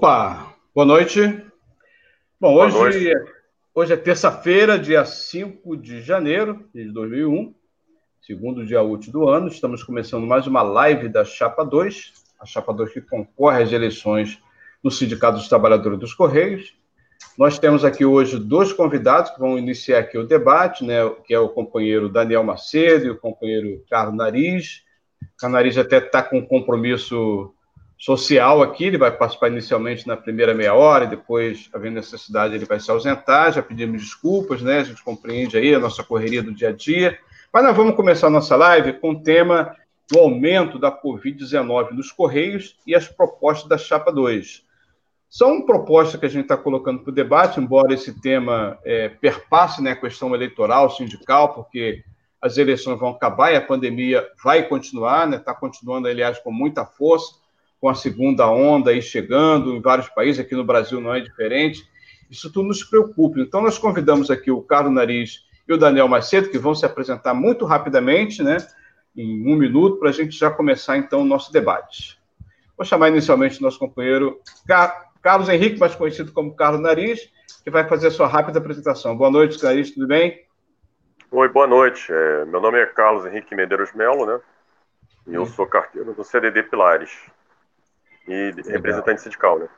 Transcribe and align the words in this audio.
Opa, 0.00 0.54
boa 0.72 0.86
noite. 0.86 1.20
Bom, 2.40 2.52
boa 2.52 2.66
hoje, 2.66 2.76
noite. 2.78 3.10
É, 3.10 3.32
hoje 3.74 3.92
é 3.94 3.96
terça-feira, 3.96 4.78
dia 4.78 5.04
5 5.04 5.76
de 5.76 6.02
janeiro 6.02 6.68
de 6.72 6.84
2001, 6.92 7.52
segundo 8.22 8.64
dia 8.64 8.80
útil 8.80 9.10
do 9.10 9.28
ano. 9.28 9.48
Estamos 9.48 9.82
começando 9.82 10.24
mais 10.24 10.46
uma 10.46 10.62
live 10.62 11.08
da 11.08 11.24
Chapa 11.24 11.64
2, 11.64 12.12
a 12.38 12.46
Chapa 12.46 12.72
2 12.72 12.92
que 12.92 13.00
concorre 13.00 13.60
às 13.60 13.72
eleições 13.72 14.40
do 14.84 14.88
Sindicato 14.88 15.38
dos 15.38 15.48
Trabalhadores 15.48 15.98
dos 15.98 16.14
Correios. 16.14 16.76
Nós 17.36 17.58
temos 17.58 17.84
aqui 17.84 18.04
hoje 18.04 18.38
dois 18.38 18.72
convidados 18.72 19.32
que 19.32 19.40
vão 19.40 19.58
iniciar 19.58 19.98
aqui 19.98 20.16
o 20.16 20.28
debate, 20.28 20.84
né, 20.84 20.98
que 21.26 21.34
é 21.34 21.40
o 21.40 21.48
companheiro 21.48 22.08
Daniel 22.08 22.44
Macedo 22.44 23.04
e 23.04 23.10
o 23.10 23.18
companheiro 23.18 23.84
Carlos 23.90 24.16
Nariz. 24.16 24.84
O 25.20 25.40
Carlos 25.40 25.54
Nariz 25.54 25.76
até 25.76 25.98
está 25.98 26.22
com 26.22 26.38
um 26.38 26.46
compromisso 26.46 27.52
social 27.98 28.62
aqui, 28.62 28.84
ele 28.84 28.96
vai 28.96 29.10
participar 29.10 29.48
inicialmente 29.48 30.06
na 30.06 30.16
primeira 30.16 30.54
meia 30.54 30.72
hora, 30.72 31.04
e 31.04 31.08
depois, 31.08 31.68
havendo 31.74 31.96
necessidade, 31.96 32.54
ele 32.54 32.64
vai 32.64 32.78
se 32.78 32.88
ausentar. 32.90 33.52
Já 33.52 33.62
pedimos 33.62 34.00
desculpas, 34.02 34.62
né? 34.62 34.78
A 34.78 34.84
gente 34.84 35.02
compreende 35.02 35.58
aí 35.58 35.74
a 35.74 35.80
nossa 35.80 36.04
correria 36.04 36.42
do 36.42 36.54
dia 36.54 36.68
a 36.68 36.72
dia. 36.72 37.18
Mas 37.52 37.64
nós 37.64 37.76
vamos 37.76 37.96
começar 37.96 38.28
a 38.28 38.30
nossa 38.30 38.54
live 38.54 38.92
com 38.94 39.10
o 39.10 39.22
tema 39.22 39.74
do 40.10 40.20
aumento 40.20 40.78
da 40.78 40.92
Covid-19 40.92 41.90
nos 41.90 42.12
Correios 42.12 42.76
e 42.86 42.94
as 42.94 43.08
propostas 43.08 43.68
da 43.68 43.76
Chapa 43.76 44.12
2. 44.12 44.62
São 45.28 45.66
propostas 45.66 46.18
que 46.18 46.24
a 46.24 46.30
gente 46.30 46.44
está 46.44 46.56
colocando 46.56 47.00
para 47.00 47.10
o 47.10 47.14
debate, 47.14 47.60
embora 47.60 47.92
esse 47.92 48.18
tema 48.20 48.78
é, 48.84 49.08
perpasse 49.08 49.82
né, 49.82 49.90
a 49.90 49.96
questão 49.96 50.34
eleitoral, 50.34 50.88
sindical, 50.90 51.52
porque 51.52 52.02
as 52.40 52.56
eleições 52.56 52.98
vão 52.98 53.10
acabar 53.10 53.52
e 53.52 53.56
a 53.56 53.60
pandemia 53.60 54.26
vai 54.42 54.62
continuar, 54.66 55.24
está 55.24 55.36
né, 55.36 55.38
tá 55.38 55.52
continuando, 55.52 56.08
aliás, 56.08 56.38
com 56.38 56.52
muita 56.52 56.86
força 56.86 57.34
com 57.80 57.88
a 57.88 57.94
segunda 57.94 58.50
onda 58.50 58.90
aí 58.90 59.00
chegando 59.00 59.74
em 59.74 59.80
vários 59.80 60.08
países, 60.08 60.40
aqui 60.40 60.54
no 60.54 60.64
Brasil 60.64 61.00
não 61.00 61.14
é 61.14 61.20
diferente. 61.20 61.88
Isso 62.30 62.52
tudo 62.52 62.68
nos 62.68 62.82
preocupa. 62.82 63.40
Então, 63.40 63.60
nós 63.60 63.78
convidamos 63.78 64.30
aqui 64.30 64.50
o 64.50 64.62
Carlos 64.62 64.92
Nariz 64.92 65.46
e 65.66 65.72
o 65.72 65.78
Daniel 65.78 66.08
Macedo, 66.08 66.50
que 66.50 66.58
vão 66.58 66.74
se 66.74 66.84
apresentar 66.84 67.34
muito 67.34 67.64
rapidamente, 67.64 68.42
né, 68.42 68.56
em 69.16 69.46
um 69.46 69.56
minuto, 69.56 69.98
para 69.98 70.10
a 70.10 70.12
gente 70.12 70.36
já 70.36 70.50
começar, 70.50 70.96
então, 70.96 71.22
o 71.22 71.24
nosso 71.24 71.52
debate. 71.52 72.18
Vou 72.76 72.84
chamar 72.84 73.08
inicialmente 73.08 73.58
o 73.58 73.62
nosso 73.62 73.78
companheiro 73.78 74.40
Car 74.66 75.08
Carlos 75.20 75.48
Henrique, 75.48 75.80
mais 75.80 75.94
conhecido 75.94 76.32
como 76.32 76.54
Carlos 76.54 76.80
Nariz, 76.80 77.28
que 77.64 77.70
vai 77.70 77.86
fazer 77.88 78.06
a 78.06 78.10
sua 78.10 78.28
rápida 78.28 78.58
apresentação. 78.58 79.16
Boa 79.16 79.30
noite, 79.30 79.62
Nariz, 79.62 79.90
tudo 79.90 80.06
bem? 80.06 80.44
Oi, 81.30 81.48
boa 81.48 81.66
noite. 81.66 82.10
É, 82.10 82.44
meu 82.44 82.60
nome 82.60 82.78
é 82.78 82.86
Carlos 82.86 83.26
Henrique 83.26 83.54
Medeiros 83.54 83.92
Melo, 83.92 84.24
né? 84.24 84.40
E 85.26 85.34
eu 85.34 85.44
sou 85.44 85.66
carteiro 85.66 86.14
do 86.14 86.24
CDD 86.24 86.62
Pilares 86.62 87.10
e 88.28 88.52
Legal. 88.52 88.72
representante 88.72 89.22
sindical, 89.22 89.58
né? 89.58 89.68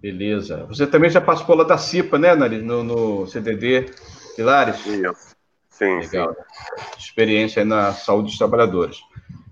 Beleza. 0.00 0.64
Você 0.66 0.86
também 0.86 1.10
já 1.10 1.20
participou 1.20 1.56
lá 1.56 1.64
da 1.64 1.78
CIPA, 1.78 2.18
né, 2.18 2.34
Nariz, 2.34 2.62
no, 2.62 2.82
no 2.82 3.26
CDD 3.26 3.90
Pilares? 4.34 4.84
Isso. 4.86 5.36
Sim, 5.68 5.98
Legal. 5.98 6.34
Sim. 6.34 6.98
Experiência 6.98 7.64
na 7.64 7.92
saúde 7.92 8.28
dos 8.28 8.38
trabalhadores. 8.38 8.98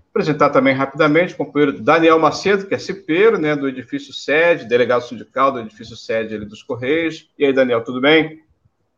Apresentar 0.09 0.49
também 0.49 0.73
rapidamente 0.73 1.33
o 1.33 1.37
companheiro 1.37 1.81
Daniel 1.81 2.17
Macedo, 2.17 2.65
que 2.65 2.73
é 2.73 2.77
cipeiro, 2.77 3.37
né, 3.37 3.55
do 3.55 3.67
edifício 3.67 4.13
sede, 4.13 4.65
delegado 4.65 5.01
sindical 5.03 5.51
do 5.51 5.59
edifício 5.59 5.95
sede 5.95 6.33
ali 6.33 6.45
dos 6.45 6.63
Correios. 6.63 7.29
E 7.37 7.45
aí, 7.45 7.53
Daniel, 7.53 7.83
tudo 7.83 7.99
bem? 7.99 8.41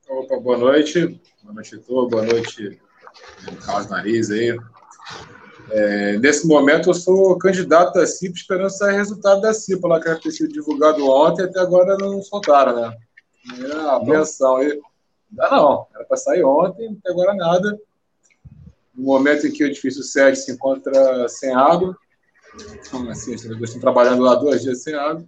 Opa, 0.08 0.40
boa 0.40 0.58
noite. 0.58 1.20
Boa 1.44 1.56
noite, 1.56 1.76
Heitor. 1.76 2.08
Boa 2.08 2.24
noite, 2.24 2.80
Carlos 3.66 3.90
Nariz 3.90 4.30
aí. 4.30 4.58
É, 5.70 6.18
nesse 6.18 6.48
momento, 6.48 6.90
eu 6.90 6.94
sou 6.94 7.38
candidato 7.38 7.94
da 7.94 8.06
CIP, 8.06 8.38
esperando 8.38 8.70
sair 8.70 8.96
resultado 8.96 9.42
da 9.42 9.54
CIP, 9.54 9.86
lá 9.86 10.00
que 10.00 10.08
era 10.08 10.20
ter 10.20 10.32
sido 10.32 10.52
divulgado 10.52 11.06
ontem, 11.06 11.44
até 11.44 11.60
agora 11.60 11.98
não 11.98 12.22
soltaram, 12.22 12.76
né? 12.76 12.98
É 13.60 13.74
a 13.74 13.96
apreensão 13.98 14.58
aí. 14.58 14.80
Ainda 15.30 15.50
não, 15.52 15.88
era 15.94 16.06
para 16.06 16.18
sair 16.18 16.44
ontem, 16.44 16.98
até 17.00 17.12
agora 17.12 17.34
nada. 17.34 17.78
No 18.96 19.04
momento 19.04 19.46
em 19.46 19.52
que 19.52 19.64
o 19.64 19.68
edifício 19.68 20.04
7 20.04 20.38
se 20.38 20.52
encontra 20.52 21.28
sem 21.28 21.54
água, 21.54 21.96
então, 22.56 23.10
assim, 23.10 23.36
os 23.36 23.42
trabalhadores 23.42 23.70
estão 23.70 23.82
trabalhando 23.82 24.24
lá 24.24 24.36
dois 24.36 24.62
dias 24.62 24.82
sem 24.82 24.96
água. 24.96 25.28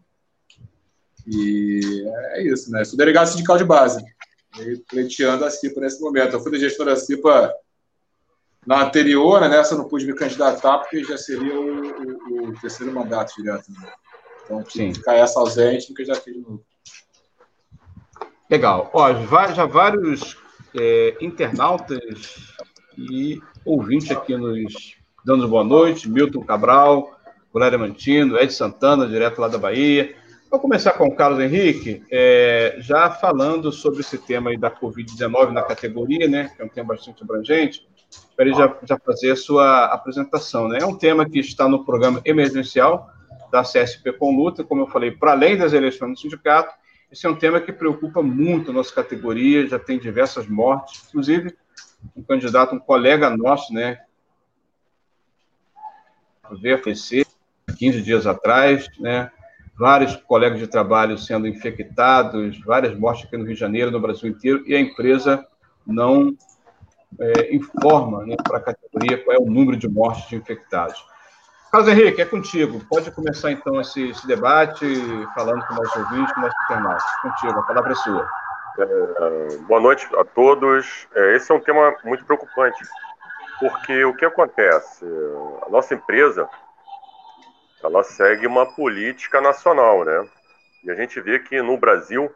E 1.27 2.03
é 2.33 2.43
isso, 2.43 2.71
né? 2.71 2.83
Sou 2.83 2.97
delegado 2.97 3.27
sindical 3.27 3.57
de 3.57 3.65
base, 3.65 4.03
pleiteando 4.89 5.45
a 5.45 5.51
CIPA 5.51 5.81
nesse 5.81 6.01
momento. 6.01 6.33
Eu 6.33 6.39
fui 6.39 6.51
da 6.51 6.57
gestora 6.57 6.91
da 6.91 6.99
CIPA 6.99 7.53
na 8.65 8.83
anterior, 8.83 9.41
né, 9.41 9.47
nessa 9.47 9.73
eu 9.73 9.79
não 9.79 9.87
pude 9.87 10.05
me 10.05 10.13
candidatar, 10.13 10.79
porque 10.79 11.03
já 11.03 11.17
seria 11.17 11.59
o, 11.59 11.81
o, 11.81 12.49
o 12.49 12.59
terceiro 12.59 12.93
mandato 12.93 13.33
direto. 13.35 13.71
Né? 13.71 13.91
Então, 14.45 14.63
que 14.63 14.93
ficar 14.93 15.15
essa 15.15 15.39
ausente, 15.39 15.87
porque 15.87 16.05
já 16.05 16.15
fiz 16.15 16.33
de 16.33 16.41
novo. 16.41 16.63
Legal. 18.49 18.89
Ó, 18.93 19.13
já 19.53 19.65
vários 19.65 20.37
é, 20.75 21.15
internautas 21.21 22.55
e 22.97 23.39
ouvintes 23.63 24.11
aqui 24.11 24.35
nos 24.35 24.97
dando 25.23 25.47
boa 25.47 25.63
noite. 25.63 26.09
Milton 26.09 26.43
Cabral, 26.43 27.15
Valéria 27.53 27.77
Mantino, 27.77 28.37
Ed 28.39 28.51
Santana, 28.51 29.07
direto 29.07 29.39
lá 29.39 29.47
da 29.47 29.57
Bahia. 29.57 30.15
Vou 30.49 30.59
começar 30.59 30.93
com 30.93 31.05
o 31.05 31.15
Carlos 31.15 31.39
Henrique, 31.39 32.03
é, 32.09 32.75
já 32.79 33.11
falando 33.11 33.71
sobre 33.71 33.99
esse 33.99 34.17
tema 34.17 34.49
aí 34.49 34.57
da 34.57 34.71
Covid-19 34.71 35.51
na 35.51 35.61
categoria, 35.61 36.27
né, 36.27 36.51
que 36.55 36.61
é 36.63 36.65
um 36.65 36.69
tema 36.69 36.95
bastante 36.95 37.21
abrangente 37.21 37.87
para 38.39 38.47
ele 38.47 38.55
já, 38.55 38.73
já 38.83 38.97
fazer 38.97 39.31
a 39.31 39.35
sua 39.35 39.87
apresentação. 39.87 40.69
Né? 40.69 40.77
É 40.81 40.85
um 40.85 40.97
tema 40.97 41.29
que 41.29 41.39
está 41.39 41.67
no 41.67 41.83
programa 41.83 42.21
emergencial 42.23 43.11
da 43.51 43.63
CSP 43.63 44.13
com 44.13 44.33
luta, 44.33 44.63
como 44.63 44.83
eu 44.83 44.87
falei, 44.87 45.11
para 45.11 45.33
além 45.33 45.57
das 45.57 45.73
eleições 45.73 46.13
do 46.13 46.19
sindicato, 46.21 46.73
esse 47.11 47.25
é 47.25 47.29
um 47.29 47.35
tema 47.35 47.59
que 47.59 47.73
preocupa 47.73 48.23
muito 48.23 48.71
a 48.71 48.73
nossa 48.73 48.95
categoria, 48.95 49.67
já 49.67 49.77
tem 49.77 49.99
diversas 49.99 50.47
mortes, 50.47 51.03
inclusive 51.09 51.53
um 52.15 52.23
candidato, 52.23 52.73
um 52.73 52.79
colega 52.79 53.29
nosso, 53.29 53.73
né, 53.73 53.99
VFC, 56.49 57.25
15 57.77 58.01
dias 58.01 58.25
atrás, 58.25 58.87
né, 58.99 59.29
vários 59.77 60.15
colegas 60.15 60.59
de 60.59 60.67
trabalho 60.67 61.17
sendo 61.17 61.45
infectados, 61.45 62.57
várias 62.59 62.97
mortes 62.97 63.25
aqui 63.25 63.35
no 63.35 63.43
Rio 63.43 63.55
de 63.55 63.59
Janeiro, 63.59 63.91
no 63.91 63.99
Brasil 63.99 64.29
inteiro, 64.29 64.63
e 64.65 64.73
a 64.73 64.79
empresa 64.79 65.45
não 65.85 66.37
é, 67.19 67.55
informa 67.55 68.25
né, 68.25 68.35
para 68.43 68.57
a 68.57 68.61
categoria 68.61 69.23
qual 69.23 69.35
é 69.35 69.39
o 69.39 69.45
número 69.45 69.77
de 69.77 69.87
mortes 69.87 70.27
de 70.27 70.35
infectados. 70.35 71.03
Carlos 71.71 71.89
Henrique, 71.89 72.21
é 72.21 72.25
contigo. 72.25 72.81
Pode 72.89 73.11
começar 73.11 73.51
então 73.51 73.79
esse, 73.79 74.09
esse 74.09 74.25
debate 74.25 74.85
falando 75.35 75.65
com 75.67 75.75
nossos 75.75 75.95
ouvintes, 75.95 76.33
com 76.33 76.41
nossos 76.41 76.63
internautas. 76.65 77.03
Contigo, 77.21 77.59
a 77.59 77.63
palavra 77.63 77.91
é 77.91 77.95
sua. 77.95 78.27
É, 78.79 79.57
boa 79.67 79.79
noite 79.79 80.07
a 80.17 80.23
todos. 80.23 81.07
É, 81.13 81.35
esse 81.35 81.51
é 81.51 81.55
um 81.55 81.59
tema 81.59 81.95
muito 82.03 82.25
preocupante, 82.25 82.83
porque 83.59 84.03
o 84.03 84.15
que 84.15 84.25
acontece? 84.25 85.05
A 85.65 85.69
nossa 85.69 85.93
empresa 85.93 86.49
ela 87.83 88.03
segue 88.03 88.47
uma 88.47 88.65
política 88.65 89.39
nacional, 89.39 90.03
né? 90.03 90.27
E 90.83 90.91
a 90.91 90.95
gente 90.95 91.19
vê 91.21 91.39
que 91.39 91.61
no 91.61 91.77
Brasil 91.77 92.33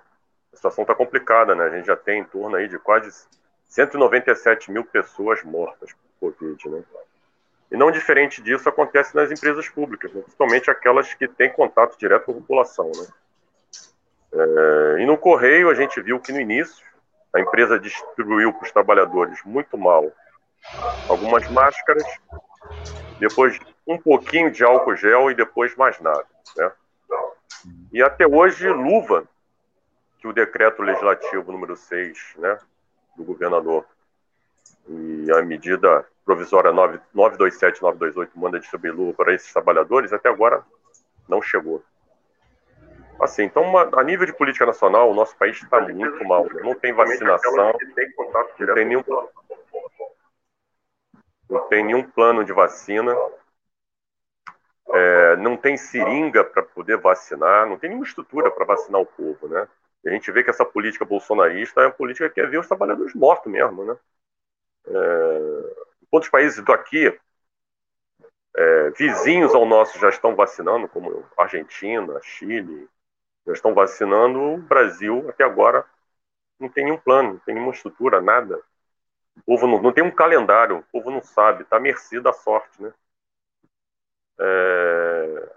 a 0.53 0.55
situação 0.55 0.84
está 0.84 0.94
complicada, 0.94 1.55
né? 1.55 1.66
A 1.66 1.69
gente 1.69 1.88
já 1.88 1.95
tem 1.95 2.19
em 2.19 2.25
torno 2.25 2.55
aí 2.55 2.67
de 2.67 2.78
quase 2.78 3.09
197 3.73 4.72
mil 4.72 4.85
pessoas 4.85 5.43
mortas 5.43 5.91
por 6.20 6.31
Covid, 6.35 6.70
né? 6.70 6.84
E 7.72 7.75
não 7.75 7.90
diferente 7.90 8.40
disso 8.40 8.70
acontece 8.70 9.16
nas 9.16 9.31
empresas 9.31 9.67
públicas, 9.67 10.14
né? 10.14 10.22
principalmente 10.22 10.70
aquelas 10.70 11.11
que 11.16 11.28
têm 11.28 11.52
contato 11.52 11.97
direto 11.97 12.25
com 12.25 12.31
a 12.34 12.35
população, 12.35 12.91
né? 12.96 13.08
É, 14.31 15.02
e 15.02 15.05
no 15.08 15.17
Correio 15.17 15.72
a 15.72 15.73
gente 15.73 15.99
viu 16.02 16.20
que 16.20 16.31
no 16.31 16.40
início 16.40 16.85
a 17.34 17.40
empresa 17.40 17.79
distribuiu 17.79 18.53
para 18.53 18.64
os 18.64 18.72
trabalhadores 18.72 19.40
muito 19.43 19.76
mal 19.76 20.11
algumas 21.09 21.49
máscaras, 21.49 22.05
depois 23.19 23.59
um 23.87 23.97
pouquinho 23.97 24.52
de 24.52 24.64
álcool 24.64 24.96
gel 24.96 25.31
e 25.31 25.34
depois 25.34 25.76
mais 25.76 25.99
nada, 25.99 26.28
né? 26.55 26.72
E 27.91 28.03
até 28.03 28.28
hoje 28.28 28.69
luva 28.69 29.28
que 30.19 30.28
o 30.28 30.34
decreto 30.34 30.84
legislativo 30.84 31.52
número 31.52 31.76
6, 31.76 32.35
né, 32.37 32.59
do 33.16 33.24
governador. 33.24 33.86
E 34.88 35.32
a 35.32 35.42
medida 35.42 36.06
provisória 36.26 36.72
927 36.72 37.82
928 37.82 38.40
manda 38.40 38.60
distribuir 38.60 38.94
luva 38.94 39.14
para 39.14 39.34
esses 39.34 39.52
trabalhadores, 39.52 40.14
até 40.14 40.30
agora 40.30 40.64
não 41.28 41.42
chegou. 41.42 41.84
Assim, 43.20 43.44
então, 43.44 43.64
uma, 43.64 43.90
a 43.98 44.04
nível 44.04 44.26
de 44.26 44.34
política 44.34 44.66
nacional, 44.66 45.10
o 45.10 45.14
nosso 45.14 45.38
país 45.38 45.62
está 45.62 45.80
muito 45.80 46.26
mal. 46.26 46.46
Não 46.62 46.76
tem 46.76 46.92
vacinação, 46.92 47.56
não 47.56 48.74
tem 48.74 48.86
nenhum, 48.86 49.04
não 51.50 51.68
tem 51.68 51.86
nenhum 51.86 52.04
plano 52.04 52.44
de 52.44 52.52
vacina, 52.52 53.16
é, 54.90 55.36
não 55.38 55.56
tem 55.56 55.78
seringa 55.78 56.44
para 56.44 56.64
poder 56.64 56.98
vacinar, 56.98 57.68
não 57.68 57.78
tem 57.78 57.90
nenhuma 57.90 58.06
estrutura 58.06 58.52
para 58.52 58.66
vacinar 58.66 59.02
o 59.02 59.06
povo, 59.06 59.48
né? 59.48 59.68
A 60.05 60.09
gente 60.09 60.32
vê 60.32 60.44
que 60.44 60.50
essa 60.50 60.66
política 60.66 61.05
bolsonarista 61.05 61.82
é 61.82 61.85
uma 61.85 61.91
política 61.91 62.28
que 62.29 62.35
quer 62.35 62.50
ver 62.50 62.59
os 62.59 62.67
trabalhadores 62.67 63.14
mortos 63.14 63.52
mesmo, 63.52 63.85
né? 63.85 63.97
É, 64.88 65.76
outros 66.11 66.29
países 66.29 66.64
daqui, 66.64 67.17
é, 68.55 68.90
vizinhos 68.91 69.55
ao 69.55 69.66
nosso 69.66 69.97
já 70.00 70.09
estão 70.09 70.35
vacinando, 70.35 70.88
como 70.88 71.26
Argentina, 71.38 72.20
Chile, 72.22 72.88
já 73.47 73.53
estão 73.53 73.73
vacinando. 73.73 74.40
O 74.40 74.58
Brasil, 74.58 75.28
até 75.29 75.44
agora, 75.44 75.85
não 76.59 76.70
tem 76.70 76.85
nenhum 76.85 76.97
plano, 76.97 77.34
não 77.34 77.40
tem 77.40 77.55
nenhuma 77.55 77.73
estrutura, 77.73 78.22
nada. 78.22 78.61
O 79.38 79.41
povo 79.46 79.67
não, 79.67 79.82
não 79.82 79.91
tem 79.94 80.03
um 80.03 80.11
calendário, 80.11 80.78
o 80.78 80.84
povo 80.91 81.09
não 81.09 81.22
sabe, 81.22 81.64
está 81.64 81.78
à 81.78 81.79
mercê 81.79 82.20
da 82.20 82.34
sorte, 82.34 82.82
né? 82.82 82.94
É... 84.40 85.50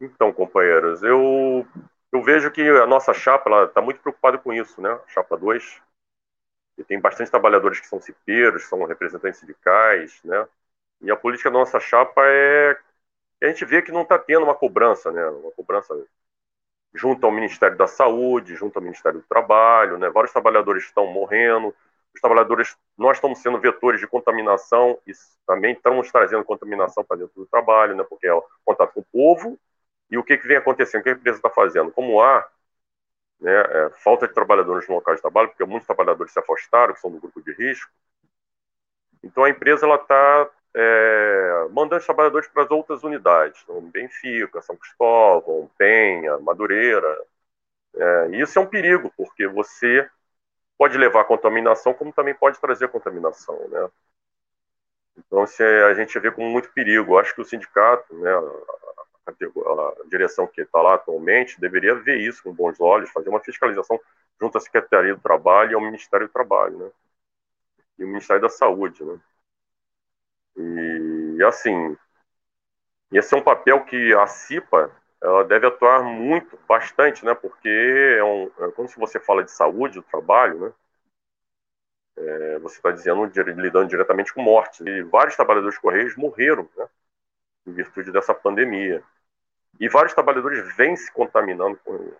Então, 0.00 0.32
companheiros, 0.32 1.02
eu, 1.02 1.66
eu 2.12 2.22
vejo 2.22 2.50
que 2.50 2.60
a 2.62 2.86
nossa 2.86 3.14
chapa 3.14 3.64
está 3.64 3.80
muito 3.80 4.00
preocupada 4.00 4.38
com 4.38 4.52
isso, 4.52 4.80
né? 4.80 4.98
Chapa 5.08 5.36
2. 5.36 5.80
E 6.78 6.84
tem 6.84 7.00
bastante 7.00 7.30
trabalhadores 7.30 7.78
que 7.80 7.86
são 7.86 8.00
cipeiros, 8.00 8.64
são 8.64 8.84
representantes 8.84 9.40
sindicais, 9.40 10.20
né? 10.24 10.46
E 11.00 11.10
a 11.10 11.16
política 11.16 11.50
da 11.50 11.58
nossa 11.58 11.78
chapa 11.78 12.22
é. 12.24 12.76
A 13.42 13.46
gente 13.46 13.64
vê 13.64 13.80
que 13.80 13.92
não 13.92 14.02
está 14.02 14.18
tendo 14.18 14.44
uma 14.44 14.54
cobrança, 14.54 15.10
né? 15.12 15.24
Uma 15.28 15.52
cobrança 15.52 15.94
junto 16.92 17.24
ao 17.24 17.32
Ministério 17.32 17.76
da 17.76 17.86
Saúde, 17.86 18.56
junto 18.56 18.76
ao 18.76 18.82
Ministério 18.82 19.20
do 19.20 19.26
Trabalho, 19.26 19.96
né? 19.98 20.10
Vários 20.10 20.32
trabalhadores 20.32 20.84
estão 20.84 21.06
morrendo, 21.06 21.74
os 22.14 22.20
trabalhadores, 22.20 22.76
nós 22.98 23.16
estamos 23.16 23.38
sendo 23.38 23.58
vetores 23.58 24.00
de 24.00 24.06
contaminação 24.06 24.98
e 25.06 25.12
também 25.46 25.72
estamos 25.74 26.10
trazendo 26.10 26.44
contaminação 26.44 27.04
para 27.04 27.18
dentro 27.18 27.34
do 27.36 27.46
trabalho, 27.46 27.94
né? 27.94 28.04
Porque 28.04 28.26
é 28.26 28.34
o 28.34 28.44
contato 28.64 28.94
com 28.94 29.00
o 29.00 29.06
povo 29.12 29.58
e 30.10 30.18
o 30.18 30.24
que, 30.24 30.36
que 30.36 30.46
vem 30.46 30.56
acontecendo, 30.56 31.00
o 31.00 31.04
que 31.04 31.10
a 31.10 31.12
empresa 31.12 31.38
está 31.38 31.50
fazendo. 31.50 31.92
Como 31.92 32.20
há 32.20 32.46
né, 33.40 33.52
é, 33.52 33.90
falta 33.90 34.26
de 34.26 34.34
trabalhadores 34.34 34.88
no 34.88 34.96
local 34.96 35.14
de 35.14 35.20
trabalho, 35.20 35.48
porque 35.48 35.64
muitos 35.64 35.86
trabalhadores 35.86 36.32
se 36.32 36.38
afastaram, 36.38 36.94
que 36.94 37.00
são 37.00 37.10
do 37.10 37.20
grupo 37.20 37.40
de 37.42 37.52
risco, 37.52 37.90
então 39.22 39.44
a 39.44 39.50
empresa 39.50 39.86
está 39.86 40.50
é, 40.74 41.66
mandando 41.70 41.96
os 41.96 42.06
trabalhadores 42.06 42.48
para 42.48 42.64
as 42.64 42.70
outras 42.70 43.02
unidades, 43.02 43.60
então, 43.64 43.80
Benfica, 43.82 44.62
São 44.62 44.76
Cristóvão, 44.76 45.70
Penha, 45.76 46.38
Madureira. 46.38 47.24
É, 47.94 48.28
e 48.30 48.40
isso 48.40 48.58
é 48.58 48.62
um 48.62 48.66
perigo, 48.66 49.12
porque 49.16 49.46
você 49.46 50.08
pode 50.78 50.96
levar 50.96 51.24
contaminação, 51.24 51.92
como 51.92 52.12
também 52.12 52.34
pode 52.34 52.58
trazer 52.60 52.88
contaminação, 52.88 53.68
né? 53.68 53.90
Então, 55.18 55.44
a 55.44 55.94
gente 55.94 56.18
vê 56.18 56.30
com 56.30 56.42
muito 56.48 56.72
perigo. 56.72 57.18
acho 57.18 57.34
que 57.34 57.42
o 57.42 57.44
sindicato, 57.44 58.14
né, 58.14 58.30
a, 59.26 59.30
a 59.30 60.08
direção 60.08 60.46
que 60.46 60.62
está 60.62 60.80
lá 60.80 60.94
atualmente, 60.94 61.60
deveria 61.60 61.94
ver 61.94 62.18
isso 62.18 62.42
com 62.42 62.52
bons 62.52 62.80
olhos, 62.80 63.10
fazer 63.10 63.28
uma 63.28 63.40
fiscalização 63.40 64.00
junto 64.40 64.58
à 64.58 64.60
Secretaria 64.60 65.14
do 65.14 65.20
Trabalho 65.20 65.72
e 65.72 65.74
ao 65.74 65.80
Ministério 65.80 66.26
do 66.26 66.32
Trabalho, 66.32 66.78
né? 66.78 66.90
E 67.98 68.04
o 68.04 68.08
Ministério 68.08 68.42
da 68.42 68.48
Saúde, 68.48 69.04
né? 69.04 69.20
E, 70.56 71.42
assim, 71.44 71.96
esse 73.12 73.34
é 73.34 73.38
um 73.38 73.42
papel 73.42 73.84
que 73.84 74.12
a 74.14 74.26
CIPA 74.26 74.90
ela 75.22 75.44
deve 75.44 75.66
atuar 75.66 76.02
muito, 76.02 76.58
bastante, 76.66 77.24
né? 77.24 77.34
Porque 77.34 77.68
é 77.68 78.24
um, 78.24 78.50
é, 78.58 78.70
quando 78.72 78.88
você 78.96 79.20
fala 79.20 79.44
de 79.44 79.50
saúde 79.50 79.96
do 79.96 80.02
trabalho, 80.02 80.58
né? 80.58 80.72
É, 82.16 82.58
você 82.58 82.76
está 82.76 82.90
dizendo 82.90 83.24
lidando 83.24 83.88
diretamente 83.88 84.32
com 84.32 84.42
morte. 84.42 84.82
E 84.82 85.02
vários 85.02 85.36
trabalhadores 85.36 85.78
correios 85.78 86.16
morreram, 86.16 86.68
né? 86.76 86.88
Em 87.70 87.72
virtude 87.72 88.10
dessa 88.10 88.34
pandemia. 88.34 89.02
E 89.78 89.88
vários 89.88 90.12
trabalhadores 90.12 90.76
vêm 90.76 90.96
se 90.96 91.10
contaminando 91.12 91.78
com, 91.84 92.12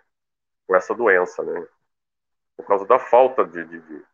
com 0.66 0.76
essa 0.76 0.94
doença, 0.94 1.42
né? 1.42 1.66
Por 2.56 2.66
causa 2.66 2.86
da 2.86 2.98
falta 2.98 3.44
de, 3.44 3.64
de, 3.64 3.80
de 3.80 4.04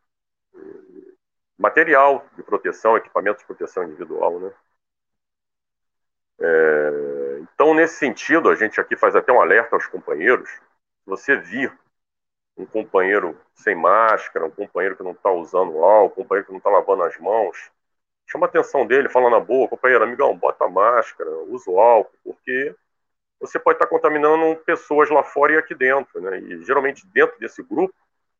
material 1.57 2.25
de 2.35 2.41
proteção, 2.41 2.97
equipamento 2.97 3.39
de 3.39 3.45
proteção 3.45 3.83
individual, 3.83 4.39
né? 4.39 4.51
É, 6.39 7.39
então, 7.41 7.73
nesse 7.73 7.95
sentido, 7.97 8.49
a 8.49 8.55
gente 8.55 8.81
aqui 8.81 8.95
faz 8.95 9.15
até 9.15 9.31
um 9.31 9.41
alerta 9.41 9.75
aos 9.75 9.87
companheiros. 9.87 10.49
Você 11.05 11.35
vir 11.37 11.71
um 12.57 12.65
companheiro 12.65 13.39
sem 13.53 13.75
máscara, 13.75 14.45
um 14.45 14.51
companheiro 14.51 14.95
que 14.95 15.03
não 15.03 15.11
está 15.11 15.31
usando 15.31 15.83
álcool, 15.83 16.21
um 16.21 16.23
companheiro 16.23 16.47
que 16.47 16.51
não 16.51 16.57
está 16.57 16.69
lavando 16.69 17.03
as 17.03 17.17
mãos, 17.19 17.71
chama 18.27 18.45
a 18.45 18.49
atenção 18.49 18.85
dele, 18.85 19.09
fala 19.09 19.29
na 19.29 19.39
boa, 19.39 19.67
companheiro, 19.67 20.03
amigão, 20.03 20.37
bota 20.37 20.65
a 20.65 20.69
máscara, 20.69 21.29
usa 21.47 21.71
o 21.71 21.79
álcool, 21.79 22.17
porque 22.23 22.75
você 23.39 23.57
pode 23.57 23.77
estar 23.77 23.87
contaminando 23.87 24.55
pessoas 24.63 25.09
lá 25.09 25.23
fora 25.23 25.53
e 25.53 25.57
aqui 25.57 25.73
dentro, 25.73 26.19
né? 26.21 26.39
E 26.39 26.63
geralmente 26.65 27.05
dentro 27.07 27.39
desse 27.39 27.63
grupo 27.63 27.93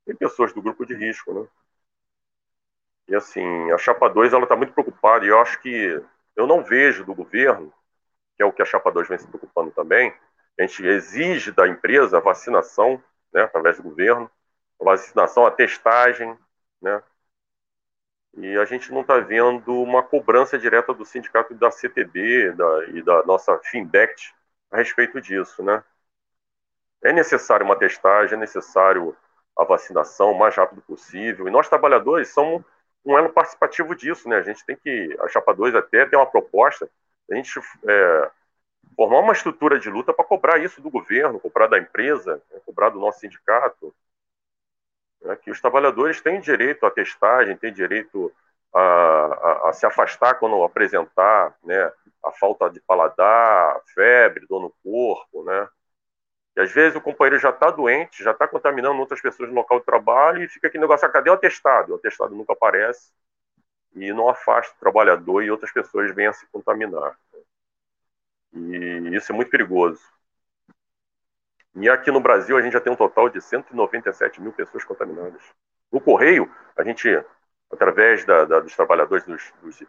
tem 0.06 0.16
pessoas 0.16 0.54
do 0.54 0.62
grupo 0.62 0.86
de 0.86 0.94
risco, 0.94 1.34
né? 1.34 1.48
E 3.08 3.16
assim, 3.16 3.72
a 3.72 3.78
Chapa 3.78 4.10
2 4.10 4.34
ela 4.34 4.44
está 4.44 4.56
muito 4.56 4.74
preocupada 4.74 5.26
e 5.26 5.30
eu 5.30 5.40
acho 5.40 5.62
que 5.62 6.02
eu 6.36 6.46
não 6.46 6.64
vejo 6.64 7.06
do 7.06 7.16
governo, 7.16 7.72
que 8.36 8.44
é 8.44 8.46
o 8.46 8.52
que 8.52 8.62
a 8.62 8.66
Chapa 8.66 8.92
2 8.92 9.08
vem 9.08 9.18
se 9.18 9.28
preocupando 9.28 9.72
também, 9.72 10.14
a 10.60 10.64
gente 10.64 10.86
exige 10.86 11.52
da 11.52 11.68
empresa 11.68 12.18
a 12.18 12.22
vacinação, 12.22 13.02
né, 13.34 13.44
através 13.44 13.78
do 13.78 13.84
governo, 13.84 14.30
a 14.82 14.84
vacinação, 14.84 15.46
a 15.46 15.52
testagem, 15.52 16.38
né, 16.82 17.02
e 18.38 18.58
a 18.58 18.66
gente 18.66 18.92
não 18.92 19.02
está 19.02 19.20
vendo 19.20 19.82
uma 19.82 20.04
cobrança 20.04 20.58
direta 20.58 20.94
do 20.94 21.04
sindicato 21.04 21.54
da 21.56 21.72
CTB 21.72 22.52
da, 22.54 22.86
e 22.90 23.02
da 23.02 23.24
nossa 23.24 23.58
Finbect 23.64 24.34
a 24.72 24.78
respeito 24.78 25.20
disso, 25.20 25.64
né. 25.64 25.84
É 27.04 27.12
necessário 27.12 27.66
uma 27.66 27.76
testagem, 27.78 28.36
é 28.36 28.40
necessário 28.40 29.16
a 29.58 29.64
vacinação 29.64 30.32
o 30.32 30.40
mais 30.40 30.56
rápido 30.56 30.82
possível, 30.82 31.48
e 31.48 31.52
nós 31.52 31.68
trabalhadores 31.68 32.30
somos 32.30 32.64
um 33.04 33.18
elo 33.18 33.30
participativo 33.30 33.96
disso, 33.96 34.28
né? 34.28 34.36
A 34.38 34.42
gente 34.42 34.66
tem 34.66 34.76
que, 34.76 35.18
a 35.22 35.28
Chapa 35.30 35.54
2 35.54 35.74
até 35.76 36.06
tem 36.06 36.20
uma 36.20 36.26
proposta, 36.26 36.90
a 37.32 37.36
gente 37.36 37.60
é, 37.88 38.32
formar 38.96 39.20
uma 39.20 39.34
estrutura 39.34 39.80
de 39.80 39.90
luta 39.90 40.14
para 40.14 40.26
cobrar 40.26 40.60
isso 40.60 40.82
do 40.82 40.90
governo, 40.90 41.40
cobrar 41.40 41.68
da 41.68 41.78
empresa, 41.78 42.42
né? 42.52 42.60
cobrar 42.66 42.90
do 42.90 43.00
nosso 43.00 43.20
sindicato, 43.20 43.94
né? 45.22 45.36
que 45.36 45.52
os 45.52 45.62
trabalhadores 45.62 46.22
têm 46.22 46.40
direito 46.40 46.86
à 46.86 46.92
testagem, 46.92 47.58
têm 47.58 47.74
direito 47.74 48.34
a, 48.74 48.80
a, 48.80 49.70
a, 49.70 49.74
se 49.74 49.86
afastar 49.86 50.36
quando 50.36 50.64
apresentar 50.64 51.56
né, 51.64 51.92
a 52.24 52.32
falta 52.32 52.70
de 52.70 52.80
paladar, 52.82 53.82
febre, 53.94 54.46
dor 54.48 54.62
no 54.62 54.74
corpo, 54.84 55.44
né? 55.44 55.68
E 56.56 56.62
às 56.62 56.72
vezes 56.72 56.98
o 56.98 57.02
companheiro 57.02 57.40
já 57.40 57.52
está 57.52 57.70
doente, 57.70 58.24
já 58.24 58.32
está 58.32 58.48
contaminando 58.48 59.00
outras 59.00 59.22
pessoas 59.22 59.50
no 59.50 59.56
local 59.56 59.80
de 59.80 59.86
trabalho 59.86 60.44
e 60.44 60.50
fica 60.50 60.68
aquele 60.68 60.82
negócio, 60.82 61.08
ah, 61.08 61.12
cadê 61.12 61.30
o 61.30 61.34
atestado? 61.34 61.94
O 61.94 61.96
atestado 61.98 62.36
nunca 62.36 62.54
aparece 62.54 63.12
e 63.96 64.12
não 64.12 64.28
afasta 64.28 64.74
o 64.76 64.80
trabalhador 64.80 65.44
e 65.44 65.52
outras 65.52 65.72
pessoas 65.72 66.14
venham 66.16 66.32
a 66.32 66.34
se 66.34 66.48
contaminar. 66.48 67.16
E 68.54 69.16
isso 69.16 69.32
é 69.32 69.36
muito 69.36 69.52
perigoso. 69.52 70.02
E 71.80 71.90
aqui 71.90 72.12
no 72.12 72.20
Brasil 72.20 72.58
a 72.58 72.62
gente 72.62 72.74
já 72.74 72.82
tem 72.82 72.92
um 72.92 72.96
total 72.96 73.30
de 73.30 73.40
197 73.40 74.42
mil 74.42 74.52
pessoas 74.52 74.84
contaminadas. 74.84 75.42
No 75.92 76.02
Correio, 76.02 76.52
a 76.76 76.84
gente, 76.84 77.08
através 77.72 78.26
da, 78.26 78.46
da, 78.46 78.60
dos 78.60 78.76
trabalhadores 78.76 79.24
dos, 79.26 79.54
dos 79.62 79.80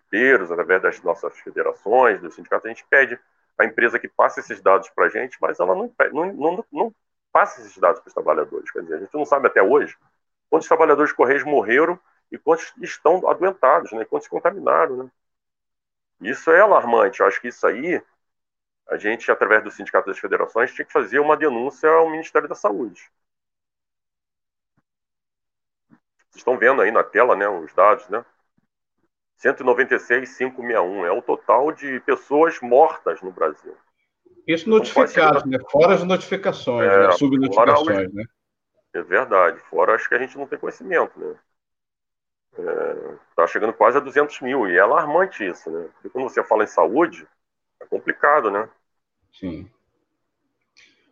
através 0.50 0.83
das 0.83 1.02
nossas 1.02 1.38
federações, 1.38 2.21
dos 2.21 2.35
sindicatos, 2.35 2.66
a 2.66 2.68
gente 2.68 2.85
pede 2.90 3.18
a 3.57 3.64
empresa 3.64 3.99
que 3.99 4.07
passa 4.07 4.40
esses 4.40 4.61
dados 4.61 4.90
para 4.90 5.07
a 5.07 5.09
gente, 5.09 5.38
mas 5.40 5.59
ela 5.59 5.75
não, 5.75 5.92
não, 6.12 6.33
não, 6.33 6.64
não 6.71 6.95
passa 7.33 7.61
esses 7.61 7.76
dados 7.78 8.00
para 8.00 8.09
os 8.09 8.14
trabalhadores. 8.14 8.71
Quer 8.71 8.83
dizer, 8.83 8.95
a 8.97 9.00
gente 9.00 9.14
não 9.14 9.25
sabe 9.25 9.47
até 9.47 9.62
hoje 9.62 9.97
quantos 10.50 10.68
trabalhadores 10.68 11.12
Correios 11.12 11.42
morreram 11.42 11.99
e 12.30 12.38
quantos 12.38 12.73
estão 12.83 13.26
adoentados, 13.28 13.92
né? 13.92 14.04
quantos 14.04 14.28
contaminaram. 14.28 15.04
Né? 15.04 15.11
Isso 16.21 16.50
é 16.50 16.61
alarmante. 16.61 17.21
Eu 17.21 17.26
acho 17.26 17.40
que 17.40 17.49
isso 17.49 17.66
aí, 17.66 18.02
a 18.88 18.97
gente, 18.97 19.30
através 19.30 19.62
do 19.62 19.71
Sindicato 19.71 20.09
das 20.09 20.18
Federações, 20.18 20.73
tinha 20.73 20.85
que 20.85 20.92
fazer 20.92 21.18
uma 21.18 21.37
denúncia 21.37 21.88
ao 21.90 22.11
Ministério 22.11 22.49
da 22.49 22.54
Saúde. 22.54 23.11
Vocês 26.30 26.37
estão 26.37 26.57
vendo 26.59 26.80
aí 26.80 26.90
na 26.90 27.04
tela 27.04 27.37
né, 27.37 27.49
os 27.49 27.73
dados, 27.75 28.09
né? 28.09 28.25
196,561. 29.37 31.07
É 31.07 31.12
o 31.12 31.23
total 31.23 31.71
de 31.71 32.00
pessoas 32.00 32.61
mortas 32.61 33.21
no 33.21 33.30
Brasil. 33.30 33.76
Isso 34.47 34.68
notificados, 34.68 35.45
né? 35.45 35.59
Fora 35.71 35.95
as 35.95 36.04
notificações, 36.04 36.90
é, 36.90 37.09
né? 37.09 37.12
subnotificações, 37.12 38.12
né? 38.12 38.25
É 38.95 39.02
verdade. 39.02 39.61
Fora 39.68 39.95
acho 39.95 40.09
que 40.09 40.14
a 40.14 40.18
gente 40.18 40.38
não 40.38 40.47
tem 40.47 40.59
conhecimento, 40.59 41.18
né? 41.21 41.37
Está 43.30 43.42
é, 43.42 43.47
chegando 43.47 43.75
quase 43.75 43.99
a 43.99 44.00
200 44.00 44.40
mil 44.40 44.66
e 44.66 44.76
é 44.76 44.80
alarmante 44.80 45.47
isso, 45.47 45.71
né? 45.71 45.88
Porque 45.92 46.09
quando 46.09 46.25
você 46.25 46.42
fala 46.42 46.64
em 46.64 46.68
saúde, 46.68 47.28
é 47.80 47.85
complicado, 47.85 48.50
né? 48.50 48.68
Sim. 49.38 49.68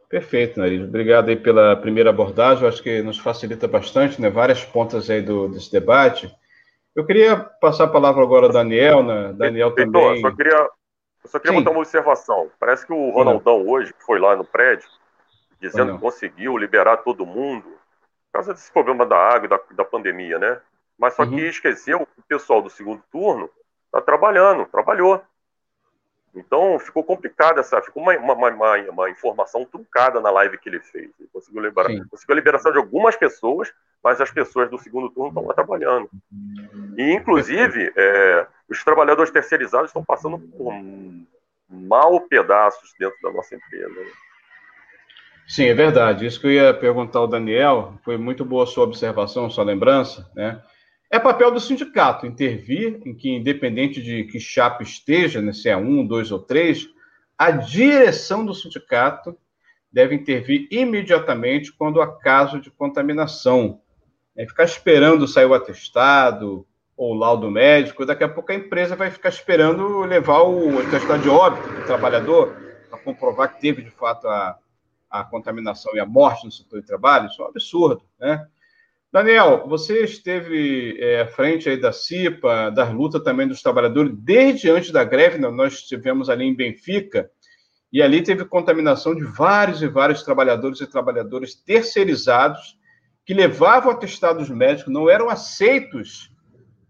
Perfeito, 0.09 0.59
Nariz. 0.59 0.83
Obrigado 0.83 1.28
aí 1.28 1.37
pela 1.37 1.76
primeira 1.76 2.11
abordagem. 2.11 2.62
Eu 2.62 2.68
acho 2.68 2.83
que 2.83 3.02
nos 3.02 3.18
facilita 3.18 3.66
bastante, 3.66 4.21
né? 4.21 4.30
Várias 4.30 4.64
pontas 4.64 5.11
aí 5.11 5.21
do, 5.21 5.49
desse 5.49 5.71
debate. 5.71 6.33
Eu 6.95 7.04
queria 7.04 7.37
passar 7.37 7.85
a 7.85 7.88
palavra 7.88 8.23
agora 8.23 8.47
ao 8.47 8.52
Daniel, 8.52 9.02
né? 9.02 9.33
Daniel 9.33 9.68
Heitor, 9.76 9.85
também. 9.85 10.14
Eu 10.14 10.21
só 10.21 10.37
queria, 10.37 10.68
eu 11.25 11.30
só 11.30 11.38
queria 11.38 11.59
botar 11.59 11.71
uma 11.71 11.80
observação. 11.80 12.50
Parece 12.59 12.87
que 12.87 12.92
o 12.92 13.11
Ronaldão 13.11 13.62
Sim. 13.62 13.68
hoje, 13.68 13.92
que 13.92 14.02
foi 14.04 14.18
lá 14.18 14.37
no 14.37 14.45
prédio, 14.45 14.88
dizendo 15.61 15.95
que 15.95 16.00
conseguiu 16.00 16.56
liberar 16.56 16.99
todo 16.99 17.26
mundo, 17.26 17.64
por 17.64 18.33
causa 18.33 18.54
desse 18.54 18.73
problema 18.73 19.04
da 19.04 19.16
água 19.16 19.47
e 19.47 19.49
da, 19.49 19.61
da 19.73 19.85
pandemia, 19.85 20.38
né? 20.38 20.61
Mas 20.99 21.14
só 21.14 21.25
uhum. 21.25 21.30
que 21.30 21.42
esqueceu 21.42 21.99
que 21.99 22.21
o 22.21 22.25
pessoal 22.28 22.62
do 22.62 22.71
segundo 22.71 23.02
turno 23.11 23.50
está 23.87 24.00
trabalhando, 24.00 24.66
trabalhou. 24.66 25.21
Então 26.37 26.78
ficou 26.78 27.02
complicado 27.02 27.59
essa, 27.59 27.81
ficou 27.81 28.02
uma, 28.02 28.16
uma, 28.16 28.35
uma, 28.35 28.76
uma, 28.90 29.11
informação 29.11 29.64
truncada 29.64 30.21
na 30.21 30.31
live 30.31 30.59
que 30.59 30.69
ele 30.69 30.81
fez. 30.81 31.11
Ele 31.19 31.28
conseguiu, 31.33 31.62
liberar, 31.62 31.88
conseguiu 32.11 32.35
a 32.35 32.37
liberação 32.37 32.71
de 32.71 32.78
algumas 32.78 33.16
pessoas, 33.16 33.73
mas 34.05 34.21
as 34.21 34.31
pessoas 34.31 34.71
do 34.71 34.78
segundo 34.78 35.09
turno 35.09 35.31
estão 35.31 35.47
lá 35.47 35.55
trabalhando. 35.55 36.11
E, 36.97 37.12
inclusive, 37.12 37.93
é, 37.97 38.47
os 38.69 38.85
trabalhadores 38.85 39.31
terceirizados 39.31 39.88
estão 39.88 40.05
passando 40.05 40.38
por 40.38 40.75
mal 41.69 42.21
pedaços 42.21 42.93
dentro 42.99 43.16
da 43.23 43.33
nossa 43.33 43.55
empresa. 43.55 43.88
Né? 43.88 44.11
Sim, 45.49 45.66
é 45.66 45.75
verdade. 45.75 46.26
Isso 46.26 46.40
que 46.40 46.47
eu 46.47 46.52
ia 46.52 46.75
perguntar 46.75 47.21
ao 47.21 47.26
Daniel, 47.26 47.95
foi 48.05 48.19
muito 48.19 48.45
boa 48.45 48.64
a 48.64 48.66
sua 48.66 48.85
observação, 48.85 49.49
sua 49.49 49.64
lembrança, 49.64 50.31
né? 50.35 50.62
É 51.11 51.19
papel 51.19 51.53
do 51.53 51.61
sindicato 51.61 52.27
intervir 52.27 53.01
em 53.05 53.15
que, 53.15 53.31
independente 53.31 54.03
de 54.03 54.25
que 54.25 54.41
chapa 54.41 54.83
esteja, 54.83 55.41
né, 55.41 55.53
se 55.53 55.69
é 55.69 55.77
um, 55.77 56.05
dois 56.05 56.33
ou 56.33 56.41
três, 56.41 56.89
a 57.39 57.51
direção 57.51 58.45
do 58.45 58.55
sindicato 58.55 59.37
deve 59.93 60.15
intervir 60.15 60.67
imediatamente 60.71 61.73
quando 61.73 62.03
há 62.03 62.19
caso 62.19 62.61
de 62.61 62.71
contaminação. 62.71 63.81
É 64.37 64.47
ficar 64.47 64.65
esperando 64.65 65.29
sair 65.29 65.47
o 65.47 65.55
atestado 65.55 66.67
ou 66.97 67.13
o 67.13 67.19
laudo 67.19 67.51
médico, 67.51 68.05
daqui 68.05 68.25
a 68.25 68.29
pouco 68.29 68.51
a 68.51 68.55
empresa 68.55 68.97
vai 68.97 69.11
ficar 69.11 69.29
esperando 69.29 70.01
levar 70.01 70.43
o 70.43 70.79
atestado 70.81 71.23
de 71.23 71.29
óbito 71.29 71.69
do 71.69 71.85
trabalhador 71.85 72.57
para 72.91 72.99
comprovar 72.99 73.55
que 73.55 73.61
teve, 73.61 73.83
de 73.83 73.91
fato, 73.91 74.27
a, 74.27 74.59
a 75.11 75.25
contaminação 75.25 75.95
e 75.95 76.01
a 76.01 76.07
morte 76.07 76.45
no 76.45 76.53
setor 76.53 76.81
de 76.81 76.87
trabalho. 76.87 77.27
Isso 77.27 77.41
é 77.41 77.45
um 77.45 77.49
absurdo, 77.49 78.03
né? 78.19 78.47
Daniel, 79.17 79.67
você 79.67 80.05
esteve 80.05 80.99
é, 81.01 81.23
à 81.23 81.27
frente 81.27 81.71
aí 81.71 81.81
da 81.81 81.91
CIPA, 81.91 82.71
da 82.71 82.85
luta 82.91 83.19
também 83.19 83.49
dos 83.49 83.63
trabalhadores, 83.63 84.13
desde 84.15 84.69
antes 84.69 84.91
da 84.91 85.05
greve, 85.05 85.39
né? 85.39 85.49
nós 85.49 85.73
estivemos 85.73 86.29
ali 86.29 86.45
em 86.45 86.55
Benfica, 86.55 87.31
e 87.91 88.03
ali 88.03 88.23
teve 88.23 88.45
contaminação 88.45 89.15
de 89.15 89.25
vários 89.25 89.81
e 89.81 89.89
vários 89.89 90.23
trabalhadores 90.23 90.83
e 90.83 90.87
trabalhadoras 90.87 91.55
terceirizados 91.55 92.79
que 93.25 93.33
levavam 93.33 93.91
atestados 93.91 94.51
médicos, 94.51 94.93
não 94.93 95.09
eram 95.09 95.31
aceitos 95.31 96.31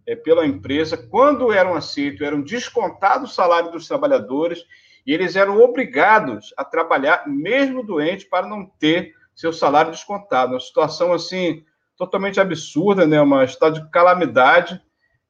é, 0.05 0.17
pela 0.17 0.45
empresa. 0.45 0.97
Quando 0.97 1.53
eram 1.53 1.77
aceitos, 1.77 2.23
eram 2.23 2.43
descontados 2.43 3.31
o 3.31 3.35
salário 3.37 3.71
dos 3.71 3.87
trabalhadores 3.87 4.65
e 5.07 5.15
eles 5.15 5.37
eram 5.37 5.61
obrigados 5.61 6.53
a 6.57 6.65
trabalhar, 6.65 7.23
mesmo 7.29 7.85
doentes, 7.85 8.29
para 8.29 8.49
não 8.49 8.67
ter 8.81 9.15
seu 9.33 9.53
salário 9.53 9.93
descontado. 9.93 10.55
Uma 10.55 10.61
situação 10.61 11.13
assim 11.13 11.65
totalmente 11.97 12.41
absurda, 12.41 13.07
né? 13.07 13.21
uma 13.21 13.45
estado 13.45 13.81
de 13.81 13.91
calamidade, 13.91 14.81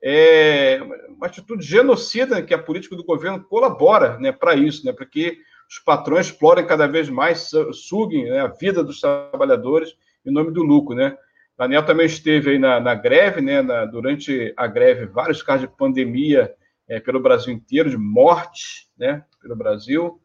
é, 0.02 0.80
uma 1.08 1.26
atitude 1.26 1.64
genocida 1.64 2.42
que 2.42 2.54
a 2.54 2.58
política 2.58 2.96
do 2.96 3.04
governo 3.04 3.42
colabora 3.42 4.18
né, 4.18 4.30
para 4.30 4.54
isso, 4.54 4.84
né, 4.84 4.92
para 4.92 5.06
que 5.06 5.38
os 5.68 5.78
patrões 5.80 6.26
explorem 6.26 6.66
cada 6.66 6.86
vez 6.86 7.08
mais, 7.08 7.50
suguem 7.72 8.24
né, 8.24 8.40
a 8.40 8.46
vida 8.46 8.84
dos 8.84 9.00
trabalhadores 9.00 9.96
em 10.24 10.30
nome 10.30 10.52
do 10.52 10.62
lucro. 10.62 10.94
Né? 10.94 11.16
Daniel 11.58 11.84
também 11.84 12.06
esteve 12.06 12.50
aí 12.50 12.58
na, 12.58 12.78
na 12.78 12.94
greve, 12.94 13.40
né, 13.40 13.62
na, 13.62 13.84
durante 13.84 14.52
a 14.56 14.66
greve, 14.66 15.06
vários 15.06 15.42
casos 15.42 15.62
de 15.62 15.76
pandemia 15.76 16.54
é, 16.88 17.00
pelo 17.00 17.20
Brasil 17.20 17.52
inteiro, 17.52 17.90
de 17.90 17.96
morte 17.96 18.88
né, 18.96 19.24
pelo 19.42 19.56
Brasil. 19.56 20.20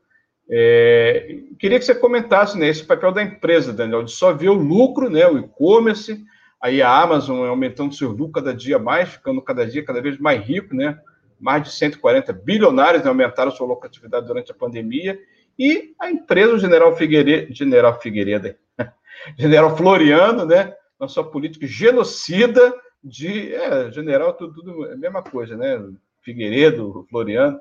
É, 0.50 1.39
queria 1.57 1.79
que 1.79 1.86
você 1.86 1.95
comentasse 1.95 2.57
né, 2.57 2.67
esse 2.67 2.83
papel 2.83 3.12
da 3.12 3.24
empresa, 3.24 3.71
Daniel, 3.71 4.03
de 4.03 4.12
só 4.12 4.33
ver 4.33 4.50
o 4.50 4.53
lucro, 4.53 5.10
né, 5.10 5.25
o 5.25 5.39
e-commerce, 5.39 6.21
aí 6.62 6.82
a 6.82 7.01
Amazon 7.01 7.48
aumentando 7.48 7.96
seu 7.96 8.12
lucro 8.12 8.34
cada 8.34 8.53
dia 8.53 8.77
mais, 8.77 9.10
ficando 9.10 9.41
cada 9.41 9.65
dia 9.65 9.84
cada 9.84 10.01
vez 10.01 10.20
mais 10.20 10.46
rico, 10.46 10.75
né? 10.75 11.00
Mais 11.39 11.63
de 11.63 11.72
140 11.72 12.32
bilionários 12.34 13.03
né, 13.03 13.10
aumentaram 13.10 13.51
sua 13.51 13.65
lucratividade 13.65 14.27
durante 14.27 14.51
a 14.51 14.56
pandemia, 14.56 15.20
e 15.58 15.94
a 16.00 16.12
empresa, 16.12 16.53
o 16.53 16.60
General 16.60 16.96
Figueiredo, 16.96 17.53
General 17.53 18.00
Figueiredo, 18.00 18.56
General 19.38 19.75
Floriano, 19.75 20.46
né? 20.46 20.74
Na 21.00 21.08
sua 21.08 21.24
política 21.24 21.65
genocida 21.65 22.74
de. 23.03 23.53
É, 23.53 23.91
general, 23.91 24.34
tudo, 24.34 24.53
tudo 24.53 24.86
é 24.86 24.94
a 24.94 24.98
mesma 24.98 25.24
coisa, 25.24 25.58
né? 25.58 25.84
Figueiredo, 26.22 27.08
Floriano, 27.10 27.60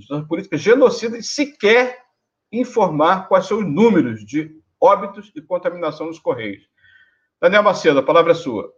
sua 0.00 0.26
política 0.26 0.56
genocida 0.56 1.18
e 1.18 1.22
sequer 1.22 1.98
informar 2.50 3.28
quais 3.28 3.46
são 3.46 3.58
os 3.58 3.66
números 3.66 4.24
de 4.24 4.50
óbitos 4.80 5.30
e 5.36 5.42
contaminação 5.42 6.06
nos 6.06 6.18
Correios. 6.18 6.69
Daniel 7.40 7.62
Macedo, 7.62 7.98
a 7.98 8.02
palavra 8.02 8.32
é 8.32 8.34
sua. 8.34 8.70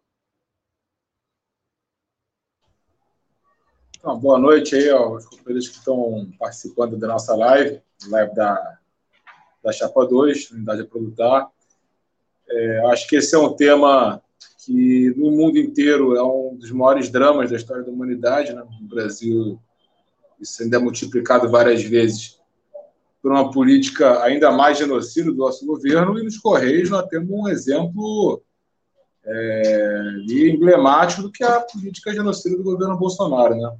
Então, 3.98 4.16
boa 4.20 4.38
noite 4.38 4.76
aí 4.76 4.88
aos 4.88 5.26
companheiros 5.26 5.68
que 5.68 5.78
estão 5.78 6.30
participando 6.38 6.96
da 6.96 7.08
nossa 7.08 7.34
live, 7.34 7.82
live 8.06 8.32
da, 8.36 8.78
da 9.64 9.72
Chapa 9.72 10.06
2, 10.06 10.52
Unidade 10.52 10.82
a 10.82 10.86
Produtar. 10.86 11.50
É, 12.48 12.86
acho 12.92 13.08
que 13.08 13.16
esse 13.16 13.34
é 13.34 13.38
um 13.38 13.52
tema 13.52 14.22
que 14.64 15.12
no 15.16 15.32
mundo 15.32 15.58
inteiro 15.58 16.14
é 16.14 16.22
um 16.22 16.54
dos 16.54 16.70
maiores 16.70 17.10
dramas 17.10 17.50
da 17.50 17.56
história 17.56 17.82
da 17.82 17.90
humanidade. 17.90 18.52
Né? 18.52 18.64
No 18.80 18.86
Brasil, 18.86 19.60
isso 20.40 20.62
ainda 20.62 20.76
é 20.76 20.80
multiplicado 20.80 21.50
várias 21.50 21.82
vezes 21.82 22.40
por 23.20 23.32
uma 23.32 23.50
política 23.50 24.22
ainda 24.22 24.52
mais 24.52 24.78
genocida 24.78 25.32
do 25.32 25.38
nosso 25.38 25.66
governo, 25.66 26.16
e 26.16 26.22
nos 26.22 26.38
Correios 26.38 26.90
nós 26.90 27.08
temos 27.08 27.28
um 27.28 27.48
exemplo 27.48 28.40
é, 29.24 30.16
emblemático 30.28 31.22
do 31.22 31.30
que 31.30 31.44
a 31.44 31.60
política 31.60 32.12
genocida 32.12 32.56
do 32.56 32.62
governo 32.62 32.96
Bolsonaro. 32.96 33.54
Né? 33.54 33.76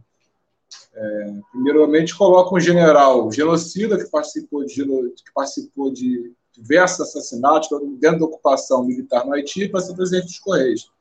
É, 0.95 1.35
primeiramente, 1.51 2.17
coloca 2.17 2.55
um 2.55 2.61
general 2.61 3.31
genocida 3.33 3.99
que 3.99 4.11
participou 4.11 4.65
de, 4.65 4.85
que 4.85 5.33
participou 5.35 5.93
de 5.93 6.33
diversos 6.53 7.01
assassinatos 7.01 7.69
dentro 7.99 8.21
da 8.21 8.27
ocupação 8.27 8.85
militar 8.85 9.25
no 9.25 9.33
Haiti 9.33 9.69
para 9.69 9.81
ser 9.81 9.95
presidente 9.95 10.27
dos 10.27 10.39
Correios. 10.39 10.93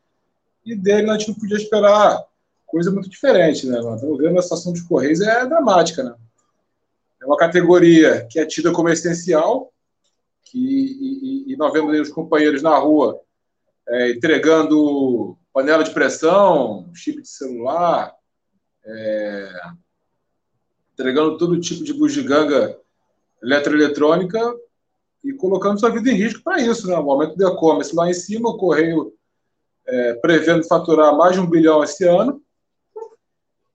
E 0.65 0.75
dele 0.75 1.09
a 1.09 1.17
gente 1.17 1.29
não 1.29 1.35
podia 1.35 1.57
esperar 1.57 2.23
coisa 2.65 2.89
muito 2.89 3.09
diferente. 3.09 3.67
Né? 3.67 3.79
Estamos 3.79 4.17
vendo 4.17 4.39
a 4.39 4.41
situação 4.41 4.71
dos 4.71 4.81
Correios 4.81 5.21
é 5.21 5.45
dramática. 5.45 6.03
Né? 6.03 6.15
É 7.21 7.25
uma 7.25 7.37
categoria 7.37 8.25
que 8.29 8.39
é 8.39 8.45
tida 8.45 8.71
como 8.71 8.89
essencial, 8.89 9.71
que, 10.43 10.57
e, 10.57 11.49
e, 11.49 11.53
e 11.53 11.57
nós 11.57 11.71
vemos 11.73 11.99
os 11.99 12.09
companheiros 12.09 12.61
na 12.61 12.77
rua 12.77 13.19
é, 13.87 14.11
entregando 14.11 15.37
panela 15.53 15.83
de 15.83 15.91
pressão, 15.91 16.89
chip 16.93 17.21
de 17.21 17.27
celular, 17.27 18.13
é, 18.85 19.61
entregando 20.93 21.37
todo 21.37 21.59
tipo 21.59 21.83
de 21.83 21.93
bugiganga 21.93 22.77
eletroeletrônica 23.41 24.39
e 25.23 25.33
colocando 25.33 25.79
sua 25.79 25.89
vida 25.89 26.09
em 26.09 26.15
risco 26.15 26.41
para 26.43 26.61
isso, 26.61 26.87
né? 26.87 26.97
O 26.97 27.11
aumento 27.11 27.35
do 27.35 27.47
e-commerce 27.47 27.95
lá 27.95 28.09
em 28.09 28.13
cima, 28.13 28.49
o 28.49 28.57
Correio 28.57 29.13
é, 29.85 30.13
prevendo 30.15 30.67
faturar 30.67 31.15
mais 31.15 31.33
de 31.35 31.41
um 31.41 31.49
bilhão 31.49 31.83
esse 31.83 32.07
ano, 32.07 32.41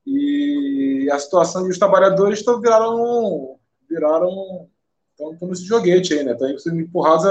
e 0.07 1.09
a 1.11 1.19
situação 1.19 1.65
de 1.65 1.71
os 1.71 1.79
trabalhadores 1.79 2.39
estão 2.39 2.61
viraram 2.61 3.59
viraram 3.89 4.69
estão 5.11 5.49
nesse 5.49 5.65
joguete 5.65 6.15
aí, 6.15 6.25
né? 6.25 6.33
Estão 6.33 6.59
sendo 6.59 6.81
empurrados 6.81 7.27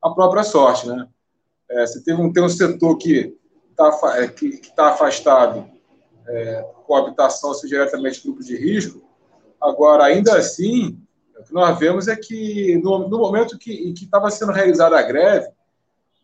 à, 0.00 0.10
própria 0.10 0.44
sorte, 0.44 0.86
né? 0.86 1.08
É, 1.72 1.86
você 1.86 2.02
tem 2.02 2.14
um, 2.14 2.32
tem 2.32 2.42
um 2.42 2.48
setor 2.48 2.96
que 2.98 3.34
está 3.70 4.16
é, 4.16 4.28
que, 4.28 4.58
que 4.58 4.74
tá 4.74 4.90
afastado 4.90 5.66
é, 6.26 6.66
com 6.86 6.94
habitação, 6.94 7.54
seja 7.54 7.76
diretamente 7.76 8.22
grupo 8.22 8.42
de 8.42 8.56
risco. 8.56 9.02
Agora, 9.60 10.04
ainda 10.04 10.36
assim, 10.36 10.98
o 11.38 11.42
que 11.42 11.52
nós 11.52 11.78
vemos 11.78 12.08
é 12.08 12.16
que 12.16 12.78
no, 12.82 13.08
no 13.08 13.18
momento 13.18 13.58
que 13.58 13.92
estava 13.96 14.30
sendo 14.30 14.52
realizada 14.52 14.98
a 14.98 15.02
greve, 15.02 15.48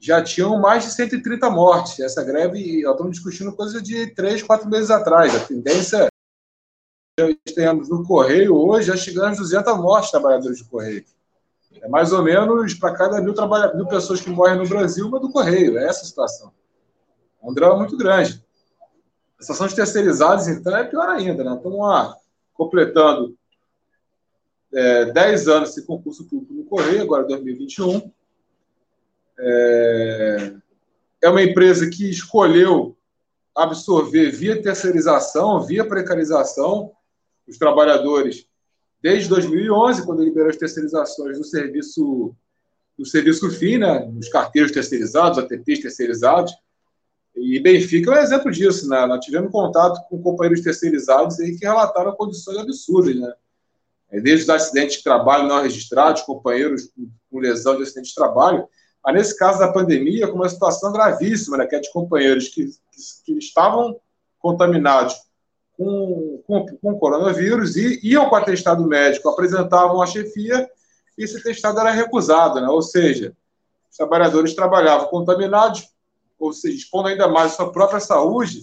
já 0.01 0.23
tinham 0.23 0.59
mais 0.61 0.85
de 0.85 0.93
130 0.93 1.51
mortes. 1.51 1.99
Essa 1.99 2.23
greve, 2.23 2.83
nós 2.83 2.93
estamos 2.93 3.13
discutindo 3.13 3.57
coisa 3.57 3.83
de 3.83 4.15
três, 4.15 4.43
quatro 4.43 4.69
meses 4.69 4.91
atrás. 4.91 5.35
A 5.35 5.41
tendência 5.41 6.09
nós 7.19 7.35
temos 7.53 7.89
no 7.89 8.07
Correio 8.07 8.55
hoje, 8.55 8.89
já 8.89 8.97
chegamos 8.97 9.39
a 9.39 9.43
200 9.43 9.77
mortes 9.79 10.07
de 10.07 10.13
trabalhadores 10.13 10.59
de 10.59 10.65
Correio. 10.65 11.05
É 11.83 11.89
mais 11.89 12.13
ou 12.13 12.23
menos 12.23 12.75
para 12.75 12.95
cada 12.95 13.21
mil, 13.21 13.35
mil 13.75 13.87
pessoas 13.87 14.21
que 14.21 14.31
morrem 14.31 14.59
no 14.59 14.69
Brasil, 14.69 15.07
uma 15.07 15.21
do 15.21 15.31
Correio. 15.31 15.79
É 15.79 15.85
essa 15.85 16.03
a 16.03 16.07
situação. 16.07 16.53
É 17.43 17.47
um 17.47 17.55
drama 17.55 17.77
muito 17.77 17.97
grande. 17.97 18.45
A 19.39 19.43
situação 19.43 19.67
de 19.67 19.77
terceirizados, 19.77 20.49
então, 20.49 20.77
é 20.77 20.85
pior 20.85 21.09
ainda. 21.09 21.45
Né? 21.45 21.55
Estamos 21.55 21.79
lá 21.79 22.17
completando 22.55 23.37
é, 24.75 25.07
10 25.07 25.49
anos 25.49 25.71
esse 25.71 25.87
concurso 25.87 26.29
público 26.29 26.53
no 26.55 26.65
Correio, 26.65 27.03
agora 27.03 27.25
2021. 27.25 28.11
É, 29.39 30.53
é 31.23 31.29
uma 31.29 31.43
empresa 31.43 31.89
que 31.89 32.11
escolheu 32.11 32.97
absorver 33.55 34.31
via 34.31 34.63
terceirização, 34.63 35.65
via 35.65 35.85
precarização, 35.85 36.93
os 37.47 37.57
trabalhadores 37.57 38.48
desde 39.03 39.29
2011, 39.29 40.05
quando 40.05 40.23
liberou 40.23 40.51
as 40.51 40.57
terceirizações 40.57 41.39
do 41.39 41.45
serviço 41.45 42.35
do 42.97 43.07
serviço 43.07 43.49
FII, 43.49 43.79
né, 43.79 44.01
nos 44.13 44.29
carteiros 44.29 44.73
terceirizados, 44.73 45.39
ATPs 45.39 45.83
terceirizados, 45.83 46.53
e 47.37 47.61
Benfica 47.61 48.11
é 48.11 48.19
um 48.19 48.23
exemplo 48.23 48.51
disso, 48.51 48.89
né? 48.89 49.07
Nós 49.07 49.25
tivemos 49.25 49.53
contato 49.53 50.01
com 50.09 50.21
companheiros 50.21 50.65
terceirizados 50.65 51.39
aí 51.39 51.57
que 51.57 51.65
relataram 51.65 52.17
condições 52.17 52.59
absurdas, 52.59 53.15
né? 53.15 53.33
é, 54.11 54.21
desde 54.21 54.45
os 54.45 54.51
acidentes 54.51 54.99
de 54.99 55.05
trabalho 55.05 55.47
não 55.47 55.63
registrados, 55.63 56.23
companheiros 56.23 56.91
com 57.31 57.39
lesão 57.39 57.77
de 57.77 57.83
acidente 57.83 58.09
de 58.09 58.15
trabalho, 58.15 58.67
mas 59.05 59.15
nesse 59.15 59.39
caso 59.39 59.59
da 59.59 59.73
pandemia, 59.73 60.29
com 60.29 60.35
uma 60.35 60.49
situação 60.49 60.93
gravíssima, 60.93 61.57
né, 61.57 61.67
que 61.67 61.77
é 61.77 61.81
de 61.81 61.93
companheiros 61.93 62.49
que, 62.49 62.67
que, 62.67 63.25
que 63.25 63.33
estavam 63.39 63.99
contaminados 64.39 65.15
com, 65.79 66.43
com, 66.45 66.67
com 66.67 66.99
coronavírus 66.99 67.77
e 67.77 68.01
iam 68.03 68.29
com 68.29 68.35
atestado 68.35 68.85
médico, 68.85 69.29
apresentavam 69.29 70.03
a 70.03 70.07
chefia 70.07 70.69
e 71.17 71.23
esse 71.23 71.39
atestado 71.39 71.79
era 71.79 71.93
recusado, 71.93 72.61
né? 72.61 72.69
ou 72.69 72.83
seja, 72.83 73.35
os 73.89 73.97
trabalhadores 73.97 74.55
trabalhavam 74.55 75.09
contaminados, 75.09 75.89
ou 76.37 76.53
seja, 76.53 76.77
expondo 76.77 77.09
ainda 77.09 77.29
mais 77.29 77.53
a 77.53 77.57
sua 77.57 77.73
própria 77.73 78.01
saúde 78.01 78.63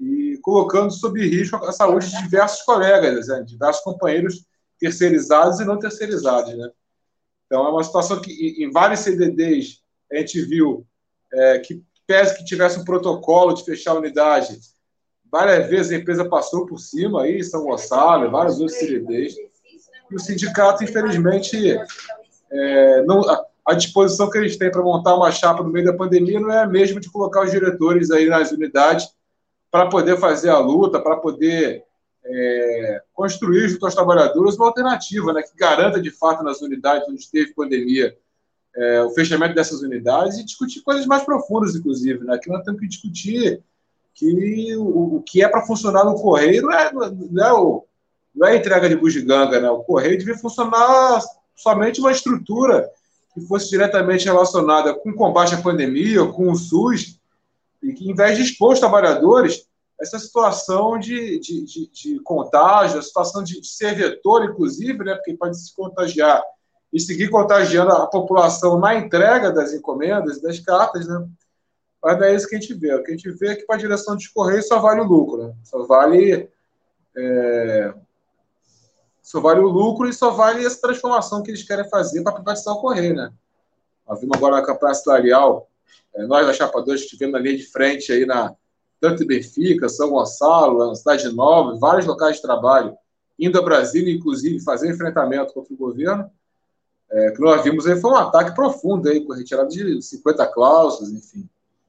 e 0.00 0.38
colocando 0.42 0.90
sob 0.90 1.20
risco 1.26 1.56
a 1.56 1.72
saúde 1.72 2.10
de 2.10 2.22
diversos 2.22 2.62
colegas, 2.62 3.28
né? 3.28 3.42
diversos 3.42 3.82
companheiros 3.82 4.46
terceirizados 4.78 5.60
e 5.60 5.66
não 5.66 5.78
terceirizados. 5.78 6.56
Né? 6.56 6.70
Então, 7.46 7.66
é 7.66 7.70
uma 7.70 7.84
situação 7.84 8.20
que, 8.20 8.32
em 8.62 8.70
vários 8.70 9.00
CDDs, 9.00 9.82
a 10.10 10.16
gente 10.16 10.40
viu 10.42 10.86
é, 11.30 11.58
que, 11.58 11.82
pese 12.06 12.38
que 12.38 12.44
tivesse 12.44 12.78
um 12.78 12.84
protocolo 12.84 13.52
de 13.52 13.64
fechar 13.64 13.90
a 13.90 13.98
unidade, 13.98 14.58
várias 15.30 15.68
vezes 15.68 15.92
a 15.92 15.96
empresa 15.96 16.24
passou 16.28 16.66
por 16.66 16.78
cima, 16.78 17.22
aí, 17.22 17.42
São 17.42 17.64
Gonçalo, 17.64 18.30
vários 18.30 18.58
outros 18.60 18.78
CDDs, 18.78 19.36
e 20.10 20.14
o 20.14 20.18
sindicato, 20.18 20.82
infelizmente, 20.82 21.78
é, 22.50 23.02
não, 23.02 23.22
a, 23.66 23.74
disposição 23.74 24.30
que 24.30 24.38
eles 24.38 24.56
têm 24.56 24.70
para 24.70 24.82
montar 24.82 25.14
uma 25.14 25.30
chapa 25.30 25.62
no 25.62 25.70
meio 25.70 25.84
da 25.84 25.92
pandemia 25.92 26.40
não 26.40 26.50
é 26.50 26.60
a 26.60 26.66
mesma 26.66 26.98
de 26.98 27.10
colocar 27.10 27.44
os 27.44 27.50
diretores 27.50 28.10
aí 28.10 28.26
nas 28.26 28.50
unidades 28.50 29.08
para 29.70 29.86
poder 29.86 30.18
fazer 30.18 30.48
a 30.48 30.58
luta, 30.58 30.98
para 30.98 31.16
poder 31.16 31.84
é, 32.24 33.02
construir 33.12 33.68
junto 33.68 33.84
aos 33.84 33.94
trabalhadores 33.94 34.56
uma 34.56 34.66
alternativa 34.66 35.32
né, 35.32 35.42
que 35.42 35.56
garanta, 35.56 36.00
de 36.00 36.10
fato, 36.10 36.42
nas 36.42 36.62
unidades 36.62 37.06
onde 37.08 37.30
teve 37.30 37.54
pandemia, 37.54 38.16
é, 38.74 39.02
o 39.02 39.10
fechamento 39.10 39.54
dessas 39.54 39.82
unidades 39.82 40.38
e 40.38 40.44
discutir 40.44 40.80
coisas 40.82 41.04
mais 41.04 41.24
profundas, 41.24 41.74
inclusive. 41.74 42.24
Né, 42.24 42.38
que 42.38 42.48
nós 42.48 42.64
temos 42.64 42.80
que 42.80 42.88
discutir 42.88 43.62
que 44.18 44.76
o, 44.76 45.16
o 45.16 45.22
que 45.22 45.42
é 45.42 45.48
para 45.48 45.64
funcionar 45.64 46.04
no 46.04 46.16
correio 46.16 46.62
não 46.62 46.72
é, 46.72 46.92
não 46.92 47.46
é, 47.46 47.52
o, 47.52 47.84
não 48.34 48.48
é 48.48 48.52
a 48.52 48.56
entrega 48.56 48.88
de 48.88 48.96
bugiganga. 48.96 49.60
Né, 49.60 49.70
o 49.70 49.84
correio 49.84 50.18
devia 50.18 50.36
funcionar 50.36 51.22
somente 51.54 52.00
uma 52.00 52.10
estrutura 52.10 52.88
que 53.32 53.40
fosse 53.42 53.70
diretamente 53.70 54.24
relacionada 54.24 54.92
com 54.94 55.10
o 55.10 55.14
combate 55.14 55.54
à 55.54 55.62
pandemia, 55.62 56.26
com 56.26 56.50
o 56.50 56.56
SUS, 56.56 57.20
e 57.80 57.92
que, 57.92 58.10
em 58.10 58.14
vez 58.14 58.36
de 58.36 58.42
expor 58.42 58.72
os 58.72 58.80
trabalhadores 58.80 59.68
essa 60.00 60.18
situação 60.18 60.98
de, 60.98 61.40
de, 61.40 61.64
de, 61.64 61.90
de 61.90 62.20
contágio, 62.20 63.00
a 63.00 63.02
situação 63.02 63.42
de, 63.42 63.60
de, 63.60 63.66
ser 63.66 63.96
vetor, 63.96 64.44
inclusive, 64.44 64.96
né, 65.02 65.14
porque 65.16 65.36
pode 65.36 65.60
se 65.60 65.74
contagiar 65.74 66.40
e 66.92 67.00
seguir 67.00 67.28
contagiando 67.28 67.90
a 67.92 68.06
população 68.06 68.78
na 68.78 68.94
entrega 68.94 69.50
das 69.50 69.72
encomendas 69.74 70.40
das 70.40 70.60
cartas, 70.60 71.06
né? 71.06 71.26
Mas 72.02 72.18
não 72.18 72.26
é 72.26 72.34
isso 72.34 72.48
que 72.48 72.56
a 72.56 72.60
gente 72.60 72.74
vê. 72.74 72.94
O 72.94 73.02
que 73.02 73.10
a 73.10 73.16
gente 73.16 73.30
vê 73.32 73.48
é 73.48 73.56
que 73.56 73.66
para 73.66 73.76
a 73.76 73.78
direção 73.78 74.16
de 74.16 74.30
correio 74.32 74.62
só 74.62 74.78
vale 74.78 75.00
o 75.00 75.04
lucro, 75.04 75.48
né? 75.48 75.54
só 75.64 75.84
vale 75.84 76.48
é, 77.16 77.94
só 79.22 79.40
vale 79.40 79.60
o 79.60 79.68
lucro 79.68 80.08
e 80.08 80.12
só 80.12 80.30
vale 80.30 80.64
essa 80.64 80.80
transformação 80.80 81.42
que 81.42 81.50
eles 81.50 81.62
querem 81.62 81.88
fazer 81.90 82.22
para 82.22 82.32
privatizar 82.32 82.74
o 82.74 82.80
correio, 82.80 83.14
né? 83.14 83.32
Nós 84.08 84.20
vimos 84.20 84.36
agora 84.36 84.56
na 84.56 84.64
campanha 84.64 84.94
salarial, 84.94 85.68
é, 86.14 86.24
nós 86.24 86.46
da 86.46 86.52
Chapa 86.52 86.80
2 86.80 87.02
estivemos 87.02 87.34
na 87.34 87.38
linha 87.38 87.56
de 87.56 87.66
frente 87.66 88.12
aí 88.12 88.24
na 88.24 88.54
tanto 89.00 89.22
em 89.22 89.26
Benfica, 89.26 89.88
São 89.88 90.10
Gonçalo, 90.10 90.94
Cidade 90.96 91.28
Nova, 91.32 91.78
vários 91.78 92.06
locais 92.06 92.36
de 92.36 92.42
trabalho, 92.42 92.96
indo 93.38 93.58
a 93.58 93.62
Brasília, 93.62 94.12
inclusive, 94.12 94.58
fazer 94.60 94.90
enfrentamento 94.90 95.52
contra 95.52 95.72
o 95.72 95.76
governo, 95.76 96.28
é, 97.10 97.30
que 97.30 97.40
nós 97.40 97.62
vimos 97.62 97.86
aí 97.86 98.00
foi 98.00 98.10
um 98.10 98.16
ataque 98.16 98.54
profundo 98.54 99.08
aí, 99.08 99.24
com 99.24 99.32
retirada 99.32 99.68
de 99.68 100.02
50 100.02 100.46
cláusulas, 100.48 101.10
enfim. 101.10 101.48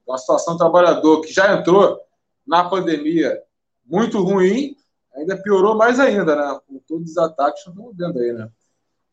Uma 0.10 0.18
situação 0.18 0.56
do 0.56 0.58
trabalhador 0.58 1.22
que 1.22 1.32
já 1.32 1.56
entrou 1.56 2.02
na 2.46 2.68
pandemia 2.68 3.44
muito 3.86 4.20
ruim, 4.24 4.76
ainda 5.16 5.38
piorou 5.38 5.76
mais 5.76 6.00
ainda, 6.00 6.36
né? 6.36 6.60
Com 6.68 6.80
todos 6.88 7.12
os 7.12 7.18
ataques 7.20 7.64
que 7.64 7.70
estamos 7.70 7.96
vendo 7.96 8.18
aí, 8.18 8.34
né? 8.34 8.50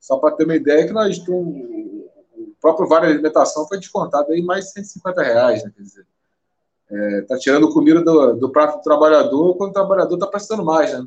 Só 0.01 0.17
para 0.17 0.35
ter 0.35 0.45
uma 0.45 0.57
ideia 0.57 0.87
que 0.87 0.95
nós 0.95 1.19
o 1.29 2.09
próprio 2.63 2.89
Vale 2.89 3.09
Alimentação 3.09 3.69
foi 3.69 3.79
descontado 3.79 4.33
aí 4.33 4.41
mais 4.41 4.65
de 4.65 4.73
150 4.73 5.23
reais, 5.23 5.63
né? 5.63 5.71
Quer 5.77 5.83
dizer, 5.83 6.07
é, 6.91 7.21
tá 7.23 7.37
tirando 7.37 7.73
comida 7.75 8.03
do, 8.03 8.33
do 8.33 8.51
prato 8.51 8.79
do 8.79 8.83
trabalhador 8.83 9.55
quando 9.57 9.71
o 9.71 9.75
trabalhador 9.75 10.15
está 10.15 10.27
precisando 10.27 10.65
mais, 10.65 10.93
né? 10.95 11.07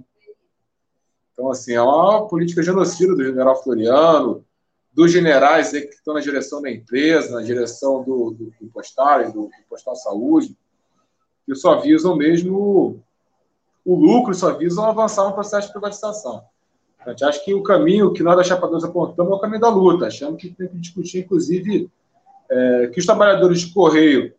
Então, 1.33 1.49
assim, 1.49 1.73
é 1.73 1.81
uma 1.81 2.27
política 2.27 2.61
genocida 2.61 3.15
do 3.15 3.23
general 3.23 3.63
Floriano, 3.63 4.45
dos 4.99 5.13
generais 5.13 5.71
que 5.71 5.77
estão 5.77 6.13
na 6.13 6.19
direção 6.19 6.61
da 6.61 6.69
empresa, 6.69 7.31
na 7.31 7.41
direção 7.41 8.03
do, 8.03 8.31
do, 8.31 8.53
do 8.59 8.67
postal, 8.67 9.31
do, 9.31 9.43
do 9.43 9.51
postal 9.69 9.95
saúde, 9.95 10.57
que 11.45 11.55
só 11.55 11.79
visam 11.79 12.17
mesmo 12.17 13.01
o 13.85 13.95
lucro, 13.95 14.33
só 14.33 14.51
visam 14.57 14.83
avançar 14.83 15.23
no 15.23 15.31
processo 15.31 15.67
de 15.67 15.71
privatização. 15.71 16.43
A 16.99 17.11
gente 17.11 17.23
acha 17.23 17.39
que 17.45 17.53
o 17.53 17.63
caminho 17.63 18.11
que 18.11 18.21
nós 18.21 18.35
da 18.35 18.43
Chapa 18.43 18.67
2 18.67 18.83
apontamos 18.83 19.31
é 19.31 19.35
o 19.35 19.39
caminho 19.39 19.61
da 19.61 19.69
luta. 19.69 20.07
Achamos 20.07 20.41
que 20.41 20.49
tem 20.49 20.67
que 20.67 20.75
discutir, 20.75 21.19
inclusive, 21.19 21.89
é, 22.51 22.87
que 22.87 22.99
os 22.99 23.05
trabalhadores 23.05 23.61
de 23.61 23.73
correio 23.73 24.33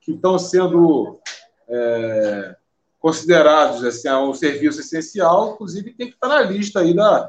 que 0.00 0.12
estão 0.12 0.38
sendo 0.38 1.18
é, 1.68 2.54
considerados 3.00 3.82
assim, 3.82 4.08
um 4.10 4.32
serviço 4.32 4.78
essencial, 4.78 5.54
inclusive 5.54 5.92
tem 5.92 6.06
que 6.06 6.14
estar 6.14 6.28
na 6.28 6.40
lista 6.40 6.78
aí 6.78 6.94
da 6.94 7.28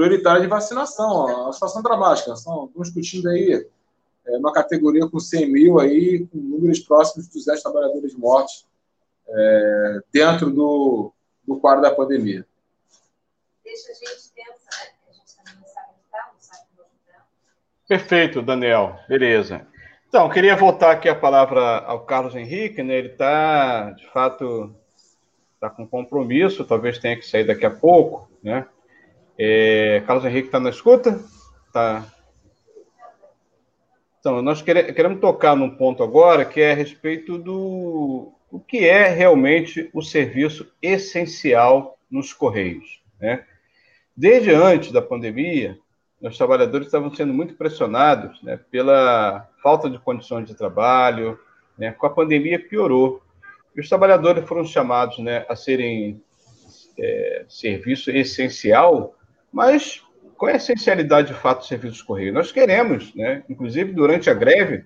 prioritária 0.00 0.40
de 0.40 0.46
vacinação. 0.46 1.28
É 1.28 1.34
uma 1.34 1.52
situação 1.52 1.82
dramática. 1.82 2.34
São, 2.34 2.64
estamos 2.66 2.88
discutindo 2.88 3.28
aí 3.28 3.68
é, 4.26 4.36
uma 4.38 4.52
categoria 4.52 5.06
com 5.06 5.20
100 5.20 5.52
mil 5.52 5.78
aí, 5.78 6.26
com 6.26 6.38
números 6.38 6.80
próximos 6.80 7.26
de 7.26 7.34
200 7.34 7.62
trabalhadores 7.62 8.14
mortos 8.14 8.66
é, 9.28 10.00
dentro 10.10 10.50
do, 10.50 11.12
do 11.46 11.60
quadro 11.60 11.82
da 11.82 11.94
pandemia. 11.94 12.46
Deixa 13.62 13.92
a 13.92 13.94
gente 13.94 14.32
pensar, 14.34 14.84
né? 14.84 14.92
a 15.06 15.12
gente 15.12 15.36
também 15.36 15.68
sabe 15.68 15.88
onde 15.90 16.00
está, 16.00 16.30
não 16.32 16.40
sabe. 16.40 16.66
Perfeito, 17.86 18.40
Daniel. 18.40 18.98
Beleza. 19.06 19.66
Então, 20.08 20.30
queria 20.30 20.56
voltar 20.56 20.92
aqui 20.92 21.10
a 21.10 21.14
palavra 21.14 21.78
ao 21.80 22.06
Carlos 22.06 22.34
Henrique, 22.34 22.82
né? 22.82 22.94
Ele 22.94 23.08
está, 23.08 23.90
de 23.92 24.10
fato, 24.10 24.74
está 25.54 25.68
com 25.68 25.86
compromisso, 25.86 26.64
talvez 26.64 26.98
tenha 26.98 27.16
que 27.16 27.26
sair 27.26 27.44
daqui 27.44 27.66
a 27.66 27.70
pouco, 27.70 28.28
né? 28.42 28.66
É, 29.42 30.02
Carlos 30.06 30.26
Henrique 30.26 30.48
está 30.48 30.60
na 30.60 30.68
escuta? 30.68 31.18
Tá. 31.72 32.04
Então, 34.18 34.42
nós 34.42 34.60
queremos 34.60 35.18
tocar 35.18 35.56
num 35.56 35.70
ponto 35.70 36.02
agora 36.02 36.44
que 36.44 36.60
é 36.60 36.72
a 36.72 36.74
respeito 36.74 37.38
do 37.38 38.34
o 38.50 38.60
que 38.60 38.86
é 38.86 39.08
realmente 39.08 39.88
o 39.94 40.02
serviço 40.02 40.70
essencial 40.82 41.96
nos 42.10 42.34
Correios. 42.34 43.00
Né? 43.18 43.46
Desde 44.14 44.50
antes 44.50 44.92
da 44.92 45.00
pandemia, 45.00 45.78
os 46.20 46.36
trabalhadores 46.36 46.88
estavam 46.88 47.10
sendo 47.14 47.32
muito 47.32 47.54
pressionados 47.54 48.42
né, 48.42 48.60
pela 48.70 49.48
falta 49.62 49.88
de 49.88 49.98
condições 49.98 50.46
de 50.46 50.54
trabalho, 50.54 51.38
né, 51.78 51.92
com 51.92 52.06
a 52.06 52.10
pandemia 52.10 52.58
piorou. 52.58 53.22
E 53.74 53.80
os 53.80 53.88
trabalhadores 53.88 54.44
foram 54.46 54.66
chamados 54.66 55.18
né, 55.18 55.46
a 55.48 55.56
serem 55.56 56.22
é, 56.98 57.46
serviço 57.48 58.10
essencial, 58.10 59.16
mas 59.52 60.02
qual 60.36 60.48
é 60.48 60.54
a 60.54 60.56
essencialidade 60.56 61.28
de 61.28 61.34
fato 61.34 61.60
do 61.60 61.66
serviço 61.66 61.96
de 61.96 62.04
correio? 62.04 62.32
Nós 62.32 62.50
queremos, 62.50 63.14
né, 63.14 63.42
inclusive 63.48 63.92
durante 63.92 64.30
a 64.30 64.34
greve, 64.34 64.84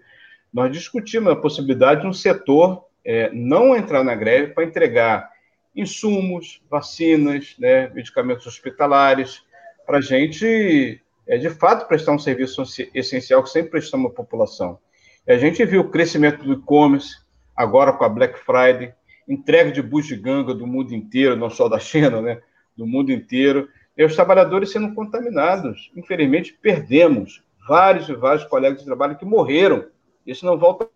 nós 0.53 0.73
discutimos 0.73 1.33
a 1.33 1.37
possibilidade 1.37 2.03
de 2.03 2.07
um 2.07 2.13
setor 2.13 2.85
é, 3.05 3.31
não 3.33 3.77
entrar 3.77 4.03
na 4.03 4.15
greve 4.15 4.53
para 4.53 4.65
entregar 4.65 5.31
insumos, 5.75 6.63
vacinas, 6.71 7.55
né, 7.59 7.89
medicamentos 7.89 8.47
hospitalares, 8.47 9.43
para 9.87 9.99
a 9.99 10.01
gente 10.01 11.01
é 11.27 11.39
de 11.39 11.51
fato 11.51 11.89
prestar 11.89 12.13
um 12.13 12.19
serviço 12.19 12.63
essencial 12.95 13.43
que 13.43 13.51
sempre 13.51 13.71
prestamos 13.71 14.11
à 14.11 14.15
população. 14.15 14.79
E 15.27 15.33
a 15.33 15.39
gente 15.39 15.65
viu 15.65 15.81
o 15.81 15.91
crescimento 15.91 16.45
do 16.45 16.53
e-commerce, 16.53 17.17
agora 17.57 17.93
com 17.93 18.05
a 18.05 18.09
Black 18.09 18.39
Friday, 18.39 18.93
entrega 19.27 19.73
de 19.73 19.81
bugiganga 19.81 20.55
do 20.55 20.67
mundo 20.67 20.95
inteiro, 20.95 21.37
não 21.37 21.49
só 21.49 21.69
da 21.69 21.79
China, 21.79 22.21
né? 22.21 22.41
do 22.77 22.87
mundo 22.87 23.11
inteiro, 23.11 23.69
e 23.97 24.05
os 24.05 24.15
trabalhadores 24.15 24.71
sendo 24.71 24.95
contaminados. 24.95 25.91
Infelizmente, 25.97 26.53
perdemos 26.61 27.43
vários 27.67 28.09
e 28.09 28.15
vários 28.15 28.45
colegas 28.45 28.81
de 28.81 28.85
trabalho 28.85 29.17
que 29.17 29.25
morreram. 29.25 29.87
Isso 30.27 30.45
não 30.45 30.59
volta 30.59 30.89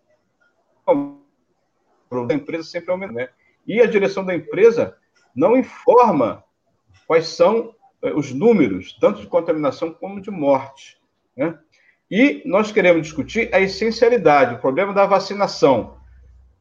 da 2.27 2.33
empresa 2.33 2.63
sempre 2.63 2.91
aumenta, 2.91 3.13
né? 3.13 3.29
E 3.65 3.81
a 3.81 3.85
direção 3.85 4.25
da 4.25 4.33
empresa 4.33 4.97
não 5.35 5.57
informa 5.57 6.43
quais 7.05 7.27
são 7.27 7.75
eh, 8.01 8.11
os 8.13 8.31
números, 8.31 8.97
tanto 8.99 9.21
de 9.21 9.27
contaminação 9.27 9.93
como 9.93 10.21
de 10.21 10.31
morte. 10.31 10.99
Né? 11.35 11.57
E 12.09 12.41
nós 12.45 12.71
queremos 12.71 13.03
discutir 13.03 13.53
a 13.53 13.59
essencialidade, 13.59 14.55
o 14.55 14.59
problema 14.59 14.93
da 14.93 15.05
vacinação. 15.05 15.97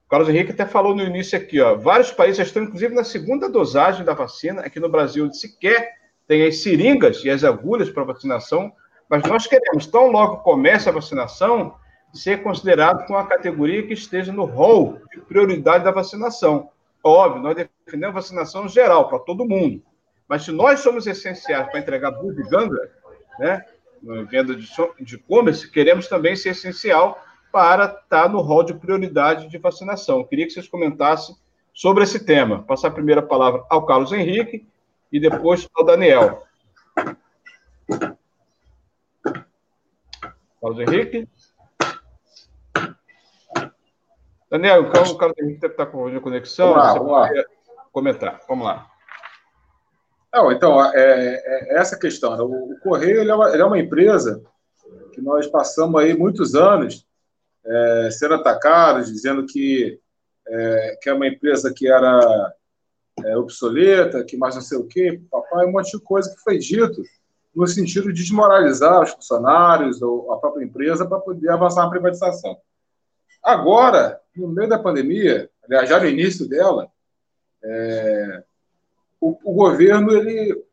O 0.07 0.09
Carlos 0.09 0.29
Henrique 0.29 0.53
até 0.53 0.67
falou 0.67 0.95
no 0.95 1.03
início 1.03 1.39
aqui, 1.39 1.61
ó, 1.61 1.75
vários 1.75 2.11
países 2.11 2.47
estão, 2.47 2.63
inclusive, 2.63 2.95
na 2.95 3.05
segunda 3.05 3.49
dosagem 3.49 4.05
da 4.05 4.15
vacina. 4.15 4.63
Aqui 4.63 4.79
no 4.79 4.89
Brasil, 4.89 5.33
sequer 5.33 5.97
tem 6.29 6.47
as 6.47 6.59
seringas 6.59 7.25
e 7.25 7.31
as 7.31 7.43
agulhas 7.43 7.89
para 7.89 8.05
vacinação, 8.05 8.71
mas 9.09 9.23
nós 9.23 9.47
queremos, 9.47 9.87
tão 9.87 10.11
logo 10.11 10.37
comece 10.39 10.87
a 10.89 10.93
vacinação, 10.93 11.75
ser 12.13 12.43
considerado 12.43 13.07
com 13.07 13.17
a 13.17 13.27
categoria 13.27 13.87
que 13.87 13.95
esteja 13.95 14.31
no 14.31 14.45
rol 14.45 15.01
de 15.11 15.21
prioridade 15.23 15.85
da 15.85 15.91
vacinação. 15.91 16.69
Óbvio, 17.03 17.43
nós 17.43 17.57
defendemos 17.57 18.15
vacinação 18.15 18.69
geral, 18.69 19.09
para 19.09 19.19
todo 19.19 19.49
mundo. 19.49 19.83
Mas 20.29 20.45
se 20.45 20.53
nós 20.53 20.81
somos 20.81 21.07
essenciais 21.07 21.67
para 21.71 21.81
entregar 21.81 22.11
bugiganga, 22.11 22.91
né, 23.39 23.65
venda 24.31 24.55
de 24.55 25.15
e-commerce, 25.15 25.71
queremos 25.71 26.07
também 26.09 26.37
ser 26.37 26.51
essencial 26.51 27.19
para 27.51 27.87
estar 27.87 28.29
no 28.29 28.41
rol 28.41 28.63
de 28.63 28.75
prioridade 28.75 29.49
de 29.49 29.57
vacinação. 29.57 30.19
Eu 30.19 30.27
queria 30.27 30.47
que 30.47 30.53
vocês 30.53 30.69
comentassem 30.69 31.35
sobre 31.73 32.05
esse 32.05 32.23
tema. 32.23 32.63
Passar 32.65 32.89
a 32.89 32.91
primeira 32.93 33.23
palavra 33.23 33.65
ao 33.71 33.87
Carlos 33.87 34.13
Henrique 34.13 34.67
e 35.13 35.21
depois 35.21 35.69
ao 35.75 35.85
Daniel. 35.85 36.43
Carlos 40.61 40.81
Henrique. 40.81 41.29
Daniel, 44.51 44.89
então, 44.89 45.03
o 45.05 45.19
Carlos 45.19 45.39
Henrique 45.39 45.61
deve 45.61 45.75
estar 45.75 45.87
com 45.87 46.07
a 46.07 46.21
conexão. 46.21 46.75
Vamos 46.75 46.85
lá, 46.85 46.95
vamos 46.95 47.13
lá. 47.13 47.45
Comentar. 47.93 48.41
Vamos 48.49 48.67
lá. 48.67 48.91
Não, 50.33 50.53
então, 50.53 50.85
é, 50.85 50.91
é, 50.95 51.75
é 51.75 51.79
essa 51.79 51.99
questão. 51.99 52.37
Né? 52.37 52.43
O, 52.43 52.73
o 52.73 52.81
Correio 52.81 53.21
ele 53.21 53.31
é, 53.31 53.35
uma, 53.35 53.51
ele 53.51 53.63
é, 53.63 53.65
uma, 53.65 53.79
empresa 53.79 54.43
que 55.13 55.21
nós 55.21 55.47
passamos 55.47 56.01
aí 56.01 56.17
muitos 56.17 56.55
anos 56.55 57.07
é, 57.65 58.11
sendo 58.11 58.35
atacados, 58.35 59.09
dizendo 59.09 59.47
que, 59.47 60.01
é, 60.47 60.99
que 61.03 61.09
é 61.09 61.15
uma 61.15 61.27
empresa 61.27 61.73
que 61.75 61.91
era 61.91 62.55
é, 63.25 63.37
obsoleta, 63.37 64.25
que 64.25 64.37
mais 64.37 64.55
não 64.55 64.63
sei 64.63 64.79
o 64.79 64.87
quê, 64.87 65.21
papai, 65.31 65.67
um 65.67 65.73
monte 65.73 65.97
de 65.97 66.03
coisa 66.03 66.35
que 66.35 66.41
foi 66.43 66.59
dito 66.59 67.03
no 67.55 67.67
sentido 67.67 68.13
de 68.13 68.23
desmoralizar 68.23 69.03
os 69.03 69.11
funcionários 69.11 70.01
ou 70.01 70.33
a 70.33 70.39
própria 70.39 70.65
empresa 70.65 71.07
para 71.07 71.19
poder 71.19 71.49
avançar 71.51 71.85
na 71.85 71.91
privatização. 71.91 72.57
Agora, 73.43 74.21
no 74.37 74.49
meio 74.49 74.69
da 74.69 74.79
pandemia, 74.79 75.51
aliás, 75.65 75.89
já 75.89 75.99
no 75.99 76.07
início 76.07 76.49
dela, 76.49 76.89
é, 77.63 78.45
o, 79.21 79.37
o, 79.43 79.55
governo, 79.55 80.13
ele, 80.13 80.65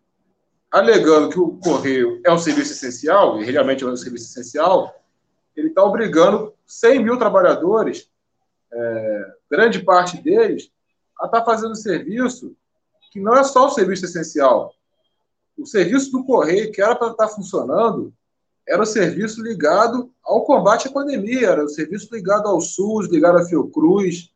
alegando 0.70 1.30
que 1.30 1.40
o 1.40 1.58
correio 1.58 2.22
é 2.24 2.32
um 2.32 2.38
serviço 2.38 2.74
essencial, 2.74 3.42
e 3.42 3.46
realmente 3.46 3.84
é 3.84 3.88
um 3.88 3.96
serviço 3.96 4.26
essencial, 4.26 4.94
ele 5.56 5.70
está 5.70 5.84
obrigando 5.84 6.54
100 6.66 7.04
mil 7.04 7.18
trabalhadores, 7.18 8.10
é, 8.72 9.34
grande 9.50 9.80
parte 9.80 10.22
deles, 10.22 10.70
a 11.20 11.26
estar 11.26 11.40
tá 11.40 11.46
fazendo 11.46 11.76
serviço 11.76 12.56
que 13.12 13.20
não 13.20 13.34
é 13.34 13.44
só 13.44 13.68
o 13.68 13.70
serviço 13.70 14.06
essencial. 14.06 14.74
O 15.58 15.66
serviço 15.66 16.12
do 16.12 16.26
correio, 16.26 16.70
que 16.72 16.82
era 16.82 16.96
para 16.96 17.12
estar 17.12 17.28
tá 17.28 17.34
funcionando, 17.34 18.14
era 18.68 18.82
o 18.82 18.86
serviço 18.86 19.42
ligado 19.42 20.12
ao 20.22 20.44
combate 20.44 20.90
à 20.90 20.92
pandemia, 20.92 21.50
era 21.50 21.64
o 21.64 21.70
serviço 21.70 22.14
ligado 22.14 22.48
ao 22.48 22.60
SUS, 22.60 23.08
ligado 23.08 23.38
à 23.38 23.46
Fiocruz, 23.46 24.32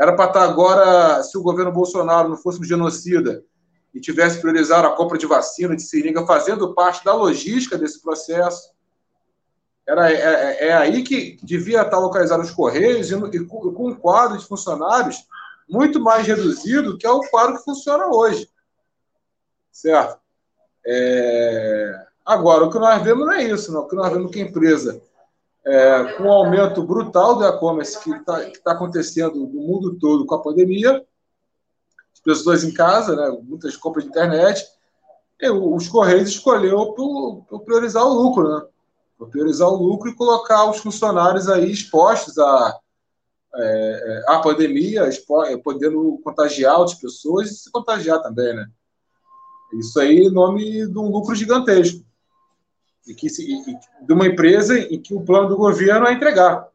era 0.00 0.12
para 0.12 0.26
estar 0.26 0.42
agora, 0.42 1.22
se 1.22 1.38
o 1.38 1.42
governo 1.42 1.70
Bolsonaro 1.70 2.28
não 2.28 2.36
fosse 2.36 2.58
um 2.58 2.64
genocida 2.64 3.44
e 3.94 4.00
tivesse 4.00 4.40
priorizado 4.40 4.88
a 4.88 4.96
compra 4.96 5.16
de 5.16 5.26
vacina, 5.26 5.76
de 5.76 5.82
seringa, 5.82 6.26
fazendo 6.26 6.74
parte 6.74 7.04
da 7.04 7.14
logística 7.14 7.78
desse 7.78 8.02
processo. 8.02 8.74
Era, 9.86 10.10
é, 10.10 10.16
é, 10.16 10.68
é 10.68 10.72
aí 10.74 11.04
que 11.04 11.38
devia 11.44 11.82
estar 11.82 11.98
localizado 11.98 12.42
os 12.42 12.50
Correios 12.50 13.12
e, 13.12 13.14
e 13.14 13.44
com 13.44 13.88
um 13.88 13.94
quadro 13.94 14.36
de 14.36 14.46
funcionários 14.46 15.24
muito 15.68 16.00
mais 16.00 16.26
reduzido 16.26 16.98
que 16.98 17.06
é 17.06 17.10
o 17.10 17.20
quadro 17.30 17.56
que 17.56 17.64
funciona 17.64 18.06
hoje. 18.06 18.48
Certo? 19.72 20.18
É... 20.86 22.06
Agora, 22.24 22.64
o 22.64 22.70
que 22.70 22.78
nós 22.78 23.02
vemos 23.02 23.26
não 23.26 23.32
é 23.32 23.44
isso, 23.44 23.72
não. 23.72 23.82
O 23.82 23.88
que 23.88 23.96
nós 23.96 24.12
vemos 24.12 24.30
é 24.30 24.34
que 24.34 24.40
a 24.40 24.44
empresa 24.44 25.02
é, 25.66 26.04
com 26.16 26.24
o 26.24 26.32
aumento 26.32 26.82
brutal 26.82 27.36
do 27.36 27.44
e-commerce 27.44 27.98
que 28.02 28.10
está 28.10 28.50
tá 28.62 28.72
acontecendo 28.72 29.34
no 29.34 29.46
mundo 29.46 29.98
todo 29.98 30.26
com 30.26 30.34
a 30.34 30.42
pandemia, 30.42 31.04
as 32.12 32.20
pessoas 32.20 32.62
em 32.64 32.72
casa, 32.72 33.16
né, 33.16 33.38
muitas 33.42 33.76
compras 33.76 34.04
de 34.04 34.10
internet, 34.10 34.64
os 35.42 35.88
Correios 35.88 36.28
escolheu 36.28 36.92
por, 36.92 37.60
priorizar 37.64 38.04
o 38.04 38.14
lucro, 38.14 38.48
né? 38.48 38.66
Por 39.18 39.28
priorizar 39.28 39.68
o 39.68 39.76
lucro 39.76 40.08
e 40.08 40.14
colocar 40.14 40.70
os 40.70 40.78
funcionários 40.78 41.48
aí 41.48 41.70
expostos 41.70 42.38
à, 42.38 42.78
é, 43.56 44.24
à 44.28 44.38
pandemia, 44.40 45.08
podendo 45.62 46.20
contagiar 46.24 46.78
outras 46.78 46.98
pessoas 46.98 47.50
e 47.50 47.54
se 47.54 47.70
contagiar 47.70 48.20
também, 48.22 48.54
né? 48.54 48.66
Isso 49.74 49.98
aí 49.98 50.20
em 50.20 50.30
nome 50.30 50.86
de 50.86 50.98
um 50.98 51.10
lucro 51.10 51.34
gigantesco 51.34 52.04
e 53.06 53.14
que 53.14 53.28
de 53.28 54.12
uma 54.12 54.26
empresa 54.26 54.78
em 54.78 55.00
que 55.00 55.14
o 55.14 55.24
plano 55.24 55.48
do 55.48 55.56
governo 55.56 56.06
é 56.06 56.12
entregar. 56.12 56.68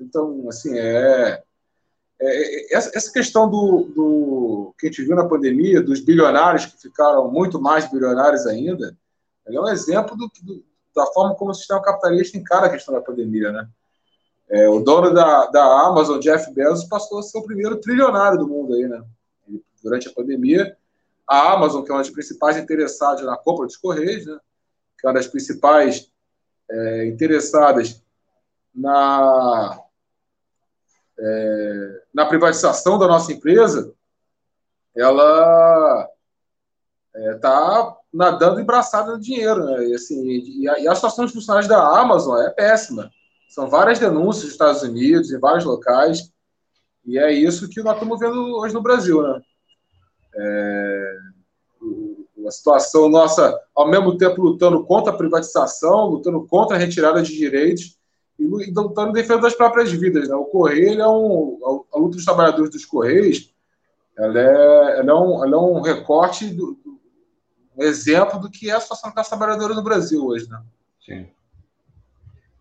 Então, 0.00 0.48
assim, 0.48 0.76
é, 0.78 1.42
é, 2.20 2.74
é 2.74 2.74
essa 2.74 3.12
questão 3.12 3.48
do, 3.48 3.92
do, 3.94 4.74
que 4.78 4.86
a 4.86 4.90
gente 4.90 5.04
viu 5.04 5.14
na 5.14 5.28
pandemia, 5.28 5.82
dos 5.82 6.00
bilionários 6.00 6.66
que 6.66 6.80
ficaram 6.80 7.30
muito 7.30 7.60
mais 7.60 7.90
bilionários 7.90 8.46
ainda, 8.46 8.96
é 9.46 9.60
um 9.60 9.68
exemplo 9.68 10.16
do, 10.16 10.30
do, 10.42 10.64
da 10.94 11.06
forma 11.06 11.34
como 11.34 11.50
o 11.50 11.54
sistema 11.54 11.82
capitalista 11.82 12.38
encara 12.38 12.66
a 12.66 12.70
questão 12.70 12.94
da 12.94 13.00
pandemia, 13.00 13.52
né? 13.52 13.68
É, 14.52 14.68
o 14.68 14.80
dono 14.80 15.14
da, 15.14 15.46
da 15.46 15.64
Amazon, 15.86 16.20
Jeff 16.20 16.52
Bezos, 16.52 16.84
passou 16.84 17.18
a 17.18 17.22
ser 17.22 17.38
o 17.38 17.42
primeiro 17.42 17.80
trilionário 17.80 18.38
do 18.38 18.46
mundo 18.46 18.74
aí, 18.74 18.86
né? 18.86 19.02
E, 19.48 19.64
durante 19.82 20.08
a 20.08 20.12
pandemia, 20.12 20.76
a 21.26 21.52
Amazon, 21.54 21.82
que 21.82 21.90
é 21.90 21.94
uma 21.94 22.02
das 22.02 22.10
principais 22.10 22.58
interessadas 22.58 23.24
na 23.24 23.36
compra 23.36 23.64
dos 23.64 23.78
Correios, 23.78 24.26
né? 24.26 24.38
que 24.98 25.06
é 25.06 25.08
uma 25.08 25.14
das 25.14 25.26
principais 25.26 26.12
é, 26.70 27.06
interessadas 27.06 28.02
na, 28.74 29.80
é, 31.18 32.02
na 32.12 32.26
privatização 32.26 32.98
da 32.98 33.06
nossa 33.06 33.32
empresa, 33.32 33.94
ela 34.94 36.10
está 37.14 37.96
é, 37.96 38.02
nadando 38.12 38.60
embraçada 38.60 39.12
no 39.12 39.20
dinheiro. 39.20 39.64
Né? 39.64 39.88
E, 39.88 39.94
assim, 39.94 40.22
e, 40.28 40.68
a, 40.68 40.78
e 40.78 40.88
a 40.88 40.94
situação 40.94 41.24
dos 41.24 41.32
funcionários 41.32 41.68
da 41.68 41.98
Amazon 41.98 42.38
é 42.42 42.50
péssima. 42.50 43.10
São 43.52 43.68
várias 43.68 43.98
denúncias 43.98 44.44
dos 44.44 44.52
Estados 44.52 44.82
Unidos, 44.82 45.30
em 45.30 45.38
vários 45.38 45.66
locais, 45.66 46.32
e 47.04 47.18
é 47.18 47.30
isso 47.30 47.68
que 47.68 47.82
nós 47.82 47.92
estamos 47.92 48.18
vendo 48.18 48.56
hoje 48.56 48.72
no 48.72 48.80
Brasil. 48.80 49.22
Né? 49.22 49.42
É, 50.34 51.16
a 52.46 52.50
situação 52.50 53.10
nossa, 53.10 53.54
ao 53.74 53.86
mesmo 53.86 54.16
tempo 54.16 54.40
lutando 54.40 54.82
contra 54.86 55.12
a 55.12 55.16
privatização, 55.16 56.06
lutando 56.06 56.46
contra 56.46 56.76
a 56.76 56.80
retirada 56.80 57.20
de 57.20 57.36
direitos 57.36 57.98
e 58.38 58.46
lutando 58.46 59.10
em 59.10 59.12
defesa 59.12 59.42
das 59.42 59.54
próprias 59.54 59.92
vidas. 59.92 60.30
Né? 60.30 60.34
O 60.34 60.46
Correio 60.46 61.02
é 61.02 61.06
um, 61.06 61.84
a 61.92 61.98
luta 61.98 62.16
dos 62.16 62.24
trabalhadores 62.24 62.70
dos 62.70 62.86
Correios 62.86 63.52
ela 64.16 64.40
é, 64.40 64.98
ela 65.00 65.10
é, 65.10 65.14
um, 65.14 65.44
ela 65.44 65.56
é 65.56 65.58
um 65.58 65.82
recorte, 65.82 66.46
do, 66.48 66.78
um 67.76 67.82
exemplo 67.82 68.40
do 68.40 68.50
que 68.50 68.70
é 68.70 68.72
a 68.72 68.80
situação 68.80 69.12
das 69.12 69.28
trabalhadoras 69.28 69.76
no 69.76 69.84
Brasil 69.84 70.24
hoje. 70.24 70.48
Né? 70.48 70.62
Sim, 71.04 71.28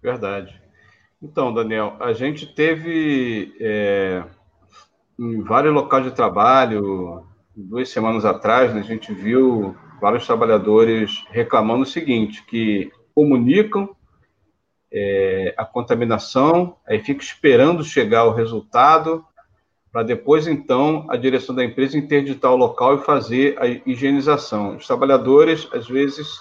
verdade. 0.02 0.61
Então, 1.22 1.54
Daniel, 1.54 1.98
a 2.00 2.14
gente 2.14 2.48
teve 2.48 3.56
é, 3.60 4.24
em 5.20 5.42
vários 5.44 5.72
locais 5.72 6.04
de 6.04 6.12
trabalho, 6.12 7.24
duas 7.56 7.90
semanas 7.90 8.26
atrás, 8.26 8.74
né, 8.74 8.80
a 8.80 8.84
gente 8.84 9.14
viu 9.14 9.76
vários 10.02 10.26
trabalhadores 10.26 11.24
reclamando 11.30 11.84
o 11.84 11.86
seguinte, 11.86 12.44
que 12.44 12.92
comunicam 13.14 13.96
é, 14.92 15.54
a 15.56 15.64
contaminação, 15.64 16.78
aí 16.88 17.00
fica 17.00 17.24
esperando 17.24 17.84
chegar 17.84 18.26
o 18.26 18.34
resultado, 18.34 19.24
para 19.92 20.04
depois, 20.04 20.48
então, 20.48 21.06
a 21.10 21.18
direção 21.18 21.54
da 21.54 21.64
empresa 21.64 21.98
interditar 21.98 22.52
o 22.52 22.56
local 22.56 22.96
e 22.96 23.04
fazer 23.04 23.62
a 23.62 23.68
higienização. 23.68 24.78
Os 24.78 24.88
trabalhadores, 24.88 25.68
às 25.74 25.88
vezes, 25.88 26.40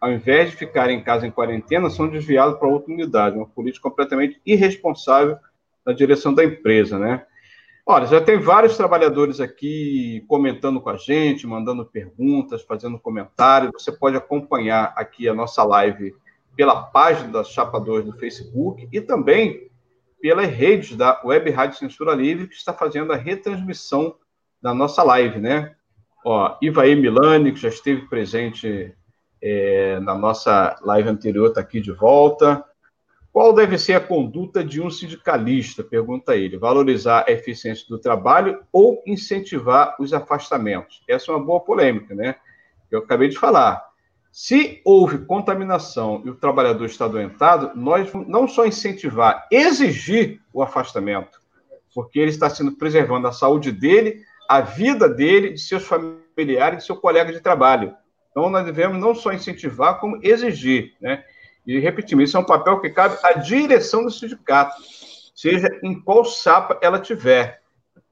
ao 0.00 0.12
invés 0.12 0.50
de 0.50 0.56
ficarem 0.56 0.98
em 0.98 1.02
casa 1.02 1.26
em 1.26 1.30
quarentena, 1.30 1.88
são 1.88 2.08
desviados 2.08 2.58
para 2.58 2.68
outra 2.68 2.92
unidade, 2.92 3.36
uma 3.36 3.46
política 3.46 3.88
completamente 3.88 4.40
irresponsável 4.44 5.36
da 5.84 5.92
direção 5.92 6.34
da 6.34 6.44
empresa, 6.44 6.98
né? 6.98 7.24
Olha, 7.86 8.06
já 8.06 8.18
tem 8.18 8.38
vários 8.38 8.78
trabalhadores 8.78 9.40
aqui 9.40 10.24
comentando 10.26 10.80
com 10.80 10.88
a 10.88 10.96
gente, 10.96 11.46
mandando 11.46 11.84
perguntas, 11.84 12.62
fazendo 12.62 12.98
comentários. 12.98 13.70
Você 13.74 13.92
pode 13.92 14.16
acompanhar 14.16 14.94
aqui 14.96 15.28
a 15.28 15.34
nossa 15.34 15.62
live 15.62 16.14
pela 16.56 16.82
página 16.82 17.30
da 17.30 17.44
Chapa 17.44 17.78
2 17.78 18.06
do 18.06 18.12
Facebook 18.14 18.88
e 18.90 19.00
também 19.02 19.68
pelas 20.18 20.46
redes 20.46 20.96
da 20.96 21.20
Web 21.22 21.50
Rádio 21.50 21.78
Censura 21.78 22.14
Livre, 22.14 22.48
que 22.48 22.54
está 22.54 22.72
fazendo 22.72 23.12
a 23.12 23.16
retransmissão 23.16 24.16
da 24.62 24.72
nossa 24.72 25.02
live, 25.02 25.38
né? 25.38 25.74
Ó, 26.24 26.56
Ivaí 26.62 26.96
Milani, 26.96 27.52
que 27.52 27.60
já 27.60 27.68
esteve 27.68 28.08
presente 28.08 28.94
é, 29.46 30.00
na 30.00 30.14
nossa 30.14 30.74
live 30.82 31.10
anterior, 31.10 31.48
está 31.48 31.60
aqui 31.60 31.78
de 31.78 31.92
volta. 31.92 32.64
Qual 33.30 33.52
deve 33.52 33.76
ser 33.76 33.92
a 33.92 34.00
conduta 34.00 34.64
de 34.64 34.80
um 34.80 34.88
sindicalista? 34.88 35.84
Pergunta 35.84 36.34
ele. 36.34 36.56
Valorizar 36.56 37.26
a 37.28 37.32
eficiência 37.32 37.84
do 37.88 37.98
trabalho 37.98 38.62
ou 38.72 39.02
incentivar 39.06 39.96
os 40.00 40.14
afastamentos? 40.14 41.02
Essa 41.06 41.30
é 41.30 41.34
uma 41.34 41.44
boa 41.44 41.60
polêmica, 41.60 42.14
né? 42.14 42.36
eu 42.90 43.00
acabei 43.00 43.28
de 43.28 43.38
falar. 43.38 43.84
Se 44.32 44.80
houve 44.84 45.18
contaminação 45.26 46.22
e 46.24 46.30
o 46.30 46.34
trabalhador 46.34 46.86
está 46.86 47.04
adoentado, 47.04 47.72
nós 47.74 48.10
não 48.26 48.48
só 48.48 48.64
incentivar, 48.64 49.46
exigir 49.50 50.40
o 50.52 50.62
afastamento, 50.62 51.38
porque 51.94 52.18
ele 52.18 52.30
está 52.30 52.48
sendo 52.48 52.72
preservando 52.72 53.28
a 53.28 53.32
saúde 53.32 53.70
dele, 53.70 54.22
a 54.48 54.60
vida 54.60 55.08
dele, 55.08 55.50
de 55.50 55.60
seus 55.60 55.84
familiares, 55.84 56.78
de 56.78 56.86
seu 56.86 56.96
colega 56.96 57.32
de 57.32 57.40
trabalho. 57.40 57.94
Então, 58.34 58.50
nós 58.50 58.64
devemos 58.64 58.98
não 58.98 59.14
só 59.14 59.32
incentivar, 59.32 60.00
como 60.00 60.18
exigir. 60.20 60.94
Né? 61.00 61.22
E, 61.64 61.78
repetimos, 61.78 62.24
isso 62.24 62.36
é 62.36 62.40
um 62.40 62.44
papel 62.44 62.80
que 62.80 62.90
cabe 62.90 63.16
à 63.22 63.34
direção 63.34 64.02
do 64.02 64.10
sindicato, 64.10 64.74
seja 65.36 65.68
em 65.84 66.00
qual 66.00 66.24
sapa 66.24 66.76
ela 66.82 66.98
tiver. 66.98 67.62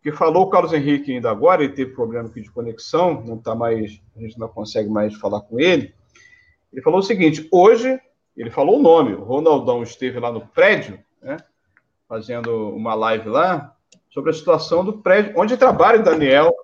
Que 0.00 0.12
falou 0.12 0.44
o 0.44 0.48
Carlos 0.50 0.72
Henrique 0.72 1.12
ainda 1.12 1.28
agora, 1.28 1.64
ele 1.64 1.72
teve 1.72 1.92
problema 1.92 2.28
aqui 2.28 2.40
de 2.40 2.52
conexão, 2.52 3.20
não 3.26 3.34
está 3.34 3.52
mais, 3.52 4.00
a 4.16 4.20
gente 4.20 4.38
não 4.38 4.46
consegue 4.46 4.88
mais 4.88 5.12
falar 5.16 5.40
com 5.40 5.58
ele. 5.58 5.92
Ele 6.72 6.82
falou 6.82 7.00
o 7.00 7.04
seguinte: 7.04 7.48
hoje, 7.50 8.00
ele 8.36 8.50
falou 8.50 8.78
o 8.78 8.82
nome, 8.82 9.14
o 9.14 9.24
Ronaldão 9.24 9.82
esteve 9.82 10.20
lá 10.20 10.30
no 10.30 10.46
prédio, 10.46 11.00
né, 11.20 11.36
fazendo 12.08 12.70
uma 12.70 12.94
live 12.94 13.28
lá, 13.28 13.76
sobre 14.10 14.30
a 14.30 14.34
situação 14.34 14.84
do 14.84 14.98
prédio, 14.98 15.34
onde 15.36 15.56
trabalha 15.56 16.00
o 16.00 16.04
Daniel, 16.04 16.54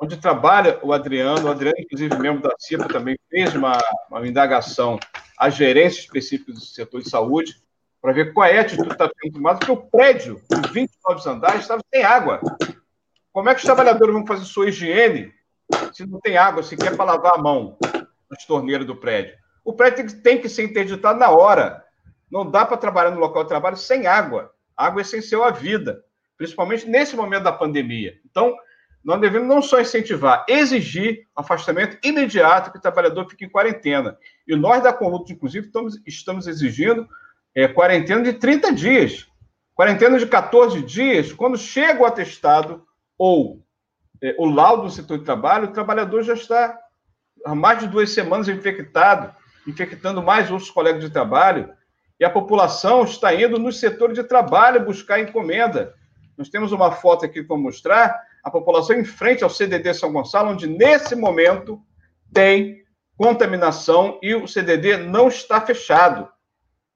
onde 0.00 0.16
trabalha 0.16 0.78
o 0.82 0.92
Adriano. 0.92 1.46
O 1.46 1.50
Adriano, 1.50 1.78
inclusive, 1.78 2.16
membro 2.18 2.42
da 2.42 2.54
CIPA, 2.58 2.88
também 2.88 3.18
fez 3.28 3.54
uma, 3.54 3.78
uma 4.10 4.26
indagação 4.26 4.98
à 5.36 5.50
gerência 5.50 6.00
específica 6.00 6.52
do 6.52 6.60
setor 6.60 7.02
de 7.02 7.10
saúde, 7.10 7.60
para 8.00 8.12
ver 8.12 8.32
qual 8.32 8.46
é 8.46 8.58
a 8.58 8.60
atitude 8.62 8.88
que 8.88 8.94
está 8.94 9.10
sendo 9.20 9.34
tomada, 9.34 9.58
porque 9.58 9.72
o 9.72 9.76
prédio, 9.76 10.40
de 10.48 10.72
29 10.72 11.28
andares, 11.28 11.62
estava 11.62 11.82
sem 11.92 12.04
água. 12.04 12.40
Como 13.32 13.48
é 13.48 13.54
que 13.54 13.58
os 13.58 13.66
trabalhadores 13.66 14.14
vão 14.14 14.26
fazer 14.26 14.44
sua 14.44 14.68
higiene 14.68 15.32
se 15.92 16.06
não 16.06 16.20
tem 16.20 16.36
água, 16.36 16.62
se 16.62 16.76
quer 16.76 16.96
para 16.96 17.12
lavar 17.12 17.34
a 17.34 17.42
mão 17.42 17.76
nas 18.30 18.44
torneiras 18.46 18.86
do 18.86 18.96
prédio? 18.96 19.36
O 19.64 19.72
prédio 19.72 19.96
tem 19.96 20.06
que, 20.06 20.14
tem 20.22 20.40
que 20.40 20.48
ser 20.48 20.62
interditado 20.62 21.18
na 21.18 21.30
hora. 21.30 21.84
Não 22.30 22.48
dá 22.48 22.64
para 22.64 22.76
trabalhar 22.76 23.10
no 23.10 23.20
local 23.20 23.42
de 23.42 23.48
trabalho 23.48 23.76
sem 23.76 24.06
água. 24.06 24.52
Água 24.76 25.00
é 25.00 25.02
essencial 25.02 25.44
à 25.44 25.50
vida, 25.50 26.02
principalmente 26.36 26.88
nesse 26.88 27.16
momento 27.16 27.42
da 27.44 27.52
pandemia. 27.52 28.14
Então, 28.24 28.56
nós 29.08 29.22
devemos 29.22 29.48
não 29.48 29.62
só 29.62 29.80
incentivar, 29.80 30.44
exigir 30.46 31.26
afastamento 31.34 31.96
imediato 32.06 32.70
que 32.70 32.76
o 32.76 32.80
trabalhador 32.80 33.26
fique 33.26 33.46
em 33.46 33.48
quarentena. 33.48 34.18
E 34.46 34.54
nós 34.54 34.82
da 34.82 34.92
Conluta, 34.92 35.32
inclusive, 35.32 35.68
estamos, 35.68 35.98
estamos 36.06 36.46
exigindo 36.46 37.08
é, 37.54 37.66
quarentena 37.66 38.22
de 38.22 38.34
30 38.34 38.70
dias. 38.70 39.26
Quarentena 39.74 40.18
de 40.18 40.26
14 40.26 40.82
dias, 40.82 41.32
quando 41.32 41.56
chega 41.56 42.02
o 42.02 42.04
atestado 42.04 42.84
ou 43.16 43.64
é, 44.22 44.34
o 44.38 44.44
laudo 44.44 44.82
do 44.82 44.90
setor 44.90 45.16
de 45.16 45.24
trabalho, 45.24 45.68
o 45.68 45.72
trabalhador 45.72 46.22
já 46.22 46.34
está 46.34 46.78
há 47.46 47.54
mais 47.54 47.78
de 47.78 47.86
duas 47.86 48.10
semanas 48.10 48.46
infectado, 48.46 49.34
infectando 49.66 50.22
mais 50.22 50.50
outros 50.50 50.70
colegas 50.70 51.00
de 51.00 51.08
trabalho, 51.08 51.72
e 52.20 52.26
a 52.26 52.30
população 52.30 53.04
está 53.04 53.34
indo 53.34 53.58
no 53.58 53.72
setor 53.72 54.12
de 54.12 54.22
trabalho 54.22 54.84
buscar 54.84 55.18
encomenda. 55.18 55.94
Nós 56.36 56.50
temos 56.50 56.72
uma 56.72 56.92
foto 56.92 57.24
aqui 57.24 57.42
para 57.42 57.56
mostrar 57.56 58.27
a 58.48 58.50
população 58.50 58.96
em 58.96 59.04
frente 59.04 59.44
ao 59.44 59.50
CDD 59.50 59.94
São 59.94 60.12
Gonçalo, 60.12 60.50
onde 60.50 60.66
nesse 60.66 61.14
momento 61.14 61.80
tem 62.32 62.82
contaminação 63.16 64.18
e 64.22 64.34
o 64.34 64.48
CDD 64.48 64.96
não 64.96 65.28
está 65.28 65.60
fechado. 65.60 66.28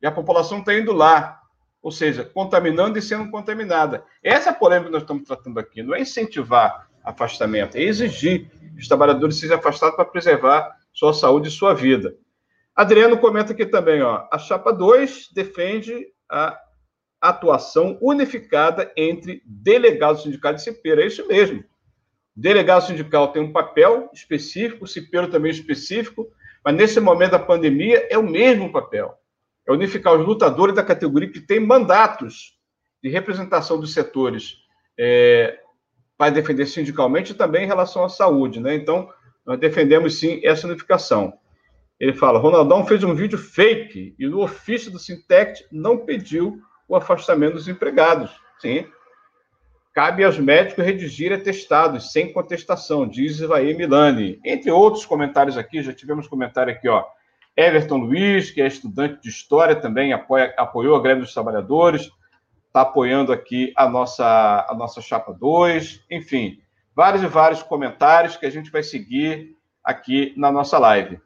E 0.01 0.07
a 0.07 0.11
população 0.11 0.59
está 0.59 0.75
indo 0.75 0.93
lá, 0.93 1.41
ou 1.83 1.93
seja, 1.93 2.25
contaminando 2.25 2.99
e 2.99 3.03
sendo 3.03 3.31
contaminada. 3.31 4.05
Essa 4.23 4.51
é 4.51 4.53
polêmica 4.53 4.87
que 4.87 4.93
nós 4.93 5.03
estamos 5.03 5.25
tratando 5.25 5.59
aqui. 5.59 5.83
Não 5.83 5.95
é 5.95 6.01
incentivar 6.01 6.89
afastamento, 7.05 7.77
é 7.77 7.83
exigir 7.83 8.49
que 8.75 8.81
os 8.81 8.89
trabalhadores 8.89 9.39
sejam 9.39 9.59
afastados 9.59 9.97
para 9.97 10.05
preservar 10.05 10.77
sua 10.93 11.13
saúde 11.13 11.49
e 11.49 11.51
sua 11.53 11.75
vida. 11.75 12.15
Adriano 12.75 13.19
comenta 13.19 13.53
aqui 13.53 13.67
também, 13.67 14.01
ó, 14.03 14.27
a 14.33 14.39
chapa 14.39 14.73
2 14.73 15.29
defende 15.35 16.07
a 16.31 16.59
atuação 17.23 17.97
unificada 18.03 18.93
entre 18.97 19.41
delegado 19.47 20.21
sindical 20.21 20.55
e 20.55 20.59
cipeiro. 20.59 21.01
É 21.01 21.07
isso 21.07 21.27
mesmo. 21.29 21.61
O 22.37 22.41
delegado 22.41 22.85
sindical 22.85 23.29
tem 23.29 23.41
um 23.41 23.53
papel 23.53 24.11
específico, 24.13 24.85
o 24.85 25.31
também 25.31 25.53
específico, 25.53 26.29
mas 26.65 26.75
nesse 26.75 26.99
momento 26.99 27.31
da 27.31 27.39
pandemia 27.39 28.09
é 28.11 28.19
o 28.19 28.29
mesmo 28.29 28.73
papel. 28.73 29.17
É 29.67 29.73
unificar 29.73 30.15
os 30.15 30.27
lutadores 30.27 30.75
da 30.75 30.83
categoria 30.83 31.31
que 31.31 31.41
têm 31.41 31.61
mandatos 31.61 32.59
de 33.01 33.09
representação 33.09 33.79
dos 33.79 33.93
setores 33.93 34.57
é, 34.99 35.61
para 36.19 36.33
defender 36.33 36.67
sindicalmente 36.67 37.33
e 37.33 37.37
também 37.37 37.65
em 37.65 37.69
relação 37.69 38.05
à 38.05 38.09
saúde. 38.09 38.59
Né? 38.59 38.75
Então, 38.75 39.09
nós 39.47 39.59
defendemos 39.61 40.19
sim 40.19 40.41
essa 40.43 40.67
unificação. 40.67 41.35
Ele 42.01 42.13
fala: 42.13 42.41
Ronaldão 42.41 42.85
fez 42.85 43.05
um 43.05 43.15
vídeo 43.15 43.39
fake 43.39 44.17
e 44.19 44.27
no 44.27 44.43
ofício 44.43 44.91
do 44.91 44.99
Sintect 44.99 45.65
não 45.71 45.99
pediu 45.99 46.61
o 46.93 46.97
afastamento 46.97 47.55
dos 47.55 47.69
empregados. 47.69 48.31
Sim. 48.59 48.87
Cabe 49.95 50.25
aos 50.25 50.39
médicos 50.39 50.85
redigir 50.85 51.33
atestados 51.33 52.13
sem 52.13 52.33
contestação, 52.33 53.09
diz 53.09 53.41
Ivaí 53.41 53.75
Milani. 53.75 54.39
Entre 54.45 54.71
outros 54.71 55.07
comentários 55.07 55.57
aqui, 55.57 55.83
já 55.83 55.93
tivemos 55.95 56.29
comentário 56.29 56.71
aqui, 56.71 56.89
ó. 56.89 57.03
Everton 57.57 57.97
Luiz, 57.97 58.51
que 58.51 58.61
é 58.61 58.67
estudante 58.67 59.23
de 59.23 59.31
História, 59.31 59.75
também 59.75 60.13
apoia, 60.13 60.55
apoiou 60.57 60.95
a 60.95 61.03
greve 61.03 61.23
dos 61.23 61.33
trabalhadores, 61.33 62.11
está 62.67 62.83
apoiando 62.83 63.33
aqui 63.33 63.73
a 63.75 63.89
nossa, 63.89 64.67
a 64.69 64.75
nossa 64.75 65.01
chapa 65.01 65.33
2. 65.33 66.05
Enfim, 66.11 66.61
vários 66.95 67.23
e 67.23 67.27
vários 67.27 67.63
comentários 67.63 68.37
que 68.37 68.45
a 68.45 68.51
gente 68.51 68.71
vai 68.71 68.83
seguir 68.83 69.57
aqui 69.83 70.35
na 70.37 70.53
nossa 70.53 70.79
live. 70.79 71.19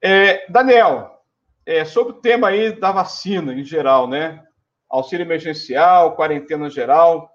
É, 0.00 0.46
Daniel, 0.48 1.20
é, 1.66 1.84
sobre 1.84 2.12
o 2.12 2.20
tema 2.20 2.48
aí 2.48 2.72
da 2.72 2.92
vacina 2.92 3.52
em 3.52 3.64
geral, 3.64 4.08
né? 4.08 4.44
Auxílio 4.88 5.24
emergencial, 5.24 6.16
quarentena 6.16 6.70
geral. 6.70 7.30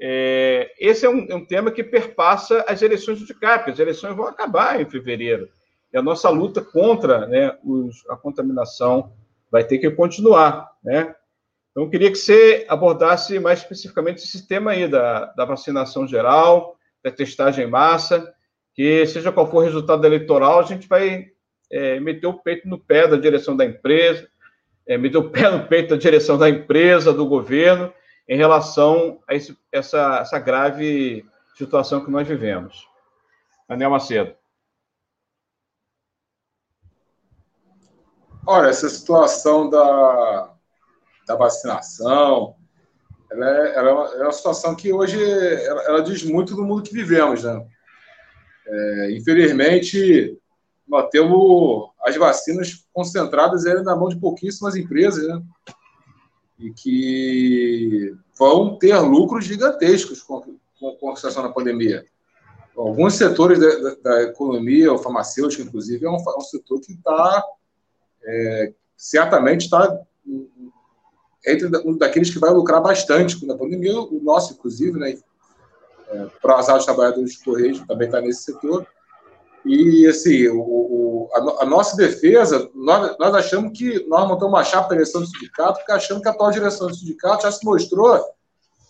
É, 0.00 0.72
esse 0.78 1.06
é 1.06 1.08
um, 1.08 1.26
é 1.28 1.34
um, 1.34 1.44
tema 1.44 1.70
que 1.70 1.84
perpassa 1.84 2.64
as 2.68 2.82
eleições 2.82 3.20
do 3.20 3.34
CAP. 3.34 3.70
As 3.70 3.78
eleições 3.78 4.16
vão 4.16 4.26
acabar 4.26 4.80
em 4.80 4.88
fevereiro. 4.88 5.48
E 5.92 5.96
a 5.96 6.02
nossa 6.02 6.28
luta 6.28 6.60
contra 6.60 7.26
né, 7.26 7.56
os, 7.62 8.04
a 8.08 8.16
contaminação 8.16 9.12
vai 9.50 9.62
ter 9.62 9.78
que 9.78 9.90
continuar. 9.90 10.72
Né? 10.82 11.14
Então, 11.70 11.84
eu 11.84 11.90
queria 11.90 12.10
que 12.10 12.18
você 12.18 12.66
abordasse 12.68 13.38
mais 13.38 13.60
especificamente 13.60 14.24
esse 14.24 14.46
tema 14.46 14.72
aí 14.72 14.88
da, 14.88 15.26
da 15.26 15.44
vacinação 15.44 16.06
geral, 16.06 16.76
da 17.02 17.10
testagem 17.10 17.66
em 17.66 17.70
massa, 17.70 18.32
que 18.74 19.06
seja 19.06 19.30
qual 19.30 19.48
for 19.48 19.58
o 19.58 19.64
resultado 19.64 20.04
eleitoral, 20.04 20.58
a 20.58 20.64
gente 20.64 20.88
vai 20.88 21.26
é, 21.70 22.00
meter 22.00 22.26
o 22.26 22.34
peito 22.34 22.68
no 22.68 22.78
pé 22.78 23.06
da 23.06 23.16
direção 23.16 23.56
da 23.56 23.64
empresa, 23.64 24.28
é, 24.86 24.98
me 24.98 25.08
deu 25.08 25.30
pé 25.30 25.50
no 25.50 25.66
peito 25.66 25.90
da 25.90 25.96
direção 25.96 26.36
da 26.36 26.48
empresa, 26.48 27.12
do 27.12 27.26
governo, 27.26 27.92
em 28.28 28.36
relação 28.36 29.20
a 29.28 29.34
esse, 29.34 29.56
essa, 29.70 30.18
essa 30.20 30.38
grave 30.38 31.24
situação 31.56 32.04
que 32.04 32.10
nós 32.10 32.26
vivemos. 32.26 32.88
Daniel 33.68 33.90
Macedo. 33.90 34.34
Olha, 38.46 38.68
essa 38.68 38.88
situação 38.90 39.70
da, 39.70 40.54
da 41.26 41.34
vacinação, 41.34 42.56
ela 43.30 43.48
é, 43.48 43.74
ela 43.74 43.88
é, 43.88 43.92
uma, 43.92 44.06
é 44.16 44.22
uma 44.22 44.32
situação 44.32 44.76
que 44.76 44.92
hoje 44.92 45.18
ela, 45.64 45.82
ela, 45.84 46.02
diz 46.02 46.22
muito 46.22 46.54
do 46.54 46.62
mundo 46.62 46.82
que 46.82 46.92
vivemos, 46.92 47.42
né? 47.42 47.66
É, 48.66 49.10
infelizmente, 49.12 50.38
nós 50.86 51.08
temos 51.10 51.90
as 52.02 52.16
vacinas 52.16 52.86
concentradas 52.92 53.64
na 53.82 53.96
mão 53.96 54.08
de 54.08 54.16
pouquíssimas 54.16 54.76
empresas, 54.76 55.26
né? 55.26 55.42
E 56.58 56.70
que 56.72 58.14
vão 58.38 58.78
ter 58.78 58.96
lucros 58.98 59.44
gigantescos 59.44 60.22
com, 60.22 60.42
com, 61.00 61.10
a 61.10 61.16
situação 61.16 61.42
da 61.42 61.48
pandemia. 61.48 62.04
Alguns 62.76 63.14
setores 63.14 63.58
da, 63.58 63.66
da, 63.66 63.94
da 64.02 64.22
economia, 64.22 64.92
o 64.92 64.98
farmacêutico, 64.98 65.62
inclusive, 65.62 66.04
é 66.04 66.10
um, 66.10 66.16
é 66.16 66.36
um 66.36 66.40
setor 66.40 66.80
que 66.80 66.92
está, 66.92 67.44
é, 68.22 68.72
certamente 68.96 69.62
está 69.62 70.00
entre 71.46 71.68
um 71.86 71.96
daqueles 71.96 72.30
que 72.30 72.38
vai 72.38 72.50
lucrar 72.50 72.80
bastante 72.80 73.38
com 73.38 73.50
a 73.52 73.56
pandemia, 73.56 73.98
o 73.98 74.20
nosso, 74.22 74.54
inclusive, 74.54 74.98
né? 74.98 75.18
É, 76.08 76.26
para 76.40 76.56
azar 76.56 76.76
dos 76.76 76.84
trabalhadores 76.84 77.32
de 77.32 77.44
Correios 77.44 77.80
também 77.86 78.06
está 78.06 78.20
nesse 78.20 78.42
setor. 78.42 78.86
E, 79.64 80.06
assim, 80.06 80.46
o, 80.48 80.60
o 80.60 81.30
a, 81.32 81.62
a, 81.62 81.66
nossa 81.66 81.96
defesa, 81.96 82.70
nós, 82.74 83.16
nós 83.18 83.34
achamos 83.34 83.76
que 83.76 84.06
nós 84.08 84.28
montamos 84.28 84.52
uma 84.52 84.64
chapa 84.64 84.88
para 84.88 84.96
eleição 84.96 85.20
do 85.20 85.26
sindicato, 85.26 85.78
porque 85.78 85.92
achamos 85.92 86.22
que 86.22 86.28
a 86.28 86.32
atual 86.32 86.50
direção 86.50 86.86
do 86.86 86.94
sindicato 86.94 87.42
já 87.44 87.52
se 87.52 87.64
mostrou 87.64 88.20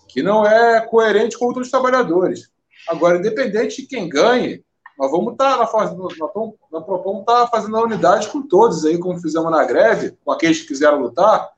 que 0.09 0.23
não 0.23 0.47
é 0.47 0.81
coerente 0.81 1.39
com 1.39 1.47
outros 1.47 1.71
trabalhadores. 1.71 2.51
Agora, 2.89 3.19
independente 3.19 3.83
de 3.83 3.89
quem 3.89 4.09
ganhe, 4.09 4.65
nós 4.99 5.11
vamos 5.11 5.33
estar, 5.33 5.59
tá, 5.59 5.95
nós, 5.95 6.17
nós, 6.19 6.31
nós 6.71 6.85
propomos 6.85 7.21
estar 7.21 7.45
tá 7.45 7.47
fazendo 7.49 7.77
a 7.77 7.83
unidade 7.83 8.29
com 8.29 8.43
todos 8.43 8.85
aí, 8.85 8.99
como 8.99 9.19
fizemos 9.19 9.51
na 9.51 9.65
greve, 9.65 10.17
com 10.25 10.31
aqueles 10.31 10.61
que 10.61 10.69
quiseram 10.69 11.01
lutar, 11.01 11.51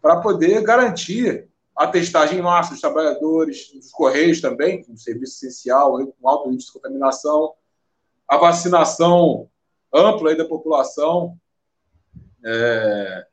para 0.00 0.20
poder 0.20 0.62
garantir 0.62 1.48
a 1.74 1.86
testagem 1.86 2.38
em 2.38 2.42
massa 2.42 2.70
dos 2.70 2.80
trabalhadores, 2.80 3.72
dos 3.74 3.90
Correios 3.90 4.40
também, 4.40 4.84
um 4.88 4.96
serviço 4.96 5.44
essencial, 5.44 5.98
com 6.20 6.28
alto 6.28 6.50
índice 6.50 6.68
de 6.68 6.72
contaminação, 6.74 7.52
a 8.28 8.36
vacinação 8.36 9.48
amplo 9.92 10.28
aí 10.28 10.36
da 10.36 10.44
população 10.44 11.36
é, 12.44 13.26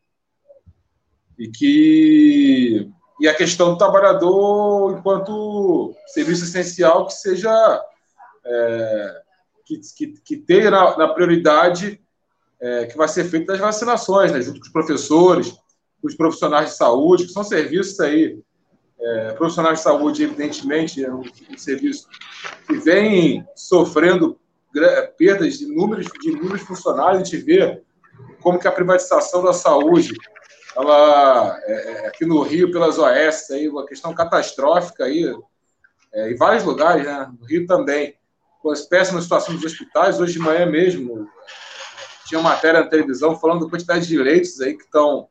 e 1.37 1.47
que 1.47 2.89
e 3.19 3.27
a 3.27 3.35
questão 3.35 3.71
do 3.71 3.77
trabalhador 3.77 4.97
enquanto 4.97 5.95
serviço 6.07 6.43
essencial 6.43 7.05
que 7.05 7.13
seja 7.13 7.83
é, 8.45 9.21
que, 9.65 9.79
que, 9.95 10.07
que 10.21 10.37
tenha 10.37 10.71
na, 10.71 10.97
na 10.97 11.07
prioridade 11.09 12.01
é, 12.63 12.85
que 12.85 12.97
vai 12.97 13.09
ser 13.09 13.25
feita 13.25 13.51
das 13.51 13.59
vacinações, 13.59 14.31
né, 14.31 14.41
junto 14.41 14.59
com 14.59 14.65
os 14.65 14.71
professores, 14.71 15.51
com 16.01 16.07
os 16.07 16.15
profissionais 16.15 16.71
de 16.71 16.77
saúde, 16.77 17.25
que 17.25 17.33
são 17.33 17.43
serviços 17.43 17.99
aí, 17.99 18.39
é, 18.99 19.33
profissionais 19.33 19.79
de 19.79 19.83
saúde, 19.83 20.23
evidentemente, 20.23 21.03
é 21.03 21.13
um, 21.13 21.23
um 21.49 21.57
serviço 21.57 22.07
que 22.65 22.75
vem 22.75 23.45
sofrendo 23.53 24.39
perdas 25.17 25.59
de 25.59 25.67
números 25.67 26.07
de 26.21 26.31
números 26.31 26.61
funcionários, 26.61 27.21
a 27.21 27.23
gente 27.23 27.37
vê 27.37 27.81
como 28.41 28.59
que 28.59 28.67
a 28.67 28.71
privatização 28.71 29.43
da 29.43 29.53
saúde, 29.53 30.13
ela 30.75 31.59
é, 31.63 31.73
é 31.73 32.07
aqui 32.07 32.25
no 32.25 32.41
Rio 32.41 32.71
pelas 32.71 32.97
OS 32.97 33.51
aí 33.51 33.69
uma 33.69 33.85
questão 33.85 34.13
catastrófica 34.13 35.05
aí 35.05 35.33
é, 36.13 36.31
em 36.31 36.35
vários 36.35 36.63
lugares, 36.63 37.05
né? 37.05 37.31
No 37.39 37.45
Rio 37.45 37.65
também, 37.65 38.15
com 38.61 38.71
as 38.71 38.81
péssimas 38.81 39.23
situações 39.23 39.59
dos 39.59 39.71
hospitais. 39.71 40.19
Hoje 40.19 40.33
de 40.33 40.39
manhã 40.39 40.65
mesmo 40.65 41.27
tinha 42.25 42.39
uma 42.39 42.51
matéria 42.51 42.81
na 42.81 42.87
televisão 42.87 43.39
falando 43.39 43.65
da 43.65 43.69
quantidade 43.69 44.07
de 44.07 44.17
leitos 44.17 44.59
aí 44.61 44.75
que 44.75 44.83
estão 44.83 45.27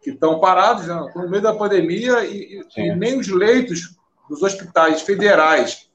que 0.00 0.10
estão 0.10 0.38
parados 0.38 0.86
né? 0.86 1.12
no 1.14 1.28
meio 1.28 1.42
da 1.42 1.54
pandemia 1.54 2.24
e, 2.24 2.62
e, 2.76 2.94
nem 2.94 3.18
os 3.18 3.26
leitos 3.26 3.96
dos 4.28 4.42
hospitais 4.42 5.02
federais 5.02 5.90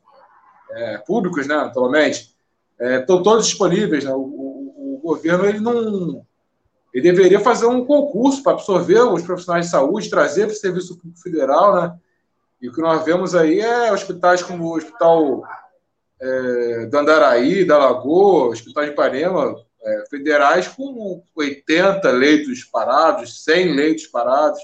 é, 0.71 0.97
públicos, 0.99 1.47
né, 1.47 1.55
atualmente, 1.55 2.32
é, 2.83 2.99
estão 2.99 3.23
todos 3.23 3.47
disponíveis. 3.47 4.03
Né? 4.03 4.11
O, 4.11 4.19
o, 4.19 4.95
o, 4.95 5.01
governo 5.01 5.45
ele 5.45 5.59
não 5.59 6.25
ele 6.93 7.11
deveria 7.11 7.39
fazer 7.39 7.65
um 7.65 7.83
concurso 7.83 8.43
para 8.43 8.51
absorver 8.51 9.01
os 9.01 9.23
profissionais 9.23 9.65
de 9.65 9.71
saúde, 9.71 10.09
trazer 10.11 10.45
para 10.45 10.53
o 10.53 10.57
serviço 10.57 10.95
público 10.95 11.19
federal, 11.19 11.75
né? 11.75 11.97
E 12.61 12.69
o 12.69 12.71
que 12.71 12.81
nós 12.81 13.03
vemos 13.03 13.33
aí 13.33 13.59
é 13.59 13.91
hospitais 13.91 14.43
como 14.43 14.65
o 14.65 14.77
Hospital 14.77 15.43
é, 16.21 16.85
do 16.85 16.97
Andaraí, 16.97 17.65
da 17.65 17.79
Lagoa, 17.79 18.49
Hospital 18.49 18.85
de 18.85 18.91
Ipanema, 18.91 19.55
é, 19.81 20.03
federais 20.07 20.67
com 20.67 21.23
80 21.35 22.09
leitos 22.11 22.63
parados, 22.63 23.43
100 23.43 23.75
leitos 23.75 24.07
parados. 24.07 24.59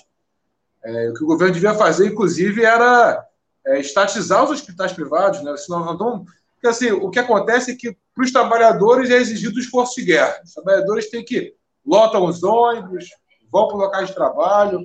É, 0.84 1.10
o 1.10 1.13
que 1.13 1.23
o 1.23 1.27
governo 1.27 1.53
devia 1.53 1.73
fazer, 1.73 2.08
inclusive, 2.08 2.63
era 2.63 3.25
é, 3.65 3.79
estatizar 3.79 4.43
os 4.43 4.51
hospitais 4.51 4.93
privados, 4.93 5.41
né? 5.41 5.58
Senão, 5.58 5.97
não, 5.97 6.25
porque, 6.60 6.67
assim, 6.67 6.91
o 6.91 7.10
que 7.10 7.19
acontece 7.19 7.72
é 7.72 7.76
que 7.76 7.98
para 8.13 8.26
os 8.26 8.34
trabalhadores 8.34 9.10
é 9.10 9.15
exigido 9.15 9.60
esforço 9.60 9.95
de 9.95 10.08
guerra. 10.08 10.41
Os 10.43 10.54
trabalhadores 10.54 11.10
têm 11.10 11.24
que 11.24 11.54
lotam 11.86 12.26
os 12.26 12.43
ônibus, 12.43 13.06
vão 13.50 13.67
para 13.67 13.78
o 13.78 13.80
local 13.80 14.04
de 14.04 14.13
trabalho, 14.13 14.82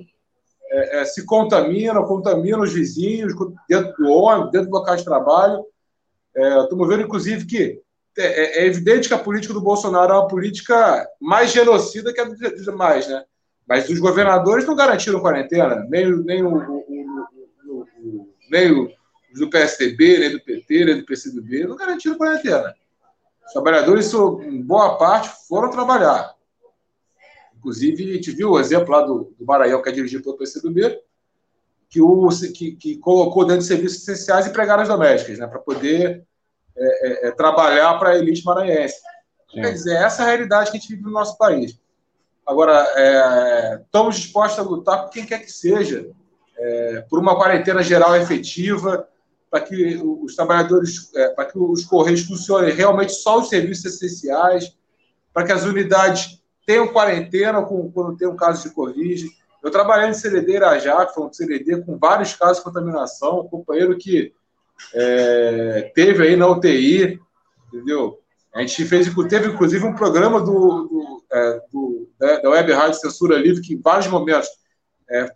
é, 0.71 1.01
é, 1.01 1.05
se 1.05 1.25
contaminam, 1.25 2.05
contaminam 2.05 2.61
os 2.61 2.71
vizinhos 2.71 3.33
dentro 3.69 3.93
do 3.97 4.09
ônibus, 4.09 4.51
dentro 4.51 4.69
do 4.69 4.73
local 4.73 4.95
de 4.95 5.03
trabalho. 5.03 5.65
É, 6.33 6.61
vendo, 6.87 7.01
inclusive, 7.01 7.45
que 7.45 7.81
é, 8.17 8.61
é, 8.61 8.65
evidente 8.65 9.09
que 9.09 9.13
a 9.13 9.19
política 9.19 9.53
do 9.53 9.61
Bolsonaro 9.61 10.13
é 10.13 10.15
uma 10.15 10.27
política 10.29 11.05
mais 11.19 11.51
genocida 11.51 12.13
que 12.13 12.21
a 12.21 12.23
dos 12.23 12.63
demais, 12.63 13.05
né? 13.07 13.25
Mas 13.67 13.89
os 13.89 13.99
governadores 13.99 14.65
não 14.65 14.75
garantiram 14.75 15.19
quarentena, 15.19 15.85
nem, 15.89 16.09
nem, 16.23 16.41
o, 16.41 16.55
o, 16.55 16.85
o, 17.67 17.87
o 18.49 18.95
do 19.39 19.49
PSDB, 19.49 20.19
nem 20.19 20.31
do 20.31 20.39
PT, 20.41 20.85
nem 20.85 20.97
do 20.97 21.05
PCdoB, 21.05 21.65
não 21.65 21.75
garantiram 21.75 22.17
quarentena. 22.17 22.75
Os 23.45 23.53
trabalhadores, 23.53 24.11
em 24.13 24.61
boa 24.61 24.97
parte, 24.97 25.29
foram 25.47 25.69
trabalhar. 25.69 26.33
Inclusive, 27.57 28.11
a 28.11 28.13
gente 28.15 28.31
viu 28.31 28.51
o 28.51 28.59
exemplo 28.59 28.91
lá 28.91 29.01
do, 29.01 29.33
do 29.37 29.45
Maranhão, 29.45 29.81
que 29.81 29.89
é 29.89 29.91
dirigido 29.91 30.23
pelo 30.23 30.37
PCdoB, 30.37 30.99
que, 31.89 32.01
o, 32.01 32.29
que, 32.53 32.71
que 32.75 32.97
colocou 32.97 33.45
dentro 33.45 33.61
de 33.61 33.67
serviços 33.67 34.07
essenciais 34.07 34.47
empregadas 34.47 34.87
domésticas, 34.87 35.39
né, 35.39 35.47
para 35.47 35.59
poder 35.59 36.23
é, 36.77 37.07
é, 37.07 37.27
é, 37.27 37.31
trabalhar 37.31 37.97
para 37.97 38.09
a 38.11 38.17
elite 38.17 38.43
maranhense. 38.43 38.97
Sim. 39.51 39.61
Quer 39.61 39.71
dizer, 39.71 39.95
essa 39.95 40.23
é 40.23 40.25
a 40.25 40.27
realidade 40.29 40.71
que 40.71 40.77
a 40.77 40.79
gente 40.79 40.89
vive 40.89 41.03
no 41.03 41.11
nosso 41.11 41.37
país. 41.37 41.79
Agora, 42.45 42.85
é, 42.95 43.81
estamos 43.81 44.17
dispostos 44.17 44.59
a 44.59 44.63
lutar 44.63 45.03
por 45.03 45.11
quem 45.11 45.25
quer 45.25 45.39
que 45.39 45.51
seja, 45.51 46.09
é, 46.57 47.01
por 47.09 47.19
uma 47.19 47.35
quarentena 47.35 47.81
geral 47.81 48.15
efetiva, 48.15 49.07
para 49.55 49.61
que 49.61 49.95
os 50.03 50.35
trabalhadores, 50.35 51.09
é, 51.15 51.29
para 51.29 51.45
que 51.45 51.57
os 51.57 51.85
Correios 51.85 52.23
funcionem 52.23 52.73
realmente 52.73 53.13
só 53.13 53.39
os 53.39 53.47
serviços 53.47 53.85
essenciais, 53.85 54.75
para 55.33 55.45
que 55.45 55.53
as 55.53 55.63
unidades 55.63 56.43
tenham 56.65 56.89
quarentena 56.89 57.63
quando 57.63 58.17
tem 58.17 58.27
um 58.27 58.35
caso 58.35 58.67
de 58.67 58.75
Covid. 58.75 59.25
Eu 59.63 59.71
trabalhei 59.71 60.09
em 60.09 60.13
CDD 60.13 60.55
Irajá, 60.55 61.05
que 61.05 61.13
foi 61.13 61.23
um 61.23 61.31
CDD 61.31 61.81
com 61.83 61.97
vários 61.97 62.33
casos 62.33 62.57
de 62.57 62.65
contaminação, 62.65 63.39
um 63.39 63.47
companheiro 63.47 63.97
que 63.97 64.33
é, 64.93 65.89
teve 65.95 66.27
aí 66.27 66.35
na 66.35 66.49
UTI, 66.49 67.17
entendeu? 67.67 68.19
A 68.53 68.59
gente 68.59 68.83
fez, 68.83 69.07
teve 69.29 69.47
inclusive 69.53 69.85
um 69.85 69.95
programa 69.95 70.41
do, 70.41 70.83
do, 70.83 71.23
é, 71.31 71.61
do 71.71 72.09
da 72.19 72.49
Web 72.49 72.73
Rádio 72.73 72.99
Censura 72.99 73.37
Livre, 73.37 73.61
que 73.61 73.73
em 73.73 73.79
vários 73.79 74.07
momentos 74.07 74.49
é, 75.09 75.31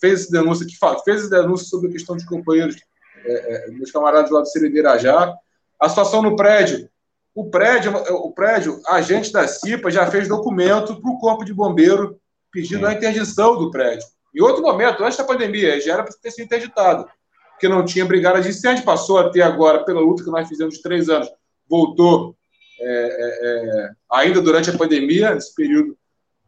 fez 0.00 0.28
denúncia, 0.28 0.64
que 0.64 0.76
fez 1.04 1.28
denúncia 1.28 1.66
sobre 1.66 1.88
a 1.88 1.92
questão 1.92 2.16
de 2.16 2.24
companheiros, 2.24 2.76
é, 3.24 3.68
é, 3.68 3.70
meus 3.70 3.90
camaradas 3.90 4.30
lá 4.30 4.40
do 4.40 4.46
Sirideirajá. 4.46 5.34
A 5.80 5.88
situação 5.88 6.22
no 6.22 6.36
prédio, 6.36 6.88
o 7.34 7.50
prédio, 7.50 7.94
o 7.96 8.32
prédio, 8.32 8.80
a 8.86 8.96
agente 8.96 9.32
da 9.32 9.46
CIPA 9.46 9.90
já 9.90 10.06
fez 10.06 10.28
documento 10.28 11.00
para 11.00 11.10
o 11.10 11.18
Corpo 11.18 11.44
de 11.44 11.52
Bombeiro 11.52 12.18
pedindo 12.50 12.86
a 12.86 12.92
interdição 12.92 13.58
do 13.58 13.70
prédio. 13.70 14.06
Em 14.34 14.40
outro 14.40 14.62
momento, 14.62 15.02
antes 15.02 15.18
da 15.18 15.24
pandemia, 15.24 15.80
já 15.80 15.94
era 15.94 16.04
para 16.04 16.14
ter 16.20 16.30
sido 16.30 16.44
interditado 16.44 17.08
porque 17.54 17.68
não 17.68 17.84
tinha 17.84 18.04
brigada 18.04 18.40
de 18.40 18.48
incêndio, 18.48 18.84
passou 18.84 19.18
a 19.18 19.30
ter 19.30 19.42
agora, 19.42 19.84
pela 19.84 20.00
luta 20.00 20.24
que 20.24 20.30
nós 20.30 20.48
fizemos 20.48 20.74
de 20.74 20.82
três 20.82 21.08
anos, 21.08 21.30
voltou 21.68 22.36
é, 22.80 22.86
é, 22.86 23.48
é, 23.48 23.90
ainda 24.10 24.40
durante 24.42 24.70
a 24.70 24.76
pandemia, 24.76 25.34
nesse 25.34 25.54
período. 25.54 25.96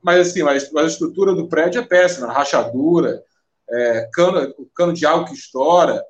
Mas, 0.03 0.29
assim, 0.29 0.43
mas, 0.43 0.71
mas 0.73 0.85
a 0.85 0.89
estrutura 0.89 1.35
do 1.35 1.49
prédio 1.49 1.81
é 1.81 1.85
péssima, 1.85 2.33
rachadura, 2.33 3.23
é, 3.71 4.09
cano, 4.13 4.55
cano 4.75 4.93
de 4.93 5.07
água 5.07 5.25
que 5.25 5.35
estoura, 5.35 6.05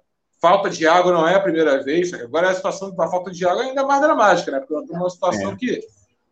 falta 0.49 0.71
de 0.71 0.87
água 0.87 1.13
não 1.13 1.27
é 1.27 1.35
a 1.35 1.41
primeira 1.41 1.83
vez, 1.83 2.13
agora 2.15 2.51
a 2.51 2.55
situação 2.55 2.95
da 2.95 3.09
falta 3.09 3.31
de 3.31 3.45
água 3.47 3.65
é 3.65 3.69
ainda 3.69 3.85
mais 3.85 4.01
dramática, 4.01 4.51
né? 4.51 4.61
Porque 4.61 4.75
nós 4.75 4.87
temos 4.87 5.03
uma 5.03 5.11
situação 5.11 5.53
é. 5.53 5.57
que 5.57 5.81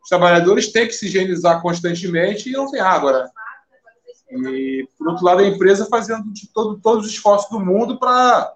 os 0.02 0.08
trabalhadores 0.08 0.70
têm 0.70 0.86
que 0.86 0.92
se 0.92 1.06
higienizar 1.06 1.60
constantemente 1.60 2.48
e 2.48 2.52
não 2.52 2.70
tem 2.70 2.80
água, 2.80 3.12
né? 3.12 3.30
E, 4.30 4.88
por 4.96 5.08
outro 5.08 5.24
lado, 5.24 5.40
a 5.40 5.46
empresa 5.46 5.86
fazendo 5.86 6.32
de 6.32 6.48
todo, 6.48 6.78
todos 6.80 7.06
os 7.06 7.12
esforços 7.12 7.50
do 7.50 7.60
mundo 7.60 7.98
para 7.98 8.52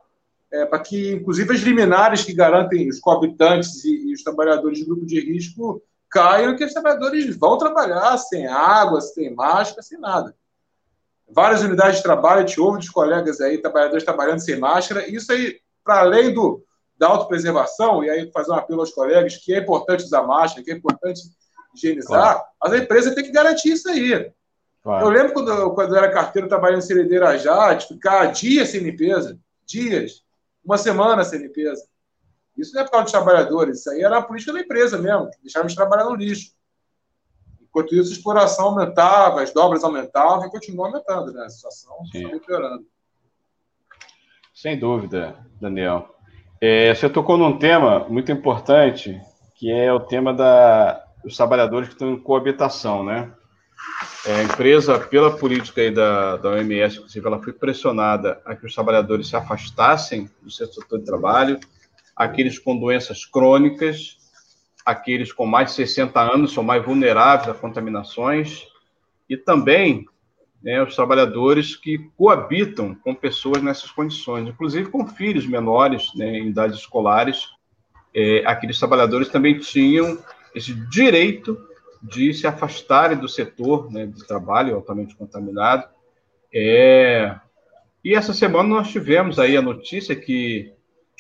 é, 0.51 0.65
para 0.65 0.79
que, 0.79 1.13
inclusive, 1.13 1.53
as 1.53 1.61
liminares 1.61 2.25
que 2.25 2.33
garantem 2.33 2.89
os 2.89 2.99
coabitantes 2.99 3.85
e, 3.85 4.09
e 4.09 4.15
os 4.15 4.23
trabalhadores 4.23 4.79
de 4.79 4.85
grupo 4.85 5.05
de 5.05 5.21
risco 5.21 5.83
caiam, 6.09 6.57
que 6.57 6.65
os 6.65 6.73
trabalhadores 6.73 7.37
vão 7.37 7.59
trabalhar 7.59 8.17
sem 8.17 8.47
água, 8.47 9.01
sem 9.01 9.35
máscara, 9.35 9.83
sem 9.83 9.99
nada. 9.99 10.35
Várias 11.31 11.63
unidades 11.63 11.99
de 11.99 12.03
trabalho, 12.03 12.47
gente 12.47 12.61
ouve 12.61 12.79
dos 12.79 12.89
colegas 12.89 13.41
aí, 13.41 13.59
trabalhadores 13.59 14.05
trabalhando 14.05 14.41
sem 14.41 14.59
máscara, 14.59 15.07
isso 15.09 15.31
aí, 15.31 15.61
para 15.85 16.01
além 16.01 16.33
do, 16.33 16.65
da 16.97 17.09
autopreservação, 17.09 18.03
e 18.03 18.11
aí 18.11 18.31
fazer 18.33 18.51
um 18.51 18.55
apelo 18.55 18.81
aos 18.81 18.93
colegas 18.93 19.37
que 19.37 19.55
é 19.55 19.59
importante 19.59 20.05
usar 20.05 20.23
máscara, 20.23 20.65
que 20.65 20.71
é 20.71 20.75
importante 20.75 21.21
higienizar, 21.75 22.35
claro. 22.35 22.45
mas 22.63 22.73
a 22.73 22.79
empresa 22.79 23.15
tem 23.15 23.25
que 23.25 23.31
garantir 23.31 23.73
isso 23.73 23.89
aí. 23.89 24.33
Claro. 24.83 25.07
Eu 25.07 25.11
lembro 25.11 25.33
quando, 25.33 25.75
quando 25.75 25.95
eu 25.95 25.99
era 25.99 26.11
carteiro 26.11 26.49
trabalhando 26.49 26.79
em 26.79 26.87
Ceredeira 26.87 27.37
já, 27.39 27.75
de 27.75 27.87
ficar 27.87 28.27
dias 28.27 28.71
sem 28.71 28.81
limpeza, 28.81 29.39
dias, 29.67 30.23
uma 30.65 30.79
semana 30.79 31.25
sem 31.25 31.41
limpeza. 31.41 31.85
Isso 32.57 32.75
não 32.75 32.81
é 32.81 32.85
por 32.85 32.91
causa 32.91 33.05
dos 33.05 33.13
trabalhadores, 33.13 33.81
isso 33.81 33.91
aí 33.91 34.03
era 34.03 34.19
a 34.19 34.23
política 34.23 34.53
da 34.53 34.61
empresa 34.61 34.99
mesmo, 34.99 35.31
deixava 35.43 35.69
de 35.69 35.77
trabalhar 35.77 36.05
no 36.05 36.17
lixo. 36.17 36.53
Enquanto 37.79 37.95
isso, 37.95 38.11
a 38.11 38.13
exploração 38.13 38.65
aumentava, 38.67 39.41
as 39.41 39.53
dobras 39.53 39.85
aumentavam 39.85 40.45
e 40.45 40.51
continua 40.51 40.89
aumentando, 40.89 41.33
né? 41.33 41.45
A 41.45 41.49
situação 41.49 41.95
está. 42.13 42.79
Sem 44.53 44.77
dúvida, 44.77 45.37
Daniel. 45.61 46.13
É, 46.61 46.93
você 46.93 47.09
tocou 47.09 47.39
num 47.39 47.57
tema 47.57 48.05
muito 48.09 48.33
importante, 48.33 49.21
que 49.55 49.71
é 49.71 49.93
o 49.93 50.01
tema 50.01 50.35
da, 50.35 51.05
dos 51.23 51.37
trabalhadores 51.37 51.87
que 51.87 51.95
estão 51.95 52.11
em 52.11 52.19
coabitação, 52.19 53.05
né? 53.05 53.33
É, 54.27 54.41
a 54.41 54.43
empresa, 54.43 54.99
pela 54.99 55.37
política 55.37 55.81
aí 55.81 55.93
da, 55.93 56.37
da 56.37 56.51
OMS, 56.51 56.97
inclusive, 56.97 57.25
ela 57.25 57.41
foi 57.41 57.53
pressionada 57.53 58.43
a 58.45 58.57
que 58.57 58.67
os 58.67 58.75
trabalhadores 58.75 59.29
se 59.29 59.37
afastassem 59.37 60.29
do 60.43 60.51
seu 60.51 60.67
setor 60.67 60.99
de 60.99 61.05
trabalho, 61.05 61.61
aqueles 62.17 62.59
com 62.59 62.77
doenças 62.77 63.25
crônicas, 63.25 64.17
aqueles 64.89 65.31
com 65.31 65.45
mais 65.45 65.69
de 65.69 65.75
60 65.75 66.19
anos 66.19 66.55
são 66.55 66.65
mais 66.65 66.83
vulneráveis 66.83 67.51
a 67.51 67.53
contaminações, 67.53 68.67
e 69.29 69.37
também 69.37 70.07
né, 70.63 70.83
os 70.83 70.97
trabalhadores 70.97 71.77
que 71.77 71.99
coabitam 72.17 72.95
com 72.95 73.15
pessoas 73.15 73.63
nessas 73.63 73.91
condições, 73.91 74.49
inclusive 74.49 74.89
com 74.89 75.07
filhos 75.07 75.47
menores, 75.47 76.11
né, 76.15 76.39
em 76.39 76.49
idades 76.49 76.79
escolares, 76.79 77.51
é, 78.15 78.43
aqueles 78.47 78.79
trabalhadores 78.79 79.29
também 79.29 79.59
tinham 79.59 80.19
esse 80.55 80.73
direito 80.73 81.59
de 82.03 82.33
se 82.33 82.47
afastarem 82.47 83.19
do 83.19 83.29
setor 83.29 83.93
né, 83.93 84.07
de 84.07 84.27
trabalho 84.27 84.75
altamente 84.75 85.15
contaminado. 85.15 85.87
É... 86.53 87.37
E 88.03 88.15
essa 88.15 88.33
semana 88.33 88.69
nós 88.71 88.91
tivemos 88.91 89.39
aí 89.39 89.55
a 89.55 89.61
notícia 89.61 90.17
que 90.17 90.73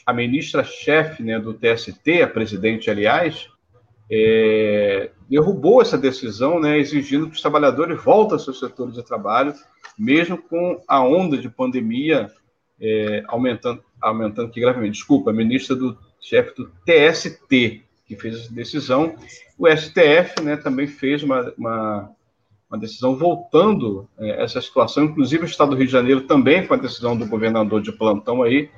a 0.07 0.12
ministra-chefe 0.14 1.23
né, 1.23 1.39
do 1.39 1.53
TST, 1.53 2.23
a 2.23 2.27
presidente, 2.27 2.91
aliás, 2.91 3.47
é... 4.11 5.11
derrubou 5.29 5.83
essa 5.83 5.99
decisão, 5.99 6.61
né, 6.61 6.79
exigindo 6.79 7.29
que 7.29 7.37
os 7.37 7.43
trabalhadores 7.43 8.03
voltem 8.03 8.35
aos 8.35 8.45
seus 8.45 8.59
setores 8.59 8.95
de 8.95 9.03
trabalho, 9.03 9.55
mesmo 9.99 10.39
com 10.39 10.83
a 10.87 11.03
onda 11.03 11.37
de 11.37 11.49
pandemia 11.49 12.31
é, 12.81 13.25
aumentando, 13.27 13.83
aumentando 14.01 14.49
aqui 14.49 14.61
gravemente. 14.61 14.95
Desculpa, 14.95 15.31
a 15.31 15.35
ministra 15.35 15.75
do 15.75 15.99
chefe 16.21 16.55
do 16.57 16.71
TST, 16.85 17.83
que 18.07 18.17
fez 18.17 18.37
essa 18.37 18.53
decisão. 18.53 19.15
O 19.59 19.69
STF 19.69 20.43
né, 20.43 20.57
também 20.57 20.87
fez 20.87 21.23
uma, 21.23 21.53
uma, 21.59 22.11
uma 22.71 22.79
decisão 22.79 23.17
voltando 23.17 24.09
é, 24.19 24.43
essa 24.43 24.61
situação, 24.61 25.05
inclusive 25.05 25.45
o 25.45 25.47
Estado 25.47 25.71
do 25.71 25.77
Rio 25.77 25.87
de 25.87 25.93
Janeiro 25.93 26.23
também, 26.23 26.67
com 26.67 26.75
a 26.75 26.79
decisão 26.79 27.17
do 27.17 27.27
governador 27.27 27.83
de 27.83 27.93
plantão 27.93 28.43
aí, 28.43 28.71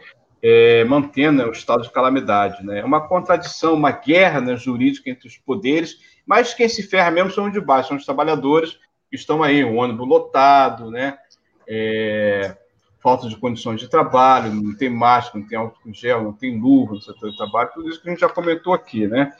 é, 0.42 0.84
mantendo 0.84 1.42
o 1.44 1.52
estado 1.52 1.82
de 1.82 1.90
calamidade. 1.90 2.64
Né? 2.64 2.80
É 2.80 2.84
uma 2.84 3.06
contradição, 3.06 3.74
uma 3.74 3.90
guerra 3.90 4.40
né, 4.40 4.56
jurídica 4.56 5.10
entre 5.10 5.28
os 5.28 5.36
poderes, 5.36 5.98
mas 6.26 6.54
quem 6.54 6.68
se 6.68 6.82
ferra 6.82 7.10
mesmo 7.10 7.30
são 7.30 7.46
os 7.46 7.52
de 7.52 7.60
baixo, 7.60 7.88
são 7.88 7.96
os 7.96 8.04
trabalhadores 8.04 8.78
que 9.10 9.16
estão 9.16 9.42
aí, 9.42 9.64
o 9.64 9.74
ônibus 9.74 10.08
lotado, 10.08 10.90
né? 10.90 11.18
É, 11.66 12.56
falta 13.00 13.28
de 13.28 13.36
condições 13.36 13.80
de 13.80 13.88
trabalho, 13.88 14.52
não 14.52 14.76
tem 14.76 14.88
máscara, 14.88 15.40
não 15.40 15.48
tem 15.48 15.58
álcool 15.58 15.92
gel, 15.92 16.22
não 16.22 16.32
tem 16.32 16.60
luva 16.60 16.94
no 16.94 17.00
setor 17.00 17.30
de 17.30 17.36
trabalho, 17.36 17.70
tudo 17.74 17.88
isso 17.88 18.00
que 18.00 18.08
a 18.08 18.12
gente 18.12 18.20
já 18.20 18.28
comentou 18.28 18.72
aqui, 18.72 19.06
né? 19.08 19.32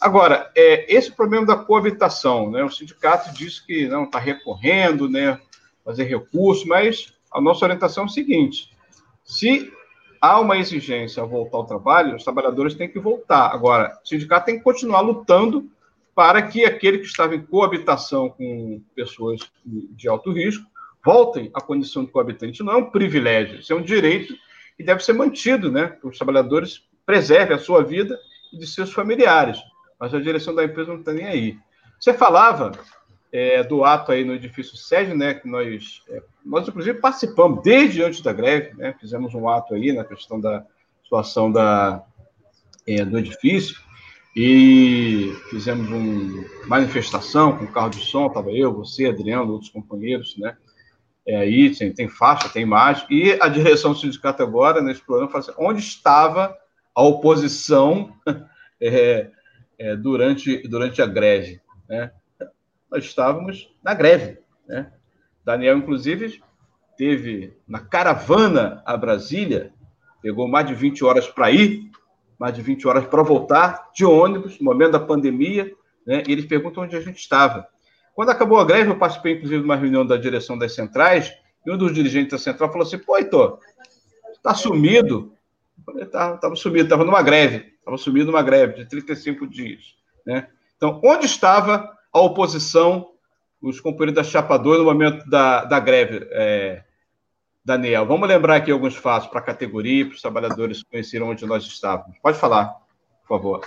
Agora, 0.00 0.50
é, 0.54 0.94
esse 0.94 1.10
problema 1.10 1.44
da 1.44 1.56
coabitação, 1.56 2.50
né? 2.50 2.62
O 2.62 2.70
sindicato 2.70 3.32
disse 3.32 3.66
que 3.66 3.88
não 3.88 4.04
está 4.04 4.18
recorrendo, 4.18 5.08
né? 5.08 5.40
Fazer 5.84 6.04
recurso, 6.04 6.68
mas 6.68 7.12
a 7.32 7.40
nossa 7.40 7.64
orientação 7.64 8.04
é 8.04 8.06
o 8.06 8.10
seguinte: 8.10 8.70
se 9.24 9.72
há 10.20 10.40
uma 10.40 10.56
exigência 10.58 11.22
a 11.22 11.26
voltar 11.26 11.58
ao 11.58 11.66
trabalho, 11.66 12.16
os 12.16 12.24
trabalhadores 12.24 12.74
têm 12.74 12.88
que 12.88 12.98
voltar. 12.98 13.52
Agora, 13.52 13.98
o 14.04 14.08
sindicato 14.08 14.46
tem 14.46 14.58
que 14.58 14.64
continuar 14.64 15.00
lutando 15.00 15.70
para 16.14 16.42
que 16.42 16.64
aquele 16.64 16.98
que 16.98 17.06
estava 17.06 17.34
em 17.34 17.40
coabitação 17.40 18.28
com 18.30 18.82
pessoas 18.94 19.40
de 19.64 20.08
alto 20.08 20.32
risco 20.32 20.66
voltem 21.04 21.50
à 21.54 21.60
condição 21.60 22.04
de 22.04 22.10
coabitante. 22.10 22.62
Não 22.62 22.72
é 22.72 22.76
um 22.76 22.90
privilégio, 22.90 23.60
isso 23.60 23.72
é 23.72 23.76
um 23.76 23.82
direito 23.82 24.34
que 24.76 24.82
deve 24.82 25.02
ser 25.02 25.12
mantido, 25.12 25.70
né? 25.70 25.96
Que 26.00 26.06
os 26.06 26.16
trabalhadores 26.16 26.82
preservem 27.06 27.56
a 27.56 27.60
sua 27.60 27.82
vida 27.82 28.18
e 28.52 28.58
de 28.58 28.66
seus 28.66 28.92
familiares. 28.92 29.58
Mas 29.98 30.14
a 30.14 30.20
direção 30.20 30.54
da 30.54 30.64
empresa 30.64 30.92
não 30.92 31.00
está 31.00 31.12
nem 31.12 31.26
aí. 31.26 31.58
Você 31.98 32.12
falava 32.12 32.72
é, 33.32 33.62
do 33.62 33.84
ato 33.84 34.12
aí 34.12 34.24
no 34.24 34.34
edifício 34.34 34.76
sede, 34.76 35.14
né? 35.14 35.34
Que 35.34 35.48
nós, 35.48 36.02
é, 36.08 36.22
nós 36.44 36.66
inclusive 36.66 37.00
participamos 37.00 37.62
desde 37.62 38.02
antes 38.02 38.20
da 38.20 38.32
greve, 38.32 38.76
né? 38.76 38.94
Fizemos 39.00 39.34
um 39.34 39.48
ato 39.48 39.74
aí 39.74 39.92
na 39.92 40.04
questão 40.04 40.40
da 40.40 40.64
situação 41.02 41.50
da, 41.50 42.02
é, 42.86 43.04
do 43.04 43.18
edifício 43.18 43.76
e 44.36 45.32
fizemos 45.50 45.88
uma 45.88 46.44
manifestação 46.66 47.56
com 47.56 47.66
carro 47.66 47.90
de 47.90 48.00
som, 48.00 48.26
estava 48.26 48.50
eu, 48.52 48.72
você, 48.72 49.06
Adriano, 49.06 49.52
outros 49.52 49.70
companheiros, 49.70 50.36
né? 50.36 50.56
é, 51.28 51.36
aí, 51.36 51.70
tem, 51.76 51.92
tem, 51.92 52.08
faixa, 52.08 52.48
tem 52.48 52.62
imagem, 52.62 53.06
e 53.10 53.38
a 53.38 53.48
direção 53.48 53.92
do 53.92 53.98
sindicato 53.98 54.42
agora, 54.42 54.80
nesse 54.80 55.02
programa, 55.02 55.30
fala 55.30 55.44
assim, 55.44 55.52
onde 55.58 55.80
estava 55.80 56.56
a 56.94 57.02
oposição 57.02 58.14
é, 58.80 59.28
é, 59.78 59.94
durante, 59.94 60.66
durante 60.66 61.02
a 61.02 61.06
greve? 61.06 61.60
Né? 61.86 62.10
Nós 62.90 63.04
estávamos 63.04 63.74
na 63.82 63.94
greve. 63.94 64.38
Né? 64.66 64.90
Daniel, 65.44 65.78
inclusive, 65.78 66.42
teve 66.96 67.56
na 67.66 67.80
caravana 67.80 68.82
a 68.84 68.96
Brasília, 68.96 69.72
pegou 70.22 70.48
mais 70.48 70.66
de 70.66 70.74
20 70.74 71.04
horas 71.04 71.26
para 71.28 71.50
ir, 71.50 71.90
mais 72.38 72.54
de 72.54 72.62
20 72.62 72.86
horas 72.86 73.06
para 73.06 73.22
voltar, 73.22 73.90
de 73.94 74.04
ônibus, 74.04 74.58
no 74.58 74.64
momento 74.64 74.92
da 74.92 75.00
pandemia, 75.00 75.72
né? 76.06 76.22
e 76.26 76.32
eles 76.32 76.46
perguntam 76.46 76.84
onde 76.84 76.96
a 76.96 77.00
gente 77.00 77.18
estava. 77.18 77.68
Quando 78.14 78.30
acabou 78.30 78.58
a 78.58 78.64
greve, 78.64 78.90
eu 78.90 78.98
participei, 78.98 79.34
inclusive, 79.34 79.60
de 79.60 79.64
uma 79.64 79.76
reunião 79.76 80.04
da 80.04 80.16
direção 80.16 80.58
das 80.58 80.74
centrais, 80.74 81.32
e 81.64 81.70
um 81.70 81.76
dos 81.76 81.92
dirigentes 81.92 82.32
da 82.32 82.38
central 82.38 82.70
falou 82.70 82.86
assim: 82.86 82.98
pô, 82.98 83.16
Heitor, 83.16 83.58
está 84.32 84.54
sumido? 84.54 85.34
Estava 85.96 86.36
tá, 86.36 86.56
sumido, 86.56 86.84
estava 86.84 87.04
numa 87.04 87.22
greve, 87.22 87.74
estava 87.78 87.96
sumido 87.96 88.26
numa 88.26 88.42
greve 88.42 88.74
de 88.74 88.88
35 88.88 89.46
dias. 89.46 89.94
Né? 90.26 90.48
Então, 90.76 91.00
onde 91.04 91.26
estava 91.26 91.97
a 92.12 92.20
oposição, 92.20 93.10
os 93.60 93.80
companheiros 93.80 94.14
da 94.14 94.24
Chapador 94.24 94.78
no 94.78 94.84
momento 94.84 95.28
da, 95.28 95.64
da 95.64 95.80
greve? 95.80 96.26
É, 96.30 96.84
Daniel, 97.64 98.06
vamos 98.06 98.28
lembrar 98.28 98.56
aqui 98.56 98.70
alguns 98.70 98.96
fatos 98.96 99.28
para 99.28 99.40
a 99.40 99.44
categoria, 99.44 100.06
para 100.06 100.14
os 100.14 100.22
trabalhadores 100.22 100.82
conheceram 100.82 101.28
onde 101.28 101.44
nós 101.44 101.64
estávamos. 101.64 102.18
Pode 102.22 102.38
falar, 102.38 102.74
por 103.22 103.28
favor. 103.28 103.60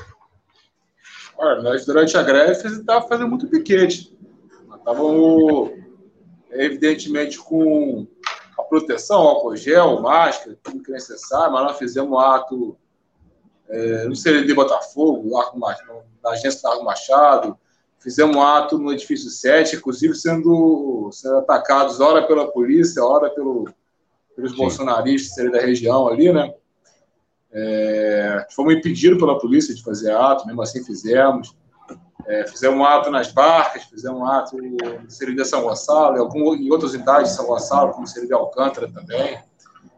Olha, 1.37 1.61
nós, 1.61 1.85
durante 1.85 2.17
a 2.17 2.23
greve, 2.23 2.67
estava 2.67 3.07
fazendo 3.07 3.29
muito 3.29 3.47
piquete. 3.47 4.17
Estavam, 4.75 5.71
evidentemente, 6.51 7.37
com 7.37 8.07
a 8.57 8.63
proteção, 8.63 9.19
álcool 9.21 9.55
gel, 9.55 10.01
máscara, 10.01 10.57
tudo 10.63 10.81
que 10.81 10.91
é 10.91 10.95
necessário, 10.95 11.53
mas 11.53 11.63
nós 11.63 11.77
fizemos 11.77 12.11
um 12.11 12.17
ato 12.17 12.77
é, 13.69 14.05
no 14.05 14.15
CLD 14.15 14.53
Botafogo, 14.53 15.29
na 16.23 16.31
agência 16.31 16.67
Largo 16.67 16.85
Machado, 16.85 17.57
fizemos 18.01 18.35
um 18.35 18.41
ato 18.41 18.77
no 18.77 18.91
edifício 18.91 19.29
7, 19.29 19.75
inclusive 19.75 20.15
sendo, 20.15 21.09
sendo 21.11 21.37
atacados 21.37 21.99
ora 21.99 22.25
pela 22.25 22.51
polícia, 22.51 23.03
ora 23.03 23.29
pelo, 23.29 23.69
pelos 24.35 24.51
Sim. 24.51 24.57
bolsonaristas 24.57 25.51
da 25.51 25.59
região 25.59 26.07
ali, 26.07 26.33
né? 26.33 26.53
É, 27.53 28.47
fomos 28.51 28.73
impedidos 28.73 29.19
pela 29.19 29.37
polícia 29.37 29.75
de 29.75 29.83
fazer 29.83 30.11
ato, 30.11 30.47
mesmo 30.47 30.61
assim 30.61 30.83
fizemos. 30.83 31.55
É, 32.25 32.47
fizemos 32.47 32.79
um 32.79 32.85
ato 32.85 33.11
nas 33.11 33.31
barcas, 33.31 33.83
fizemos 33.83 34.19
um 34.19 34.25
ato 34.25 34.57
no 34.57 35.09
Seria 35.09 35.43
São 35.43 35.63
Gonçalo, 35.63 36.17
em, 36.17 36.19
algum, 36.19 36.55
em 36.55 36.71
outras 36.71 36.93
unidades 36.93 37.31
de 37.31 37.35
São 37.35 37.45
Gonçalo, 37.45 37.91
como 37.91 38.07
Seria 38.07 38.35
Alcântara 38.35 38.91
também. 38.91 39.39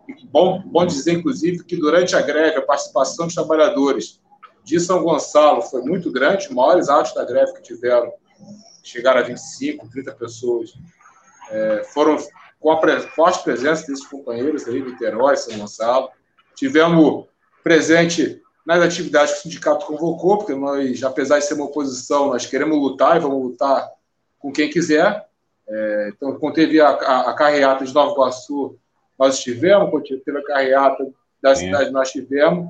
E 0.08 0.26
bom, 0.28 0.62
bom 0.66 0.86
dizer, 0.86 1.14
inclusive, 1.14 1.64
que 1.64 1.78
durante 1.78 2.16
a 2.16 2.22
greve, 2.22 2.58
a 2.58 2.62
participação 2.62 3.26
dos 3.26 3.36
trabalhadores 3.36 4.20
de 4.64 4.80
São 4.80 5.04
Gonçalo 5.04 5.62
foi 5.62 5.82
muito 5.82 6.12
grande, 6.12 6.48
os 6.48 6.54
maiores 6.54 6.90
atos 6.90 7.14
da 7.14 7.26
greve 7.26 7.54
que 7.54 7.62
tiveram, 7.62 8.12
chegaram 8.84 9.20
a 9.20 9.24
25, 9.24 9.90
30 9.90 10.12
pessoas, 10.14 10.74
é, 11.50 11.84
foram 11.94 12.18
com 12.60 12.72
a 12.72 12.78
pre 12.80 13.00
forte 13.02 13.44
presença 13.44 13.86
desses 13.86 14.08
companheiros 14.08 14.68
aí, 14.68 14.82
Niterói, 14.82 15.36
São 15.36 15.58
Gonçalo. 15.58 16.10
Tivemos 16.56 17.26
presente 17.62 18.42
nas 18.66 18.82
atividades 18.82 19.34
que 19.34 19.40
o 19.40 19.42
sindicato 19.44 19.86
convocou, 19.86 20.38
porque 20.38 20.56
nós, 20.56 21.04
apesar 21.04 21.40
de 21.40 21.46
ser 21.46 21.56
uma 21.56 21.66
oposição, 21.66 22.28
nós 22.28 22.46
queremos 22.46 22.78
lutar 22.78 23.18
e 23.18 23.20
vamos 23.20 23.44
lutar 23.44 23.90
com 24.40 24.52
quem 24.52 24.70
quiser. 24.70 25.28
É, 25.68 26.12
então, 26.16 26.38
quando 26.40 26.56
teve 26.56 26.80
a, 26.80 26.90
a, 26.90 27.32
a, 27.32 27.34
carreata 27.34 27.84
de 27.84 27.94
Nova 27.94 28.14
Iguaçu, 28.14 28.78
nós 29.20 29.36
estivemos, 29.36 29.90
quando 29.90 30.04
teve 30.04 30.38
a 30.38 30.44
carreata 30.44 31.06
da 31.42 31.54
cidade, 31.56 31.92
nós 31.92 32.08
estivemos. 32.08 32.68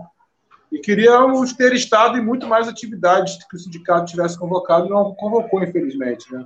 E 0.74 0.80
queríamos 0.80 1.54
ter 1.54 1.72
estado 1.74 2.18
em 2.18 2.22
muito 2.22 2.48
mais 2.48 2.68
atividades 2.68 3.38
que 3.50 3.56
o 3.56 3.60
sindicato 3.60 4.12
tivesse 4.12 4.38
convocado, 4.38 4.90
não 4.90 5.14
convocou, 5.14 5.64
infelizmente. 5.64 6.30
Né? 6.34 6.46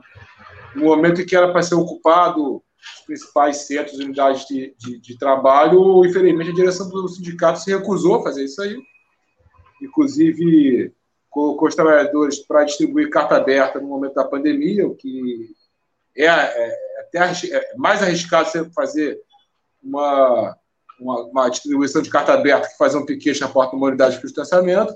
No 0.76 0.84
momento 0.84 1.22
em 1.22 1.26
que 1.26 1.36
era 1.36 1.52
para 1.52 1.64
ser 1.64 1.76
ocupado 1.76 2.58
os 2.58 3.06
principais 3.06 3.58
centros 3.66 4.00
e 4.00 4.04
unidades 4.04 4.46
de, 4.46 4.76
de, 4.78 5.00
de 5.00 5.18
trabalho, 5.18 6.06
infelizmente 6.06 6.52
a 6.52 6.56
direção 6.56 6.90
do 6.90 7.08
sindicato 7.08 7.60
se 7.60 7.72
recusou 7.72 8.16
a 8.16 8.24
fazer 8.24 8.44
isso 8.44 8.62
aí 8.62 8.78
inclusive 9.82 10.94
colocou 11.30 11.68
os 11.68 11.76
trabalhadores 11.76 12.40
para 12.40 12.64
distribuir 12.64 13.10
carta 13.10 13.36
aberta 13.36 13.80
no 13.80 13.88
momento 13.88 14.16
da 14.16 14.26
pandemia, 14.26 14.88
o 14.88 14.96
que 14.96 15.50
é, 16.16 16.26
é, 16.26 16.28
é 16.28 17.02
até 17.02 17.48
é 17.52 17.76
mais 17.76 18.02
arriscado 18.02 18.50
você 18.50 18.70
fazer 18.72 19.20
uma, 19.84 20.58
uma, 21.00 21.22
uma, 21.24 21.50
distribuição 21.50 22.02
de 22.02 22.10
carta 22.10 22.34
aberta 22.34 22.68
que 22.68 22.78
fazer 22.78 22.98
um 22.98 23.06
piquete 23.06 23.42
na 23.42 23.48
porta 23.48 23.72
de 23.72 23.78
uma 23.78 23.88
unidade 23.88 24.16
de 24.16 24.22
distanciamento. 24.22 24.96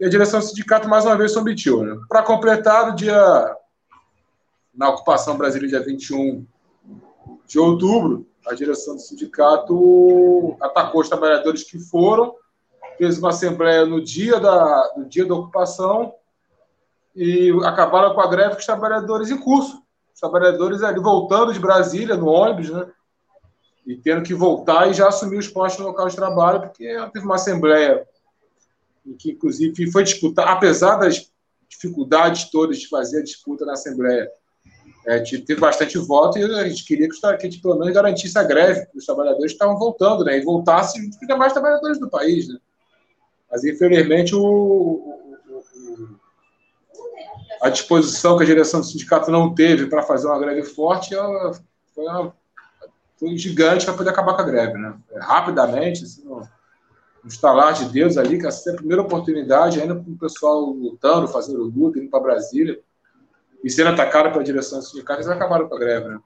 E 0.00 0.04
a 0.04 0.08
direção 0.08 0.40
do 0.40 0.46
sindicato, 0.46 0.88
mais 0.88 1.04
uma 1.04 1.16
vez, 1.16 1.32
se 1.32 1.38
omitiu. 1.38 1.82
Né? 1.82 1.96
Para 2.08 2.22
completar, 2.22 2.90
o 2.90 2.94
dia, 2.94 3.56
na 4.74 4.88
ocupação 4.90 5.36
brasileira, 5.36 5.78
dia 5.78 5.86
21 5.86 6.46
de 7.46 7.58
outubro, 7.58 8.26
a 8.46 8.54
direção 8.54 8.96
do 8.96 9.00
sindicato 9.00 10.56
atacou 10.60 11.00
os 11.00 11.08
trabalhadores 11.08 11.62
que 11.62 11.78
foram 11.78 12.34
fez 12.96 13.18
uma 13.18 13.30
assembleia 13.30 13.84
no 13.84 14.02
dia 14.02 14.38
da, 14.40 14.92
no 14.96 15.04
dia 15.04 15.26
da 15.26 15.34
ocupação 15.34 16.14
e 17.14 17.50
acabaram 17.64 18.14
com 18.14 18.20
a 18.20 18.26
greve 18.26 18.54
com 18.54 18.60
os 18.60 18.66
trabalhadores 18.66 19.30
em 19.30 19.38
curso. 19.38 19.82
Os 20.12 20.20
trabalhadores 20.20 20.82
ali 20.82 21.00
voltando 21.00 21.52
de 21.52 21.60
Brasília, 21.60 22.16
no 22.16 22.28
ônibus, 22.28 22.70
né? 22.70 22.86
E 23.86 23.96
tendo 23.96 24.22
que 24.22 24.34
voltar 24.34 24.90
e 24.90 24.94
já 24.94 25.08
assumir 25.08 25.38
os 25.38 25.48
postos 25.48 25.80
no 25.80 25.88
local 25.88 26.08
de 26.08 26.16
trabalho, 26.16 26.60
porque 26.62 26.86
teve 27.12 27.24
uma 27.24 27.34
assembleia 27.34 28.06
em 29.06 29.14
que, 29.14 29.32
inclusive, 29.32 29.90
foi 29.90 30.02
disputada, 30.02 30.50
apesar 30.50 30.96
das, 30.96 31.30
dificuldades 31.74 32.50
todas 32.50 32.78
de 32.78 32.88
fazer 32.88 33.20
a 33.20 33.24
disputa 33.24 33.64
na 33.64 33.72
Assembleia, 33.72 34.30
é, 35.06 35.20
teve 35.20 35.56
bastante 35.56 35.98
voto 35.98 36.38
e 36.38 36.44
a 36.44 36.68
gente 36.68 36.84
queria 36.84 37.08
que, 37.08 37.26
a 37.26 37.38
gente 37.38 37.60
pelo 37.60 37.78
menos 37.78 37.92
garantisse 37.92 38.38
a 38.38 38.42
greve, 38.42 38.86
que 38.86 38.96
os 38.96 39.04
trabalhadores 39.04 39.52
estavam 39.52 39.78
voltando, 39.78 40.24
né? 40.24 40.38
E 40.38 40.42
voltassem 40.42 41.12
fica 41.12 41.36
mais 41.36 41.52
trabalhadores 41.52 41.98
do 41.98 42.08
país, 42.08 42.48
né? 42.48 42.58
Mas 43.50 43.64
infelizmente 43.64 44.34
o, 44.34 44.42
o, 44.42 45.36
o, 45.50 46.16
a 47.60 47.68
disposição 47.68 48.38
que 48.38 48.44
a 48.44 48.46
direção 48.46 48.80
do 48.80 48.86
sindicato 48.86 49.30
não 49.30 49.54
teve 49.54 49.86
para 49.86 50.02
fazer 50.02 50.26
uma 50.26 50.38
greve 50.38 50.62
forte 50.62 51.14
ela 51.14 51.52
foi, 51.94 52.04
uma, 52.04 52.34
foi 53.24 53.38
gigante 53.38 53.86
para 53.86 53.94
poder 53.94 54.10
acabar 54.10 54.34
com 54.34 54.42
a 54.42 54.44
greve, 54.44 54.74
né? 54.74 54.94
É, 55.12 55.18
rapidamente, 55.18 56.04
assim, 56.04 56.24
no, 56.24 56.42
estalar 57.26 57.72
de 57.72 57.86
Deus 57.86 58.18
ali, 58.18 58.38
que 58.38 58.46
essa 58.46 58.70
é 58.70 58.72
a 58.74 58.76
primeira 58.76 59.00
oportunidade, 59.00 59.80
ainda 59.80 59.94
com 59.94 60.10
o 60.10 60.18
pessoal 60.18 60.60
lutando, 60.60 61.26
fazendo 61.26 61.64
luta, 61.64 61.98
indo 61.98 62.10
para 62.10 62.20
Brasília 62.20 62.78
e 63.64 63.70
sendo 63.70 63.88
atacado 63.88 64.30
pela 64.30 64.44
direção 64.44 64.78
do 64.78 64.84
sindicato, 64.84 65.20
eles 65.20 65.30
acabaram 65.30 65.66
com 65.66 65.74
a 65.74 65.78
greve, 65.78 66.06
né? 66.06 66.18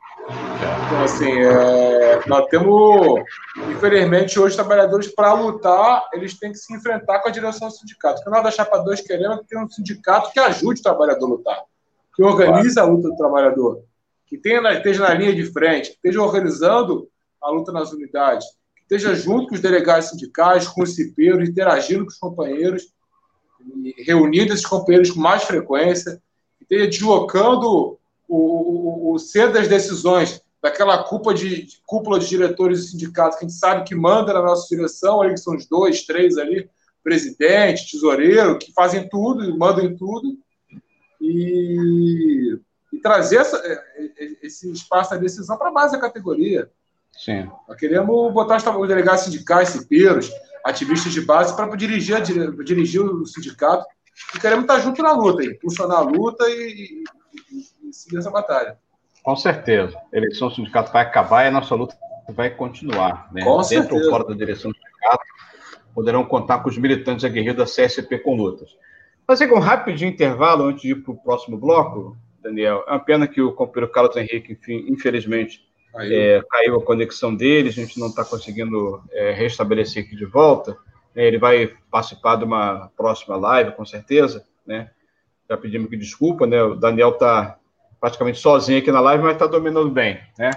Então, 0.86 1.04
assim, 1.04 1.30
é, 1.30 2.20
nós 2.26 2.46
temos, 2.46 3.22
infelizmente, 3.70 4.40
hoje, 4.40 4.56
trabalhadores, 4.56 5.14
para 5.14 5.32
lutar, 5.34 6.08
eles 6.12 6.36
têm 6.36 6.50
que 6.50 6.58
se 6.58 6.74
enfrentar 6.74 7.20
com 7.20 7.28
a 7.28 7.32
direção 7.32 7.68
do 7.68 7.74
sindicato. 7.74 8.24
Que 8.24 8.30
nós 8.30 8.42
da 8.42 8.50
Chapa 8.50 8.78
2 8.78 9.02
queremos 9.02 9.46
ter 9.48 9.56
um 9.56 9.70
sindicato 9.70 10.32
que 10.32 10.40
ajude 10.40 10.80
o 10.80 10.82
trabalhador 10.82 11.26
a 11.26 11.28
lutar, 11.28 11.62
que 12.16 12.24
organize 12.24 12.76
a 12.80 12.82
luta 12.82 13.08
do 13.08 13.16
trabalhador, 13.16 13.84
que 14.28 14.36
esteja 14.36 15.00
na 15.02 15.14
linha 15.14 15.34
de 15.34 15.44
frente, 15.44 15.90
que 15.90 15.96
esteja 15.96 16.22
organizando 16.22 17.08
a 17.42 17.50
luta 17.50 17.72
nas 17.72 17.92
unidades, 17.92 18.46
que 18.76 18.82
esteja 18.82 19.14
junto 19.14 19.48
com 19.48 19.54
os 19.54 19.60
delegados 19.60 20.10
sindicais, 20.10 20.68
com 20.68 20.82
os 20.82 20.94
cipeiros, 20.94 21.48
interagindo 21.48 22.04
com 22.04 22.10
os 22.10 22.18
companheiros, 22.18 22.92
reunindo 23.98 24.52
esses 24.52 24.66
companheiros 24.66 25.10
com 25.10 25.20
mais 25.20 25.44
frequência, 25.44 26.20
deslocando 26.68 27.98
o, 28.28 29.10
o, 29.10 29.14
o 29.14 29.18
centro 29.18 29.54
das 29.54 29.68
decisões 29.68 30.42
daquela 30.60 31.02
cúpula 31.04 31.34
de, 31.34 31.66
cúpula 31.86 32.18
de 32.18 32.28
diretores 32.28 32.80
e 32.80 32.88
sindicatos 32.90 33.38
que 33.38 33.44
a 33.44 33.48
gente 33.48 33.58
sabe 33.58 33.84
que 33.84 33.94
manda 33.94 34.32
na 34.32 34.42
nossa 34.42 34.68
direção, 34.68 35.22
ali 35.22 35.34
que 35.34 35.40
são 35.40 35.56
os 35.56 35.66
dois, 35.66 36.04
três 36.04 36.36
ali, 36.36 36.68
presidente, 37.02 37.90
tesoureiro, 37.90 38.58
que 38.58 38.72
fazem 38.72 39.08
tudo, 39.08 39.56
mandam 39.56 39.84
em 39.84 39.96
tudo, 39.96 40.36
e, 41.20 42.58
e 42.98 43.00
trazer 43.00 43.36
essa, 43.36 43.56
é, 43.58 43.72
é, 44.18 44.36
esse 44.42 44.70
espaço 44.70 45.10
da 45.10 45.16
decisão 45.16 45.56
para 45.56 45.68
a 45.68 45.72
base 45.72 45.92
da 45.92 46.00
categoria. 46.00 46.68
Sim. 47.12 47.48
Nós 47.66 47.78
queremos 47.78 48.32
botar 48.32 48.56
os 48.56 48.88
delegados 48.88 49.22
sindicais, 49.22 49.70
cipeiros, 49.70 50.30
ativistas 50.64 51.12
de 51.12 51.20
base 51.20 51.54
para 51.56 51.74
dirigir, 51.76 52.20
dirigir 52.64 53.00
o 53.00 53.24
sindicato 53.24 53.86
e 54.34 54.40
queremos 54.40 54.64
estar 54.64 54.80
junto 54.80 55.02
na 55.02 55.12
luta, 55.12 55.44
impulsionar 55.44 55.98
a 55.98 56.02
luta 56.02 56.44
e, 56.48 57.04
e, 57.52 57.88
e 57.88 57.92
seguir 57.92 58.18
essa 58.18 58.30
batalha. 58.30 58.76
Com 59.22 59.36
certeza. 59.36 59.96
A 60.12 60.16
eleição 60.16 60.48
do 60.48 60.54
sindicato 60.54 60.92
vai 60.92 61.02
acabar 61.02 61.44
e 61.44 61.48
a 61.48 61.50
nossa 61.50 61.74
luta 61.74 61.96
vai 62.28 62.50
continuar. 62.50 63.28
Né? 63.32 63.42
Com 63.42 63.56
Dentro 63.58 63.68
certeza. 63.68 64.04
ou 64.04 64.10
fora 64.10 64.24
da 64.24 64.34
direção 64.34 64.70
do 64.70 64.76
sindicato, 64.76 65.24
poderão 65.94 66.24
contar 66.24 66.60
com 66.60 66.68
os 66.68 66.78
militantes 66.78 67.24
aguerridos 67.24 67.76
da 67.76 67.86
CSP 67.86 68.18
com 68.18 68.36
lutas. 68.36 68.76
Fazer 69.26 69.52
um 69.52 69.58
rápido 69.58 70.04
intervalo 70.04 70.64
antes 70.64 70.82
de 70.82 70.90
ir 70.92 71.02
para 71.02 71.12
o 71.12 71.16
próximo 71.16 71.58
bloco, 71.58 72.16
Daniel. 72.48 72.84
É 72.86 72.90
uma 72.90 73.00
pena 73.00 73.28
que 73.28 73.40
o 73.40 73.52
companheiro 73.52 73.92
Carlos 73.92 74.16
Henrique, 74.16 74.52
enfim, 74.52 74.86
infelizmente, 74.88 75.66
é, 75.96 76.42
caiu 76.50 76.76
a 76.76 76.84
conexão 76.84 77.34
dele, 77.34 77.68
a 77.68 77.72
gente 77.72 77.98
não 77.98 78.08
está 78.08 78.24
conseguindo 78.24 79.02
é, 79.12 79.32
restabelecer 79.32 80.04
aqui 80.04 80.16
de 80.16 80.24
volta. 80.24 80.76
Né, 81.14 81.26
ele 81.26 81.38
vai 81.38 81.72
participar 81.90 82.36
de 82.36 82.44
uma 82.44 82.90
próxima 82.96 83.36
live, 83.36 83.72
com 83.72 83.84
certeza, 83.84 84.44
né? 84.66 84.90
Já 85.48 85.56
pedimos 85.56 85.86
aqui 85.86 85.96
desculpa, 85.96 86.46
né? 86.46 86.62
O 86.62 86.74
Daniel 86.74 87.10
está 87.10 87.58
praticamente 88.00 88.38
sozinho 88.38 88.78
aqui 88.78 88.92
na 88.92 89.00
live, 89.00 89.22
mas 89.22 89.32
está 89.32 89.46
dominando 89.46 89.90
bem, 89.90 90.20
né? 90.38 90.50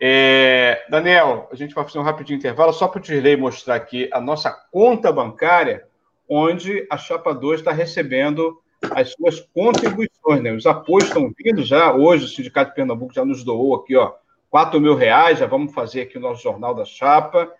É, 0.00 0.84
Daniel, 0.90 1.48
a 1.52 1.54
gente 1.54 1.74
vai 1.74 1.84
fazer 1.84 1.98
um 1.98 2.02
rapidinho 2.02 2.36
intervalo 2.36 2.72
só 2.72 2.88
para 2.88 2.98
o 2.98 3.02
Dirley 3.02 3.36
mostrar 3.36 3.76
aqui 3.76 4.10
a 4.12 4.20
nossa 4.20 4.50
conta 4.50 5.12
bancária, 5.12 5.86
onde 6.28 6.86
a 6.90 6.96
Chapa 6.96 7.32
2 7.32 7.60
está 7.60 7.70
recebendo 7.70 8.60
as 8.92 9.12
suas 9.12 9.40
contribuições, 9.40 10.42
né? 10.42 10.52
Os 10.52 10.66
apoios 10.66 11.08
estão 11.08 11.32
vindo 11.36 11.62
já. 11.62 11.94
Hoje 11.94 12.24
o 12.24 12.28
Sindicato 12.28 12.70
de 12.70 12.76
Pernambuco 12.76 13.14
já 13.14 13.24
nos 13.24 13.44
doou 13.44 13.74
aqui, 13.74 13.96
ó, 13.96 14.12
4 14.50 14.80
mil 14.80 14.94
reais. 14.94 15.38
Já 15.38 15.46
vamos 15.46 15.72
fazer 15.72 16.02
aqui 16.02 16.18
o 16.18 16.20
nosso 16.20 16.42
Jornal 16.42 16.74
da 16.74 16.84
Chapa 16.84 17.50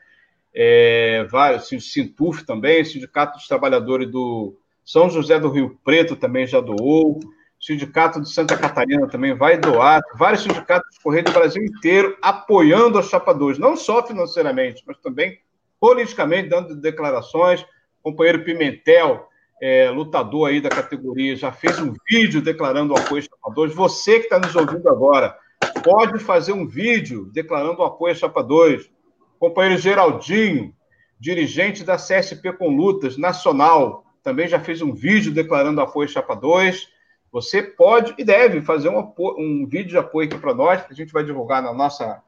é, 0.55 1.27
vários, 1.29 1.65
assim, 1.65 1.77
o 1.77 1.81
Sintuf 1.81 2.45
também, 2.47 2.81
o 2.81 2.87
Sindicato 2.87 3.37
dos 3.37 3.49
Trabalhadores 3.49 4.09
do 4.09 4.57
São 4.85 5.11
José 5.11 5.41
do 5.41 5.51
Rio 5.51 5.77
Preto 5.85 6.15
também 6.15 6.47
já 6.47 6.61
doou, 6.61 7.19
o 7.19 7.21
Sindicato 7.59 8.21
de 8.21 8.31
Santa 8.31 8.57
Catarina 8.57 9.09
também 9.09 9.35
vai 9.35 9.59
doar, 9.59 10.01
vários 10.15 10.43
sindicatos 10.43 10.97
do 10.97 11.03
Correio 11.03 11.25
do 11.25 11.33
Brasil 11.33 11.65
inteiro 11.65 12.17
apoiando 12.23 12.99
a 12.99 13.03
Chapa 13.03 13.35
2, 13.35 13.59
não 13.59 13.77
só 13.77 14.07
financeiramente, 14.07 14.85
mas 14.87 14.97
também 14.99 15.41
politicamente, 15.81 16.49
dando 16.49 16.77
declarações. 16.77 17.63
O 17.63 18.11
companheiro 18.11 18.45
Pimentel, 18.45 19.29
é, 19.65 19.89
lutador 19.89 20.51
aí 20.51 20.61
da 20.61 20.69
categoria, 20.69 21.35
já 21.35 21.51
fez 21.51 21.79
um 21.79 21.95
vídeo 22.07 22.43
declarando 22.43 22.93
o 22.93 22.99
apoio 22.99 23.23
à 23.23 23.25
Chapa 23.25 23.55
2. 23.55 23.75
Você 23.75 24.19
que 24.19 24.25
está 24.25 24.39
nos 24.39 24.55
ouvindo 24.55 24.87
agora, 24.91 25.35
pode 25.83 26.19
fazer 26.19 26.53
um 26.53 26.67
vídeo 26.67 27.31
declarando 27.33 27.81
o 27.81 27.85
apoio 27.85 28.13
à 28.13 28.15
Chapa 28.15 28.43
2 28.43 28.91
Companheiro 29.39 29.81
Geraldinho, 29.81 30.75
dirigente 31.19 31.83
da 31.83 31.97
CSP 31.97 32.53
com 32.53 32.77
Lutas 32.77 33.17
Nacional, 33.17 34.05
também 34.23 34.47
já 34.49 34.61
fez 34.61 34.83
um 34.83 34.93
vídeo 34.93 35.33
declarando 35.33 35.81
apoio 35.81 36.11
à 36.11 36.13
Chapa 36.13 36.35
2. 36.35 36.87
Você 37.33 37.63
pode 37.63 38.15
e 38.19 38.25
deve 38.25 38.61
fazer 38.61 38.91
um, 38.91 39.15
um 39.19 39.67
vídeo 39.67 39.89
de 39.89 39.97
apoio 39.97 40.29
aqui 40.29 40.37
para 40.37 40.55
nós, 40.55 40.83
que 40.83 40.93
a 40.93 40.97
gente 40.97 41.11
vai 41.11 41.25
divulgar 41.25 41.63
na 41.63 41.73
nossa 41.73 42.23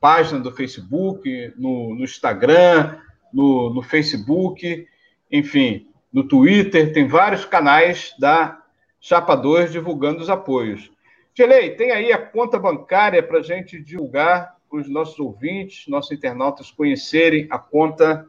página 0.00 0.40
do 0.40 0.52
Facebook, 0.52 1.52
no, 1.54 1.94
no 1.94 2.02
Instagram, 2.02 2.96
no, 3.30 3.74
no 3.74 3.82
Facebook, 3.82 4.86
enfim, 5.30 5.87
no 6.12 6.26
Twitter, 6.26 6.92
tem 6.92 7.06
vários 7.06 7.44
canais 7.44 8.14
da 8.18 8.58
Chapa 9.00 9.34
2 9.34 9.72
divulgando 9.72 10.20
os 10.20 10.30
apoios. 10.30 10.90
Gelei, 11.34 11.76
tem 11.76 11.92
aí 11.92 12.12
a 12.12 12.18
conta 12.18 12.58
bancária 12.58 13.22
para 13.22 13.38
a 13.38 13.42
gente 13.42 13.80
divulgar 13.80 14.56
para 14.68 14.80
os 14.80 14.88
nossos 14.88 15.18
ouvintes, 15.18 15.86
nossos 15.88 16.12
internautas 16.12 16.70
conhecerem 16.70 17.46
a 17.50 17.58
conta 17.58 18.26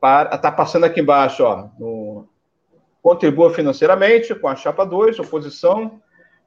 para. 0.00 0.34
Está 0.34 0.50
passando 0.50 0.84
aqui 0.84 1.00
embaixo, 1.00 1.42
ó. 1.44 1.68
No, 1.78 2.28
contribua 3.02 3.52
financeiramente 3.52 4.34
com 4.34 4.48
a 4.48 4.56
chapa 4.56 4.84
2, 4.84 5.18
oposição, 5.18 6.00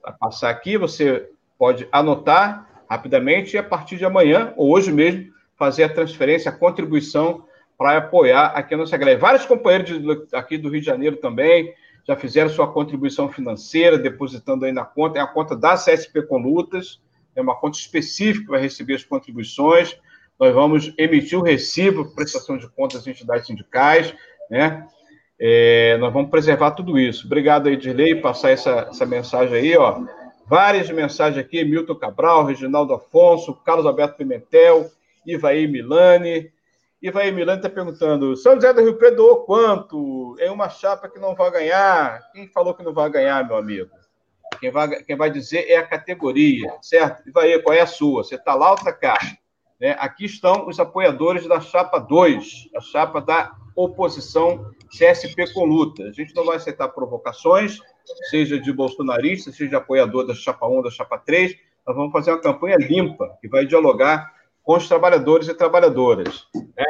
Para 0.01 0.13
passar 0.13 0.49
aqui, 0.49 0.77
você 0.77 1.29
pode 1.57 1.85
anotar 1.91 2.85
rapidamente 2.89 3.55
e 3.55 3.59
a 3.59 3.63
partir 3.63 3.97
de 3.97 4.05
amanhã, 4.05 4.53
ou 4.55 4.71
hoje 4.71 4.89
mesmo, 4.91 5.33
fazer 5.55 5.83
a 5.83 5.93
transferência, 5.93 6.49
a 6.49 6.55
contribuição 6.55 7.45
para 7.77 7.97
apoiar 7.97 8.53
aqui 8.55 8.73
a 8.73 8.77
nossa 8.77 8.95
greve. 8.95 9.19
Vários 9.19 9.45
companheiros 9.45 9.99
de, 9.99 10.35
aqui 10.35 10.57
do 10.57 10.69
Rio 10.69 10.79
de 10.79 10.85
Janeiro 10.85 11.17
também 11.17 11.73
já 12.07 12.15
fizeram 12.15 12.49
sua 12.49 12.71
contribuição 12.71 13.29
financeira, 13.29 13.97
depositando 13.97 14.65
aí 14.65 14.71
na 14.71 14.85
conta, 14.85 15.19
é 15.19 15.21
a 15.21 15.27
conta 15.27 15.55
da 15.55 15.75
CSP 15.75 16.23
com 16.23 16.37
Lutas, 16.37 17.01
é 17.35 17.41
uma 17.41 17.55
conta 17.55 17.77
específica 17.77 18.47
para 18.47 18.59
receber 18.59 18.95
as 18.95 19.03
contribuições. 19.03 19.97
Nós 20.39 20.53
vamos 20.53 20.93
emitir 20.97 21.37
o 21.37 21.43
recibo, 21.43 22.13
prestação 22.13 22.57
de 22.57 22.67
contas 22.69 22.99
das 22.99 23.07
entidades 23.07 23.47
sindicais, 23.47 24.13
né? 24.49 24.87
É, 25.39 25.97
nós 25.97 26.13
vamos 26.13 26.29
preservar 26.29 26.71
tudo 26.71 26.97
isso. 26.97 27.25
Obrigado 27.25 27.67
aí, 27.67 27.75
Dirley, 27.75 28.21
passar 28.21 28.51
essa, 28.51 28.87
essa 28.89 29.05
mensagem 29.05 29.55
aí, 29.55 29.77
ó. 29.77 30.01
Várias 30.45 30.89
mensagens 30.89 31.43
aqui, 31.43 31.63
Milton 31.63 31.95
Cabral, 31.95 32.45
Reginaldo 32.45 32.93
Afonso, 32.93 33.53
Carlos 33.65 33.85
Alberto 33.85 34.17
Pimentel, 34.17 34.89
Ivaí 35.25 35.67
Milani. 35.67 36.51
Ivaí 37.01 37.31
Milani 37.31 37.59
está 37.59 37.69
perguntando, 37.69 38.35
São 38.37 38.55
José 38.55 38.73
do 38.73 38.81
Rio 38.81 38.97
Preto 38.97 39.17
doou 39.17 39.43
quanto? 39.43 40.35
É 40.39 40.49
uma 40.49 40.69
chapa 40.69 41.09
que 41.09 41.19
não 41.19 41.35
vai 41.35 41.51
ganhar. 41.51 42.21
Quem 42.31 42.47
falou 42.47 42.73
que 42.73 42.83
não 42.83 42.93
vai 42.93 43.09
ganhar, 43.09 43.45
meu 43.45 43.57
amigo? 43.57 43.89
Quem 44.59 44.71
vai, 44.71 45.03
quem 45.03 45.15
vai 45.15 45.29
dizer 45.29 45.69
é 45.69 45.77
a 45.77 45.87
categoria, 45.87 46.73
certo? 46.81 47.27
Ivaí, 47.27 47.61
qual 47.61 47.75
é 47.75 47.81
a 47.81 47.87
sua? 47.87 48.23
Você 48.23 48.35
está 48.35 48.53
lá 48.53 48.69
ou 48.69 48.75
está 48.75 48.93
cá? 48.93 49.17
Né? 49.79 49.95
Aqui 49.99 50.25
estão 50.25 50.67
os 50.67 50.79
apoiadores 50.79 51.47
da 51.47 51.59
chapa 51.59 51.99
2, 51.99 52.69
a 52.75 52.81
chapa 52.81 53.19
da 53.19 53.55
oposição 53.75 54.71
CSP 54.89 55.53
com 55.53 55.65
luta. 55.65 56.03
A 56.03 56.11
gente 56.11 56.35
não 56.35 56.45
vai 56.45 56.57
aceitar 56.57 56.89
provocações, 56.89 57.79
seja 58.29 58.59
de 58.59 58.71
bolsonarista, 58.71 59.51
seja 59.51 59.69
de 59.69 59.75
apoiador 59.75 60.25
da 60.25 60.33
chapa 60.33 60.67
1, 60.67 60.81
da 60.83 60.91
chapa 60.91 61.17
3. 61.17 61.55
Nós 61.85 61.95
vamos 61.95 62.11
fazer 62.11 62.31
uma 62.31 62.41
campanha 62.41 62.77
limpa, 62.77 63.37
que 63.41 63.47
vai 63.47 63.65
dialogar 63.65 64.31
com 64.63 64.77
os 64.77 64.87
trabalhadores 64.87 65.47
e 65.47 65.53
trabalhadoras. 65.53 66.47
Né? 66.55 66.85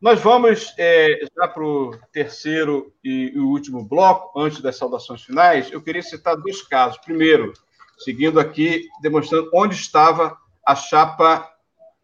Nós 0.00 0.20
vamos 0.20 0.74
é, 0.78 1.20
já 1.34 1.48
para 1.48 1.64
o 1.64 1.90
terceiro 2.12 2.92
e, 3.02 3.32
e 3.34 3.38
último 3.38 3.84
bloco, 3.84 4.38
antes 4.38 4.60
das 4.60 4.76
saudações 4.76 5.22
finais. 5.22 5.70
Eu 5.70 5.82
queria 5.82 6.02
citar 6.02 6.36
dois 6.36 6.62
casos. 6.62 6.98
Primeiro, 6.98 7.52
seguindo 7.98 8.38
aqui, 8.38 8.88
demonstrando 9.00 9.50
onde 9.54 9.74
estava 9.74 10.36
a 10.66 10.74
chapa 10.74 11.48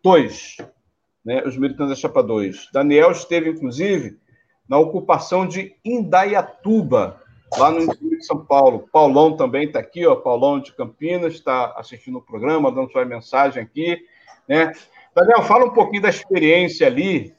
2, 0.03 0.57
né, 1.25 1.43
os 1.47 1.57
militantes 1.57 1.91
da 1.91 2.01
chapa 2.01 2.23
2. 2.23 2.71
Daniel 2.73 3.13
esteve, 3.13 3.51
inclusive, 3.51 4.19
na 4.69 4.79
ocupação 4.79 5.47
de 5.47 5.77
Indaiatuba, 5.85 7.21
lá 7.59 7.71
no 7.71 7.83
interior 7.83 8.19
de 8.19 8.27
São 8.27 8.45
Paulo. 8.45 8.89
Paulão 8.93 9.37
também 9.37 9.67
está 9.67 9.79
aqui, 9.79 10.07
ó, 10.07 10.17
Paulão 10.17 10.61
de 10.61 10.73
Campinas, 10.73 11.35
está 11.35 11.75
assistindo 11.77 12.19
o 12.19 12.23
programa, 12.23 12.73
dando 12.73 12.91
sua 12.91 13.05
mensagem 13.05 13.63
aqui. 13.63 13.99
Né? 14.49 14.73
Daniel, 15.15 15.43
fala 15.43 15.67
um 15.67 15.75
pouquinho 15.75 16.03
da 16.03 16.09
experiência 16.09 16.87
ali, 16.87 17.35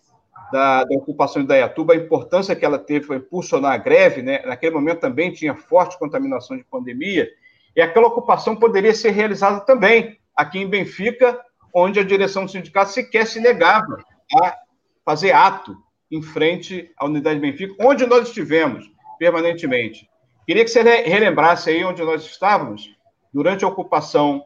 da, 0.52 0.84
da 0.84 0.96
ocupação 0.96 1.42
de 1.42 1.46
Indaiatuba, 1.46 1.94
a 1.94 1.98
importância 1.98 2.56
que 2.56 2.64
ela 2.64 2.78
teve 2.78 3.08
para 3.08 3.16
impulsionar 3.16 3.74
a 3.74 3.78
greve, 3.78 4.22
né? 4.22 4.44
naquele 4.46 4.76
momento 4.76 5.00
também 5.00 5.32
tinha 5.32 5.56
forte 5.56 5.98
contaminação 5.98 6.56
de 6.56 6.64
pandemia, 6.64 7.28
e 7.76 7.82
aquela 7.82 8.08
ocupação 8.08 8.56
poderia 8.56 8.94
ser 8.94 9.10
realizada 9.10 9.60
também 9.62 10.20
aqui 10.36 10.60
em 10.60 10.68
Benfica, 10.68 11.40
onde 11.74 12.00
a 12.00 12.04
direção 12.04 12.46
do 12.46 12.52
sindicato 12.52 12.92
sequer 12.92 13.26
se 13.26 13.40
negava 13.40 13.98
a 14.42 14.58
fazer 15.04 15.32
ato 15.32 15.76
em 16.12 16.22
frente 16.22 16.92
à 16.98 17.06
unidade 17.06 17.40
de 17.40 17.52
Benfica, 17.52 17.76
onde 17.80 18.06
nós 18.06 18.28
estivemos 18.28 18.90
permanentemente. 19.18 20.08
Queria 20.46 20.64
que 20.64 20.70
você 20.70 20.82
relembrasse 20.82 21.70
aí 21.70 21.84
onde 21.84 22.04
nós 22.04 22.24
estávamos 22.24 22.90
durante 23.34 23.66
a 23.66 23.68
ocupação 23.68 24.44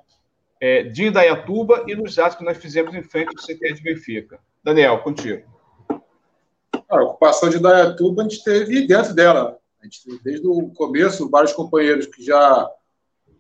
é, 0.62 0.84
de 0.84 1.08
Indaiatuba 1.08 1.84
e 1.88 1.96
nos 1.96 2.18
atos 2.18 2.38
que 2.38 2.44
nós 2.44 2.58
fizemos 2.58 2.94
em 2.96 3.04
frente 3.04 3.30
ao 3.30 3.44
CTE 3.44 3.74
de 3.74 3.84
Benfica. 3.84 4.40
Daniel, 4.64 5.00
contigo. 5.00 5.46
A 6.90 7.02
ocupação 7.04 7.50
de 7.50 7.58
Indaiatuba 7.58 8.22
a 8.22 8.30
gente 8.30 8.44
teve 8.44 8.88
dentro 8.88 9.14
dela. 9.14 9.58
Teve 10.06 10.20
desde 10.24 10.48
o 10.48 10.70
começo 10.70 11.30
vários 11.30 11.54
companheiros 11.54 12.06
que 12.06 12.24
já 12.24 12.70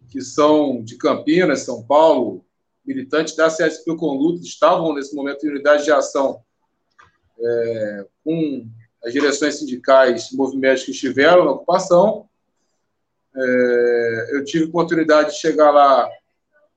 que 0.10 0.22
são 0.22 0.82
de 0.84 0.98
Campinas, 0.98 1.62
São 1.62 1.84
Paulo, 1.84 2.46
militantes 2.88 3.36
da 3.36 3.50
CSP 3.50 3.96
com 3.98 4.16
luta, 4.16 4.42
estavam 4.42 4.94
nesse 4.94 5.14
momento 5.14 5.46
em 5.46 5.50
unidade 5.50 5.84
de 5.84 5.92
ação 5.92 6.42
é, 7.40 8.06
com 8.24 8.66
as 9.04 9.12
direções 9.14 9.60
sindicais 9.60 10.32
movimentos 10.32 10.84
que 10.84 10.92
estiveram 10.92 11.46
na 11.46 11.52
ocupação. 11.52 12.28
É, 13.36 14.30
eu 14.32 14.44
tive 14.46 14.66
oportunidade 14.66 15.32
de 15.32 15.40
chegar 15.40 15.72
lá 15.72 16.10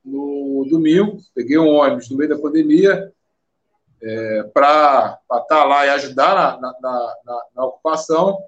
no 0.05 0.67
domingo, 0.69 1.19
peguei 1.35 1.59
um 1.59 1.69
ônibus 1.69 2.11
no 2.11 2.17
meio 2.17 2.31
da 2.31 2.39
pandemia 2.39 3.13
é, 4.03 4.43
para 4.55 5.19
estar 5.23 5.45
tá 5.45 5.65
lá 5.65 5.87
e 5.87 5.91
ajudar 5.91 6.61
na, 6.61 6.73
na, 6.81 7.17
na, 7.25 7.45
na 7.55 7.65
ocupação. 7.65 8.39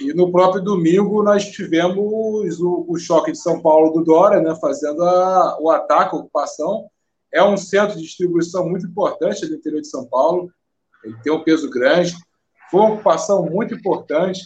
E 0.00 0.12
no 0.12 0.32
próprio 0.32 0.62
domingo 0.62 1.22
nós 1.22 1.44
tivemos 1.50 2.60
o, 2.60 2.86
o 2.88 2.98
choque 2.98 3.32
de 3.32 3.38
São 3.38 3.60
Paulo 3.60 3.92
do 3.92 4.04
Dória, 4.04 4.40
né, 4.40 4.54
fazendo 4.60 5.02
a, 5.02 5.56
o 5.60 5.70
ataque 5.70 6.16
à 6.16 6.18
ocupação. 6.18 6.88
É 7.32 7.42
um 7.42 7.56
centro 7.56 7.96
de 7.96 8.02
distribuição 8.02 8.68
muito 8.68 8.86
importante 8.86 9.46
do 9.46 9.54
interior 9.54 9.80
de 9.80 9.88
São 9.88 10.06
Paulo, 10.06 10.50
ele 11.04 11.16
tem 11.22 11.32
um 11.32 11.44
peso 11.44 11.70
grande. 11.70 12.14
Foi 12.70 12.80
uma 12.80 12.94
ocupação 12.94 13.44
muito 13.44 13.74
importante. 13.74 14.42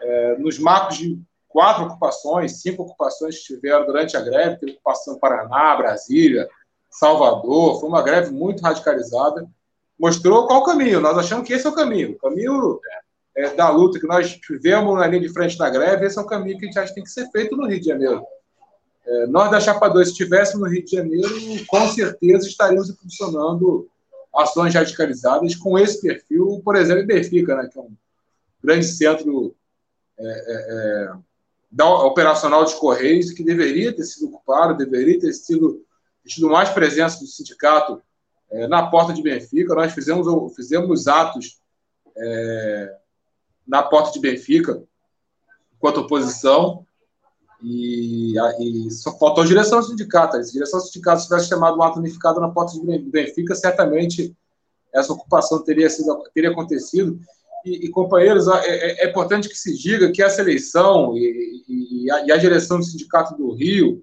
É, 0.00 0.36
nos 0.38 0.58
marcos 0.58 0.98
de 0.98 1.20
quatro 1.48 1.84
ocupações, 1.84 2.60
cinco 2.60 2.82
ocupações 2.82 3.38
que 3.38 3.54
tiveram 3.54 3.86
durante 3.86 4.16
a 4.16 4.20
greve, 4.20 4.58
teve 4.58 4.72
ocupação 4.72 5.18
Paraná, 5.18 5.76
Brasília, 5.76 6.48
Salvador, 6.90 7.78
foi 7.78 7.88
uma 7.88 8.02
greve 8.02 8.32
muito 8.32 8.62
radicalizada. 8.62 9.46
Mostrou 9.98 10.46
qual 10.46 10.60
o 10.60 10.64
caminho, 10.64 11.00
nós 11.00 11.16
achamos 11.16 11.46
que 11.46 11.52
esse 11.52 11.66
é 11.66 11.70
o 11.70 11.74
caminho. 11.74 12.12
O 12.12 12.18
caminho 12.18 12.80
é, 13.36 13.54
da 13.54 13.70
luta 13.70 13.98
que 13.98 14.06
nós 14.06 14.36
tivemos 14.36 14.98
na 14.98 15.06
linha 15.06 15.22
de 15.22 15.32
frente 15.32 15.56
da 15.56 15.70
greve, 15.70 16.06
esse 16.06 16.18
é 16.18 16.22
o 16.22 16.26
caminho 16.26 16.58
que 16.58 16.64
a 16.64 16.68
gente 16.68 16.78
acha 16.78 16.88
que 16.88 16.94
tem 16.94 17.04
que 17.04 17.10
ser 17.10 17.30
feito 17.30 17.56
no 17.56 17.66
Rio 17.66 17.80
de 17.80 17.86
Janeiro. 17.86 18.24
É, 19.04 19.26
nós 19.26 19.50
da 19.50 19.60
Chapa 19.60 19.88
2, 19.88 20.06
se 20.06 20.12
estivéssemos 20.12 20.62
no 20.62 20.72
Rio 20.72 20.84
de 20.84 20.90
Janeiro, 20.90 21.28
com 21.66 21.88
certeza 21.88 22.46
estaríamos 22.46 22.90
funcionando 22.96 23.88
ações 24.34 24.74
radicalizadas 24.74 25.54
com 25.54 25.78
esse 25.78 26.00
perfil, 26.00 26.60
por 26.64 26.76
exemplo, 26.76 27.02
em 27.02 27.06
Benfica, 27.06 27.56
né, 27.56 27.68
que 27.70 27.78
é 27.78 27.82
um 27.82 27.92
grande 28.62 28.86
centro 28.86 29.54
é, 30.18 30.24
é, 30.24 31.06
é 31.08 31.12
da, 31.70 31.88
operacional 31.88 32.62
dos 32.62 32.74
Correios, 32.74 33.30
que 33.30 33.42
deveria 33.42 33.94
ter 33.94 34.04
sido 34.04 34.28
ocupado, 34.28 34.76
deveria 34.76 35.18
ter 35.18 35.32
sido 35.32 35.84
tido 36.26 36.48
mais 36.48 36.68
presença 36.68 37.18
do 37.18 37.26
sindicato 37.26 38.00
é, 38.50 38.66
na 38.68 38.86
porta 38.86 39.12
de 39.12 39.22
Benfica. 39.22 39.74
Nós 39.74 39.92
fizemos, 39.92 40.54
fizemos 40.54 41.08
atos 41.08 41.58
é, 42.16 42.96
na 43.66 43.82
porta 43.82 44.12
de 44.12 44.20
Benfica, 44.20 44.82
enquanto 45.76 45.98
oposição, 45.98 46.86
e, 47.62 48.34
e 48.58 48.90
só 48.90 49.16
faltou 49.16 49.44
a 49.44 49.46
direção 49.46 49.80
do 49.80 49.86
sindicato. 49.86 50.42
Se 50.42 50.50
a 50.50 50.52
direção 50.52 50.80
do 50.80 50.86
sindicato 50.86 51.22
tivesse 51.22 51.48
chamado 51.48 51.78
um 51.78 51.82
ato 51.82 51.98
unificado 51.98 52.40
na 52.40 52.48
porta 52.48 52.72
de 52.72 52.98
Benfica, 52.98 53.54
certamente 53.54 54.34
essa 54.92 55.12
ocupação 55.12 55.62
teria, 55.62 55.88
sido, 55.88 56.22
teria 56.34 56.50
acontecido. 56.50 57.18
E, 57.64 57.86
e 57.86 57.90
companheiros, 57.90 58.48
é, 58.48 58.66
é, 58.66 59.04
é, 59.04 59.10
importante 59.10 59.48
que 59.48 59.56
se 59.56 59.76
diga 59.78 60.10
que 60.10 60.20
essa 60.20 60.40
eleição 60.40 61.16
e, 61.16 61.64
e, 61.68 62.10
a, 62.10 62.34
a, 62.34 62.36
direção 62.36 62.78
do 62.78 62.84
Sindicato 62.84 63.36
do 63.36 63.52
Rio 63.52 64.02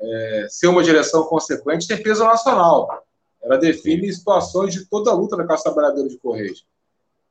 é, 0.00 0.46
ser 0.50 0.66
uma 0.66 0.82
direção 0.82 1.22
consequente 1.24 1.86
tem 1.86 2.02
peso 2.02 2.24
nacional. 2.24 3.04
Ela 3.40 3.56
define 3.56 4.12
situações 4.12 4.74
de 4.74 4.84
toda 4.86 5.10
a 5.10 5.14
luta 5.14 5.36
da 5.36 5.46
classe 5.46 5.62
trabalhadora 5.62 6.08
de 6.08 6.18
Correios. 6.18 6.66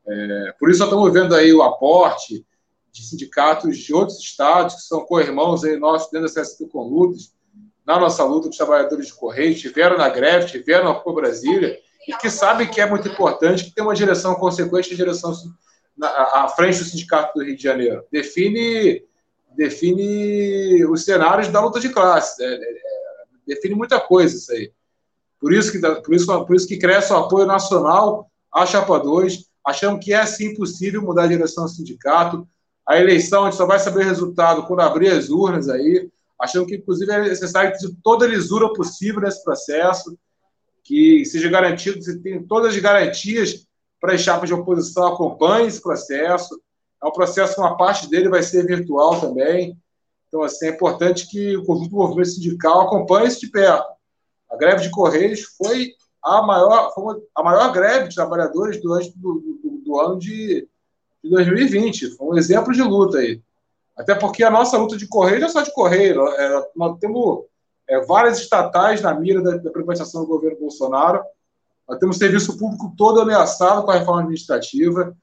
É, 0.07 0.53
por 0.59 0.69
isso, 0.69 0.83
estamos 0.83 1.13
vendo 1.13 1.35
aí 1.35 1.53
o 1.53 1.61
aporte 1.61 2.45
de 2.91 3.03
sindicatos 3.03 3.77
de 3.77 3.93
outros 3.93 4.19
estados, 4.19 4.75
que 4.75 4.81
são 4.81 5.05
co-irmãos 5.05 5.63
aí 5.63 5.77
nossos 5.77 6.11
dentro 6.11 6.33
da 6.33 6.41
CSP 6.41 6.67
com 6.67 6.83
lutas, 6.83 7.33
na 7.85 7.99
nossa 7.99 8.23
luta 8.23 8.47
dos 8.47 8.57
trabalhadores 8.57 9.07
de 9.07 9.13
Correio, 9.13 9.51
estiveram 9.51 9.97
na 9.97 10.09
greve, 10.09 10.45
estiveram 10.45 10.85
na 10.85 11.13
Brasília, 11.13 11.79
e 12.07 12.13
que 12.13 12.29
sabem 12.29 12.69
que 12.69 12.79
é 12.79 12.89
muito 12.89 13.07
importante 13.07 13.65
que 13.65 13.73
tenha 13.73 13.87
uma 13.87 13.95
direção 13.95 14.35
consequente, 14.35 14.93
a 14.93 14.97
direção 14.97 15.33
na, 15.97 16.07
à 16.07 16.47
frente 16.49 16.79
do 16.79 16.85
Sindicato 16.85 17.37
do 17.37 17.43
Rio 17.43 17.55
de 17.55 17.63
Janeiro. 17.63 18.03
Define, 18.11 19.03
define 19.55 20.85
os 20.85 21.03
cenários 21.03 21.49
da 21.49 21.61
luta 21.61 21.79
de 21.79 21.89
classe, 21.89 22.43
é, 22.43 22.47
é, 22.47 22.57
é 22.57 22.79
define 23.47 23.75
muita 23.75 23.99
coisa 23.99 24.35
isso 24.35 24.51
aí. 24.51 24.71
Por 25.39 25.53
isso 25.53 25.71
que, 25.71 25.79
por 25.79 26.13
isso, 26.13 26.45
por 26.45 26.55
isso 26.55 26.67
que 26.67 26.77
cresce 26.77 27.11
o 27.13 27.17
apoio 27.17 27.45
nacional 27.45 28.29
à 28.51 28.65
Chapa 28.65 28.99
2, 28.99 29.48
achamos 29.65 30.03
que 30.03 30.13
é 30.13 30.25
sim 30.25 30.53
possível 30.55 31.01
mudar 31.01 31.23
a 31.23 31.27
direção 31.27 31.65
do 31.65 31.69
sindicato. 31.69 32.47
A 32.87 32.97
eleição, 32.97 33.43
a 33.43 33.49
gente 33.49 33.57
só 33.57 33.65
vai 33.65 33.79
saber 33.79 33.99
o 33.99 34.07
resultado 34.07 34.65
quando 34.65 34.81
abrir 34.81 35.09
as 35.09 35.29
urnas 35.29 35.69
aí. 35.69 36.09
Achamos 36.39 36.67
que, 36.67 36.75
inclusive, 36.75 37.11
é 37.11 37.21
necessário 37.21 37.73
toda 38.03 38.25
a 38.25 38.27
lisura 38.27 38.71
possível 38.73 39.21
nesse 39.21 39.43
processo, 39.43 40.17
que 40.83 41.23
seja 41.25 41.49
garantido, 41.49 41.99
que 41.99 42.15
tenha 42.19 42.43
todas 42.47 42.73
as 42.73 42.81
garantias 42.81 43.67
para 43.99 44.13
as 44.13 44.21
chapas 44.21 44.47
de 44.47 44.55
oposição 44.55 45.07
acompanhem 45.07 45.67
esse 45.67 45.81
processo. 45.81 46.59
É 47.03 47.05
um 47.05 47.11
processo, 47.11 47.59
uma 47.59 47.77
parte 47.77 48.09
dele 48.09 48.29
vai 48.29 48.41
ser 48.41 48.65
virtual 48.65 49.19
também. 49.19 49.77
Então, 50.27 50.41
assim, 50.43 50.67
é 50.67 50.69
importante 50.69 51.27
que 51.27 51.57
o 51.57 51.65
conjunto 51.65 51.89
do 51.89 51.97
movimento 51.97 52.29
sindical 52.29 52.81
acompanhe 52.81 53.27
isso 53.27 53.41
de 53.41 53.51
perto. 53.51 53.87
A 54.49 54.55
greve 54.55 54.83
de 54.83 54.89
Correios 54.89 55.41
foi 55.57 55.93
a 56.23 56.41
maior, 56.41 56.93
foi 56.93 57.21
a 57.35 57.43
maior 57.43 57.71
greve 57.71 58.09
de 58.09 58.15
trabalhadores 58.15 58.81
do, 58.81 58.99
do, 59.15 59.81
do 59.85 59.99
ano 59.99 60.19
de, 60.19 60.67
de 61.23 61.29
2020. 61.29 62.15
Foi 62.15 62.27
um 62.27 62.37
exemplo 62.37 62.73
de 62.73 62.81
luta 62.81 63.19
aí. 63.19 63.41
Até 63.97 64.15
porque 64.15 64.43
a 64.43 64.49
nossa 64.49 64.77
luta 64.77 64.95
de 64.95 65.07
Correio 65.07 65.41
não 65.41 65.47
é 65.47 65.51
só 65.51 65.61
de 65.61 65.73
Correio. 65.73 66.27
É, 66.27 66.67
nós 66.75 66.97
temos 66.99 67.45
é, 67.87 67.99
várias 68.05 68.39
estatais 68.39 69.01
na 69.01 69.13
mira 69.13 69.41
da, 69.41 69.57
da 69.57 69.71
privatização 69.71 70.21
do 70.21 70.27
governo 70.27 70.59
Bolsonaro. 70.59 71.21
Nós 71.87 71.99
temos 71.99 72.17
serviço 72.17 72.57
público 72.57 72.93
todo 72.95 73.19
ameaçado 73.19 73.83
com 73.83 73.91
a 73.91 73.95
reforma 73.95 74.21
administrativa. 74.21 75.17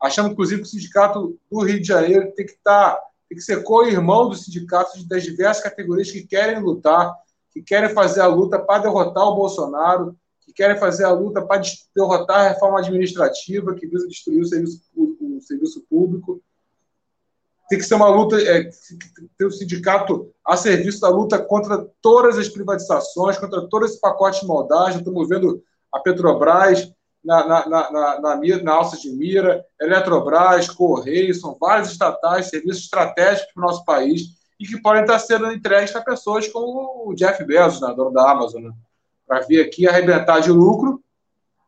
Achamos, 0.00 0.32
inclusive, 0.32 0.62
que 0.62 0.68
o 0.68 0.70
sindicato 0.70 1.38
do 1.50 1.60
Rio 1.60 1.80
de 1.80 1.88
Janeiro 1.88 2.30
tem 2.32 2.46
que 2.46 2.56
tá, 2.62 3.00
tem 3.28 3.36
que 3.36 3.44
ser 3.44 3.62
co-irmão 3.62 4.28
dos 4.28 4.44
sindicatos 4.44 5.04
das 5.06 5.22
diversas 5.22 5.62
categorias 5.62 6.10
que 6.10 6.22
querem 6.22 6.60
lutar, 6.60 7.14
que 7.52 7.62
querem 7.62 7.90
fazer 7.90 8.20
a 8.20 8.26
luta 8.26 8.58
para 8.58 8.82
derrotar 8.82 9.24
o 9.24 9.34
Bolsonaro, 9.34 10.16
querem 10.60 10.76
fazer 10.76 11.04
a 11.04 11.10
luta 11.10 11.40
para 11.40 11.62
derrotar 11.96 12.40
a 12.40 12.48
reforma 12.50 12.80
administrativa 12.80 13.74
que 13.74 13.86
visa 13.86 14.06
destruir 14.06 14.42
o 14.42 14.44
serviço, 14.44 14.82
o, 14.94 15.40
serviço 15.40 15.82
público. 15.88 16.42
Tem 17.70 17.78
que 17.78 17.84
ser 17.86 17.94
uma 17.94 18.10
luta, 18.10 18.36
é, 18.38 18.68
ter 19.38 19.46
o 19.46 19.50
sindicato 19.50 20.30
a 20.46 20.58
serviço 20.58 21.00
da 21.00 21.08
luta 21.08 21.38
contra 21.38 21.88
todas 22.02 22.36
as 22.36 22.50
privatizações, 22.50 23.38
contra 23.38 23.66
todo 23.68 23.86
esse 23.86 23.98
pacote 23.98 24.42
de 24.42 24.46
moldagem. 24.46 24.98
Estamos 24.98 25.26
vendo 25.30 25.62
a 25.90 25.98
Petrobras 25.98 26.92
na, 27.24 27.46
na, 27.46 27.66
na, 27.66 27.90
na, 28.20 28.36
na, 28.62 28.72
alça 28.74 28.98
de 28.98 29.10
mira, 29.10 29.64
Eletrobras, 29.80 30.68
Correios, 30.68 31.40
são 31.40 31.56
vários 31.58 31.90
estatais, 31.90 32.50
serviços 32.50 32.84
estratégicos 32.84 33.50
para 33.54 33.62
o 33.62 33.66
nosso 33.66 33.82
país 33.86 34.24
e 34.58 34.66
que 34.66 34.78
podem 34.82 35.00
estar 35.00 35.18
sendo 35.20 35.50
entregues 35.50 35.90
para 35.90 36.02
pessoas 36.02 36.46
como 36.48 37.08
o 37.08 37.14
Jeff 37.14 37.42
Bezos, 37.44 37.80
né, 37.80 37.94
dono 37.96 38.12
da 38.12 38.30
Amazon. 38.30 38.64
Né? 38.64 38.72
Para 39.30 39.46
vir 39.46 39.64
aqui 39.64 39.86
arrebentar 39.86 40.40
de 40.40 40.50
lucro 40.50 41.00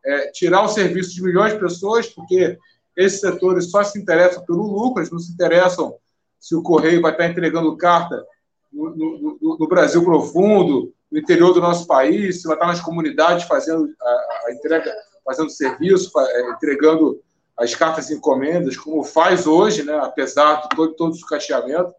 é, 0.05 0.27
tirar 0.31 0.63
o 0.63 0.67
serviço 0.67 1.15
de 1.15 1.23
milhões 1.23 1.53
de 1.53 1.59
pessoas, 1.59 2.09
porque 2.09 2.57
esses 2.93 3.21
setores 3.21 3.71
só 3.71 3.81
se 3.85 3.97
interessam 3.97 4.43
pelo 4.43 4.63
lucro, 4.63 4.99
eles 4.99 5.09
não 5.09 5.17
se 5.17 5.31
interessam 5.31 5.95
se 6.37 6.53
o 6.57 6.61
Correio 6.61 7.01
vai 7.01 7.13
estar 7.13 7.25
entregando 7.25 7.77
carta 7.77 8.21
no, 8.69 8.93
no, 8.93 9.57
no 9.57 9.67
Brasil 9.69 10.03
profundo, 10.03 10.93
no 11.09 11.17
interior 11.17 11.53
do 11.53 11.61
nosso 11.61 11.87
país, 11.87 12.41
se 12.41 12.47
vai 12.47 12.57
estar 12.57 12.67
nas 12.67 12.81
comunidades 12.81 13.45
fazendo 13.45 13.89
a, 14.01 14.47
a 14.47 14.51
entrega, 14.51 14.93
fazendo 15.23 15.49
serviço, 15.49 16.11
é, 16.19 16.51
entregando 16.51 17.21
as 17.55 17.73
cartas 17.73 18.09
e 18.09 18.15
encomendas, 18.15 18.75
como 18.75 19.05
faz 19.05 19.47
hoje, 19.47 19.83
né, 19.83 19.97
apesar 20.03 20.63
de 20.63 20.75
todo, 20.75 20.93
todo 20.95 21.15
o 21.15 21.27
cacheamento. 21.27 21.93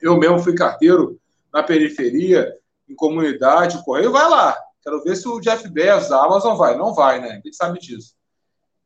Eu 0.00 0.16
mesmo 0.16 0.38
fui 0.38 0.54
carteiro 0.54 1.18
na 1.52 1.64
periferia, 1.64 2.54
em 2.88 2.94
comunidade, 2.94 3.76
o 3.76 3.82
Correio 3.82 4.12
vai 4.12 4.28
lá. 4.30 4.56
Quero 4.88 5.02
ver 5.02 5.16
se 5.16 5.28
o 5.28 5.38
Jeff 5.38 5.68
Bezos, 5.68 6.10
a 6.10 6.24
Amazon 6.24 6.56
vai. 6.56 6.74
Não 6.74 6.94
vai, 6.94 7.20
né? 7.20 7.42
Gente 7.44 7.54
sabe 7.54 7.78
disso. 7.78 8.14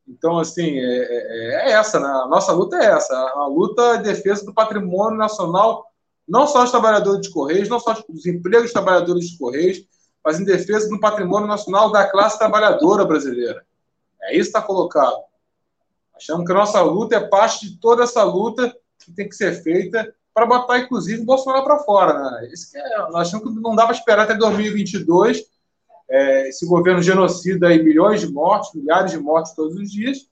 Então, 0.08 0.36
assim, 0.36 0.80
é, 0.80 0.82
é, 0.82 1.70
é 1.70 1.72
essa, 1.74 2.00
né? 2.00 2.08
A 2.08 2.26
nossa 2.26 2.50
luta 2.50 2.76
é 2.76 2.86
essa. 2.86 3.14
A 3.14 3.46
luta 3.46 3.98
de 3.98 4.02
defesa 4.02 4.44
do 4.44 4.52
patrimônio 4.52 5.16
nacional, 5.16 5.86
não 6.26 6.44
só 6.48 6.62
dos 6.62 6.72
trabalhadores 6.72 7.20
de 7.20 7.30
Correios, 7.30 7.68
não 7.68 7.78
só 7.78 7.94
dos 8.08 8.26
empregos 8.26 8.64
dos 8.64 8.72
trabalhadores 8.72 9.30
de 9.30 9.38
Correios, 9.38 9.78
mas 10.24 10.40
em 10.40 10.44
defesa 10.44 10.88
do 10.88 10.98
patrimônio 10.98 11.46
nacional 11.46 11.92
da 11.92 12.10
classe 12.10 12.36
trabalhadora 12.36 13.04
brasileira. 13.04 13.64
É 14.22 14.32
isso 14.32 14.50
que 14.50 14.58
está 14.58 14.62
colocado. 14.62 15.22
Achamos 16.16 16.44
que 16.44 16.50
a 16.50 16.56
nossa 16.56 16.82
luta 16.82 17.14
é 17.14 17.20
parte 17.20 17.70
de 17.70 17.78
toda 17.78 18.02
essa 18.02 18.24
luta 18.24 18.76
que 18.98 19.12
tem 19.12 19.28
que 19.28 19.36
ser 19.36 19.62
feita 19.62 20.12
para 20.34 20.46
botar, 20.46 20.80
inclusive, 20.80 21.22
o 21.22 21.26
Bolsonaro 21.26 21.62
para 21.62 21.78
fora. 21.78 22.18
Né? 22.18 22.48
Isso 22.52 22.76
é, 22.76 22.98
nós 23.10 23.28
achamos 23.28 23.54
que 23.54 23.60
não 23.60 23.76
dá 23.76 23.84
para 23.84 23.94
esperar 23.94 24.24
até 24.24 24.34
2022 24.34 25.51
é, 26.08 26.48
esse 26.48 26.66
governo 26.66 27.02
genocida 27.02 27.68
aí, 27.68 27.82
milhões 27.82 28.20
de 28.20 28.30
mortes, 28.30 28.74
milhares 28.74 29.12
de 29.12 29.18
mortes 29.18 29.54
todos 29.54 29.76
os 29.76 29.90
dias. 29.90 30.28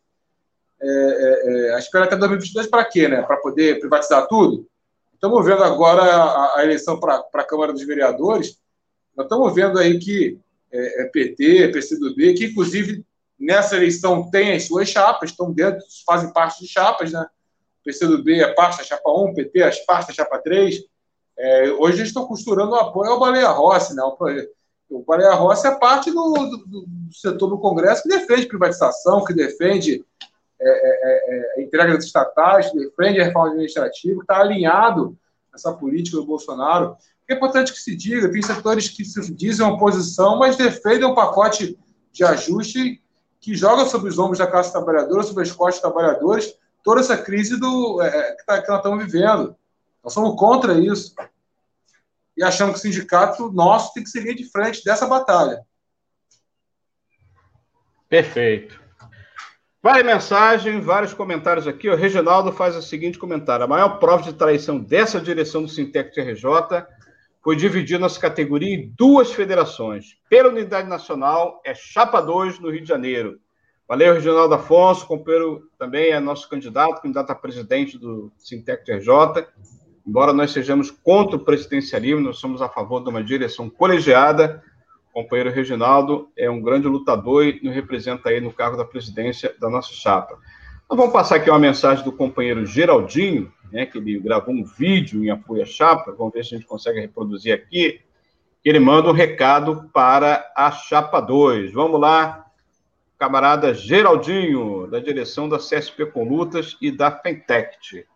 É, 0.82 0.86
é, 0.88 1.74
é 1.74 1.78
espera 1.78 2.04
até 2.04 2.16
2022 2.16 2.66
para 2.66 2.84
quê? 2.84 3.08
Né? 3.08 3.22
Para 3.22 3.36
poder 3.36 3.80
privatizar 3.80 4.26
tudo? 4.26 4.66
Estamos 5.14 5.44
vendo 5.44 5.62
agora 5.62 6.02
a, 6.02 6.58
a 6.58 6.64
eleição 6.64 6.98
para 6.98 7.22
a 7.34 7.44
Câmara 7.44 7.72
dos 7.72 7.84
Vereadores. 7.84 8.58
Nós 9.14 9.26
estamos 9.26 9.54
vendo 9.54 9.78
aí 9.78 9.98
que 9.98 10.38
é, 10.72 11.02
é 11.02 11.04
PT, 11.06 11.68
PCdoB, 11.68 12.34
que 12.34 12.46
inclusive 12.46 13.04
nessa 13.38 13.76
eleição 13.76 14.30
tem 14.30 14.52
as 14.52 14.64
suas 14.64 14.88
chapas, 14.88 15.30
estão 15.30 15.52
dentro, 15.52 15.80
fazem 16.06 16.32
parte 16.32 16.60
de 16.60 16.68
chapas, 16.68 17.12
né? 17.12 17.26
O 17.80 17.84
PCdoB 17.84 18.40
é 18.40 18.52
parte 18.52 18.78
da 18.78 18.84
chapa 18.84 19.10
1, 19.10 19.12
o 19.12 19.34
PT 19.34 19.60
é 19.60 19.70
parte 19.86 20.08
da 20.08 20.14
chapa 20.14 20.38
3. 20.38 20.82
É, 21.38 21.70
hoje 21.72 21.98
eles 21.98 22.08
estão 22.08 22.26
costurando 22.26 22.72
o 22.72 22.76
apoio 22.76 23.10
ao 23.10 23.18
Baleia 23.18 23.48
Rossi, 23.48 23.94
né? 23.94 24.02
O, 24.90 25.04
Baleia 25.04 25.32
Rossi 25.34 25.66
é 25.66 25.74
parte 25.76 26.10
do, 26.10 26.32
do, 26.32 26.56
do, 26.66 26.86
setor 27.12 27.48
do 27.48 27.58
Congresso 27.58 28.02
que 28.02 28.08
defende 28.08 28.46
privatização, 28.46 29.24
que 29.24 29.32
defende 29.32 30.04
é, 30.60 30.68
é, 30.68 31.36
é, 31.36 31.54
a 31.56 31.62
entrega 31.62 31.94
das 31.94 32.04
estatais, 32.04 32.70
que 32.70 32.78
defende 32.78 33.20
a 33.20 33.24
reforma 33.24 33.50
administrativa, 33.50 34.16
que 34.16 34.22
está 34.22 34.40
alinhado 34.40 35.16
nessa 35.52 35.72
política 35.72 36.16
do 36.16 36.26
Bolsonaro. 36.26 36.96
É 37.28 37.34
importante 37.34 37.72
que 37.72 37.78
se 37.78 37.94
diga, 37.94 38.30
tem 38.30 38.42
setores 38.42 38.88
que 38.88 39.04
se 39.04 39.32
dizem 39.32 39.64
oposição, 39.64 40.38
mas 40.38 40.56
defendem 40.56 41.06
um 41.06 41.14
pacote 41.14 41.78
de 42.12 42.24
ajuste 42.24 43.00
que 43.40 43.54
joga 43.54 43.86
sobre 43.86 44.10
os 44.10 44.18
ombros 44.18 44.38
da 44.38 44.46
classe 44.46 44.72
trabalhadora, 44.72 45.22
sobre 45.22 45.44
as 45.44 45.52
costas 45.52 45.80
dos 45.80 45.92
trabalhadores, 45.92 46.54
toda 46.82 47.00
essa 47.00 47.16
crise 47.16 47.58
do, 47.58 48.02
é, 48.02 48.32
que, 48.32 48.44
tá, 48.44 48.60
que 48.60 48.68
nós 48.68 48.78
estamos 48.78 49.04
vivendo. 49.04 49.56
Nós 50.02 50.12
somos 50.12 50.38
contra 50.38 50.74
isso. 50.74 51.14
E 52.40 52.42
achamos 52.42 52.80
que 52.80 52.88
o 52.88 52.90
sindicato 52.90 53.52
nosso 53.52 53.92
tem 53.92 54.02
que 54.02 54.08
seguir 54.08 54.34
de 54.34 54.50
frente 54.50 54.82
dessa 54.82 55.06
batalha. 55.06 55.60
Perfeito. 58.08 58.80
Vai 59.82 60.02
mensagem, 60.02 60.80
vários 60.80 61.12
comentários 61.12 61.68
aqui. 61.68 61.90
O 61.90 61.94
Reginaldo 61.94 62.50
faz 62.50 62.74
o 62.74 62.80
seguinte 62.80 63.18
comentário: 63.18 63.66
a 63.66 63.68
maior 63.68 63.98
prova 63.98 64.22
de 64.22 64.32
traição 64.32 64.78
dessa 64.78 65.20
direção 65.20 65.60
do 65.60 65.68
Sintec 65.68 66.14
TRJ 66.14 66.86
foi 67.44 67.56
dividir 67.56 68.00
nossa 68.00 68.18
categoria 68.18 68.74
em 68.74 68.90
duas 68.96 69.30
federações. 69.30 70.16
Pela 70.30 70.48
unidade 70.48 70.88
nacional, 70.88 71.60
é 71.62 71.74
Chapa 71.74 72.22
2 72.22 72.58
no 72.58 72.70
Rio 72.70 72.80
de 72.80 72.88
Janeiro. 72.88 73.38
Valeu, 73.86 74.14
Reginaldo 74.14 74.54
Afonso, 74.54 75.06
companheiro 75.06 75.68
também 75.78 76.10
é 76.10 76.18
nosso 76.18 76.48
candidato, 76.48 77.02
candidato 77.02 77.32
a 77.32 77.34
presidente 77.34 77.98
do 77.98 78.32
Sintec 78.38 78.82
TRJ. 78.82 79.46
Embora 80.06 80.32
nós 80.32 80.52
sejamos 80.52 80.90
contra 80.90 81.36
o 81.36 81.44
presidencialismo, 81.44 82.20
nós 82.20 82.38
somos 82.38 82.62
a 82.62 82.68
favor 82.68 83.02
de 83.02 83.08
uma 83.08 83.22
direção 83.22 83.68
colegiada. 83.68 84.62
O 85.10 85.22
companheiro 85.22 85.50
Reginaldo 85.50 86.28
é 86.36 86.50
um 86.50 86.62
grande 86.62 86.86
lutador 86.86 87.44
e 87.44 87.60
nos 87.62 87.74
representa 87.74 88.30
aí 88.30 88.40
no 88.40 88.52
cargo 88.52 88.76
da 88.76 88.84
presidência 88.84 89.54
da 89.60 89.68
nossa 89.68 89.92
chapa. 89.92 90.38
Nós 90.88 90.98
vamos 90.98 91.12
passar 91.12 91.36
aqui 91.36 91.48
uma 91.48 91.58
mensagem 91.58 92.04
do 92.04 92.10
companheiro 92.10 92.66
Geraldinho, 92.66 93.52
né, 93.70 93.86
que 93.86 93.98
ele 93.98 94.18
gravou 94.18 94.52
um 94.52 94.64
vídeo 94.64 95.24
em 95.24 95.30
apoio 95.30 95.62
à 95.62 95.66
chapa, 95.66 96.12
vamos 96.12 96.32
ver 96.32 96.44
se 96.44 96.54
a 96.54 96.58
gente 96.58 96.66
consegue 96.66 97.00
reproduzir 97.00 97.54
aqui. 97.54 98.00
Ele 98.64 98.80
manda 98.80 99.08
um 99.08 99.12
recado 99.12 99.88
para 99.92 100.52
a 100.56 100.70
chapa 100.70 101.20
2. 101.20 101.72
Vamos 101.72 102.00
lá, 102.00 102.44
camarada 103.18 103.72
Geraldinho, 103.72 104.86
da 104.88 104.98
direção 104.98 105.48
da 105.48 105.58
CSP 105.58 106.06
com 106.06 106.28
Lutas 106.28 106.76
e 106.80 106.90
da 106.90 107.10
Fentect. 107.10 108.06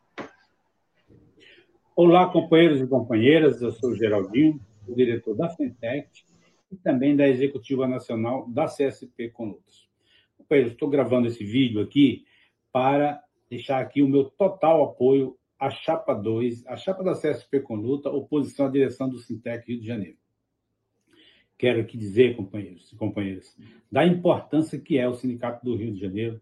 Olá, 1.97 2.29
companheiros 2.29 2.81
e 2.81 2.87
companheiras, 2.87 3.63
eu 3.63 3.71
sou 3.71 3.95
Geraldinho, 3.95 4.61
o 4.87 4.95
diretor 4.95 5.37
da 5.37 5.49
Fentect 5.49 6.25
e 6.71 6.77
também 6.77 7.15
da 7.15 7.29
Executiva 7.29 7.87
Nacional 7.87 8.49
da 8.49 8.67
CSP 8.67 9.33
Lutas. 9.39 9.89
Companheiros, 10.37 10.73
estou 10.73 10.89
gravando 10.89 11.29
esse 11.29 11.45
vídeo 11.45 11.81
aqui 11.81 12.25
para 12.73 13.23
deixar 13.49 13.81
aqui 13.81 14.03
o 14.03 14.09
meu 14.09 14.25
total 14.25 14.83
apoio 14.83 15.37
à 15.59 15.71
Chapa 15.71 16.15
2, 16.15 16.67
a 16.67 16.77
Chapa 16.77 17.05
da 17.05 17.15
CSP 17.15 17.61
com 17.61 17.79
oposição 17.79 18.67
à 18.67 18.71
direção 18.71 19.09
do 19.09 19.19
Sintec 19.19 19.69
Rio 19.69 19.81
de 19.81 19.87
Janeiro 19.87 20.19
quero 21.57 21.81
aqui 21.81 21.97
dizer, 21.97 22.37
companheiros 22.37 22.93
e 22.93 22.97
companheiras, 22.97 23.57
da 23.91 24.05
importância 24.05 24.79
que 24.79 24.99
é 24.99 25.09
o 25.09 25.15
Sindicato 25.15 25.65
do 25.65 25.77
Rio 25.77 25.93
de 25.93 26.01
Janeiro 26.01 26.41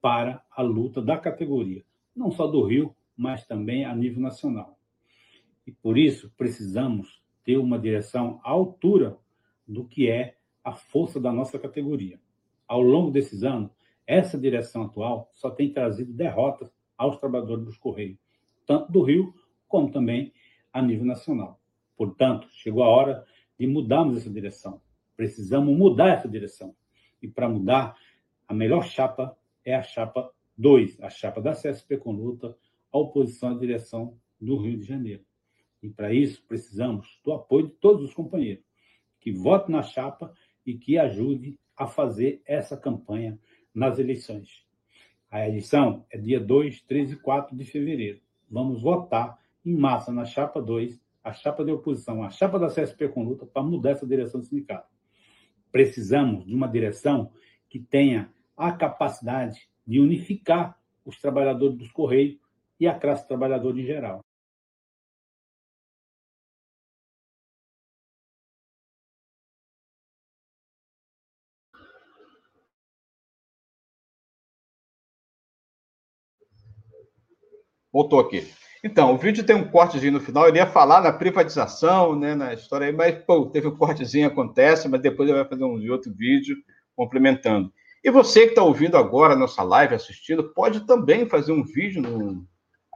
para 0.00 0.42
a 0.50 0.62
luta 0.62 1.02
da 1.02 1.18
categoria, 1.18 1.84
não 2.14 2.30
só 2.30 2.46
do 2.46 2.64
Rio, 2.64 2.94
mas 3.16 3.44
também 3.46 3.84
a 3.84 3.94
nível 3.94 4.22
nacional. 4.22 4.78
E 5.66 5.72
por 5.72 5.96
isso 5.96 6.32
precisamos 6.36 7.22
ter 7.44 7.56
uma 7.56 7.78
direção 7.78 8.40
à 8.44 8.50
altura 8.50 9.18
do 9.66 9.84
que 9.84 10.08
é 10.08 10.36
a 10.64 10.72
força 10.72 11.20
da 11.20 11.32
nossa 11.32 11.58
categoria. 11.58 12.20
Ao 12.66 12.80
longo 12.80 13.10
desses 13.10 13.42
anos, 13.42 13.70
essa 14.06 14.38
direção 14.38 14.82
atual 14.82 15.30
só 15.32 15.50
tem 15.50 15.72
trazido 15.72 16.12
derrotas 16.12 16.72
aos 16.96 17.18
trabalhadores 17.18 17.64
dos 17.64 17.78
Correios, 17.78 18.18
tanto 18.66 18.90
do 18.90 19.02
Rio 19.02 19.34
como 19.68 19.90
também 19.90 20.32
a 20.72 20.80
nível 20.80 21.04
nacional. 21.04 21.60
Portanto, 21.96 22.48
chegou 22.50 22.82
a 22.82 22.88
hora 22.88 23.24
de 23.58 23.66
mudarmos 23.66 24.16
essa 24.16 24.30
direção. 24.30 24.80
Precisamos 25.16 25.76
mudar 25.76 26.08
essa 26.08 26.28
direção. 26.28 26.74
E 27.20 27.28
para 27.28 27.48
mudar, 27.48 27.96
a 28.48 28.54
melhor 28.54 28.84
chapa 28.84 29.36
é 29.64 29.74
a 29.74 29.82
chapa 29.82 30.32
2, 30.56 31.00
a 31.00 31.10
chapa 31.10 31.40
da 31.40 31.52
CSP 31.52 31.96
com 31.98 32.12
luta, 32.12 32.56
a 32.92 32.98
oposição 32.98 33.50
à 33.50 33.58
direção 33.58 34.18
do 34.40 34.56
Rio 34.56 34.78
de 34.78 34.84
Janeiro. 34.84 35.24
E 35.82 35.90
para 35.90 36.12
isso, 36.12 36.42
precisamos 36.46 37.20
do 37.24 37.32
apoio 37.32 37.68
de 37.68 37.74
todos 37.74 38.04
os 38.04 38.14
companheiros 38.14 38.64
que 39.20 39.32
votem 39.32 39.74
na 39.74 39.82
chapa 39.82 40.32
e 40.66 40.74
que 40.74 40.98
ajude 40.98 41.58
a 41.76 41.86
fazer 41.86 42.42
essa 42.44 42.76
campanha 42.76 43.38
nas 43.74 43.98
eleições. 43.98 44.66
A 45.30 45.46
eleição 45.46 46.04
é 46.10 46.18
dia 46.18 46.38
2, 46.38 46.82
3 46.82 47.12
e 47.12 47.16
4 47.16 47.56
de 47.56 47.64
fevereiro. 47.64 48.20
Vamos 48.50 48.82
votar 48.82 49.38
em 49.64 49.74
massa 49.74 50.12
na 50.12 50.24
chapa 50.24 50.60
2 50.60 51.00
a 51.24 51.32
chapa 51.32 51.64
de 51.64 51.70
oposição, 51.70 52.22
a 52.22 52.30
chapa 52.30 52.58
da 52.58 52.66
CSP 52.66 53.08
com 53.08 53.22
luta 53.22 53.46
para 53.46 53.62
mudar 53.62 53.92
essa 53.92 54.06
direção 54.06 54.40
do 54.40 54.46
sindicato. 54.46 54.88
Precisamos 55.70 56.44
de 56.44 56.54
uma 56.54 56.66
direção 56.66 57.32
que 57.68 57.78
tenha 57.78 58.30
a 58.56 58.72
capacidade 58.72 59.68
de 59.86 60.00
unificar 60.00 60.76
os 61.04 61.20
trabalhadores 61.20 61.78
dos 61.78 61.92
Correios 61.92 62.38
e 62.78 62.86
a 62.86 62.98
classe 62.98 63.26
trabalhadora 63.26 63.80
em 63.80 63.84
geral. 63.84 64.22
Voltou 77.92 78.20
aqui. 78.20 78.48
Então, 78.84 79.14
o 79.14 79.18
vídeo 79.18 79.44
tem 79.44 79.54
um 79.54 79.68
cortezinho 79.68 80.14
no 80.14 80.20
final, 80.20 80.48
ele 80.48 80.58
ia 80.58 80.66
falar 80.66 81.00
na 81.00 81.12
privatização, 81.12 82.18
né, 82.18 82.34
na 82.34 82.52
história 82.52 82.88
aí, 82.88 82.92
mas, 82.92 83.14
pô, 83.24 83.46
teve 83.46 83.68
um 83.68 83.76
cortezinho, 83.76 84.26
acontece, 84.26 84.88
mas 84.88 85.00
depois 85.00 85.28
ele 85.28 85.38
vai 85.38 85.48
fazer 85.48 85.62
um 85.62 85.90
outro 85.90 86.12
vídeo 86.12 86.56
complementando. 86.96 87.72
E 88.02 88.10
você 88.10 88.42
que 88.42 88.48
está 88.48 88.62
ouvindo 88.64 88.96
agora 88.96 89.34
a 89.34 89.38
nossa 89.38 89.62
live, 89.62 89.94
assistindo, 89.94 90.52
pode 90.52 90.84
também 90.86 91.28
fazer 91.28 91.52
um 91.52 91.62
vídeo 91.62 92.02
no, 92.02 92.44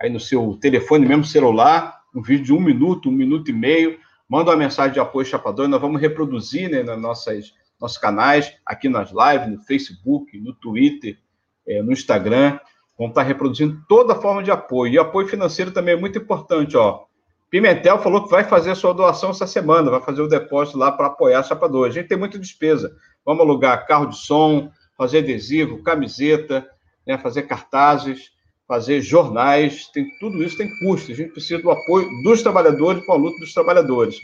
aí 0.02 0.10
no 0.10 0.18
seu 0.18 0.58
telefone, 0.60 1.06
mesmo 1.06 1.24
celular, 1.24 2.00
um 2.12 2.20
vídeo 2.20 2.46
de 2.46 2.52
um 2.52 2.60
minuto, 2.60 3.08
um 3.08 3.12
minuto 3.12 3.48
e 3.50 3.54
meio, 3.54 3.96
manda 4.28 4.50
uma 4.50 4.56
mensagem 4.56 4.94
de 4.94 4.98
apoio 4.98 5.24
chapador, 5.24 5.68
nós 5.68 5.80
vamos 5.80 6.00
reproduzir 6.00 6.68
né, 6.68 6.82
nas 6.82 7.00
nossas 7.00 7.52
nossos 7.80 7.98
canais, 7.98 8.52
aqui 8.64 8.88
nas 8.88 9.10
lives, 9.10 9.48
no 9.48 9.60
Facebook, 9.64 10.38
no 10.40 10.54
Twitter, 10.54 11.18
é, 11.66 11.82
no 11.82 11.92
Instagram. 11.92 12.58
Vamos 12.98 13.10
estar 13.10 13.22
reproduzindo 13.22 13.80
toda 13.88 14.14
forma 14.14 14.42
de 14.42 14.50
apoio. 14.50 14.94
E 14.94 14.98
apoio 14.98 15.28
financeiro 15.28 15.70
também 15.70 15.94
é 15.94 15.98
muito 15.98 16.18
importante, 16.18 16.76
ó. 16.76 17.04
Pimentel 17.50 17.98
falou 17.98 18.24
que 18.24 18.30
vai 18.30 18.42
fazer 18.42 18.70
a 18.70 18.74
sua 18.74 18.92
doação 18.92 19.30
essa 19.30 19.46
semana, 19.46 19.90
vai 19.90 20.00
fazer 20.00 20.20
o 20.20 20.28
depósito 20.28 20.78
lá 20.78 20.90
para 20.90 21.06
apoiar 21.06 21.40
a 21.40 21.42
Chapa 21.42 21.68
2. 21.68 21.90
A 21.90 21.94
gente 21.94 22.08
tem 22.08 22.18
muita 22.18 22.38
despesa. 22.38 22.96
Vamos 23.24 23.42
alugar 23.42 23.86
carro 23.86 24.06
de 24.06 24.16
som, 24.16 24.70
fazer 24.96 25.18
adesivo, 25.18 25.82
camiseta, 25.82 26.68
né, 27.06 27.16
fazer 27.18 27.42
cartazes, 27.42 28.30
fazer 28.66 29.00
jornais, 29.00 29.86
tem 29.88 30.06
tudo 30.18 30.42
isso 30.42 30.56
tem 30.56 30.68
custo. 30.80 31.12
A 31.12 31.14
gente 31.14 31.32
precisa 31.32 31.62
do 31.62 31.70
apoio 31.70 32.08
dos 32.24 32.42
trabalhadores 32.42 33.04
com 33.04 33.12
a 33.12 33.16
luta 33.16 33.38
dos 33.38 33.54
trabalhadores. 33.54 34.18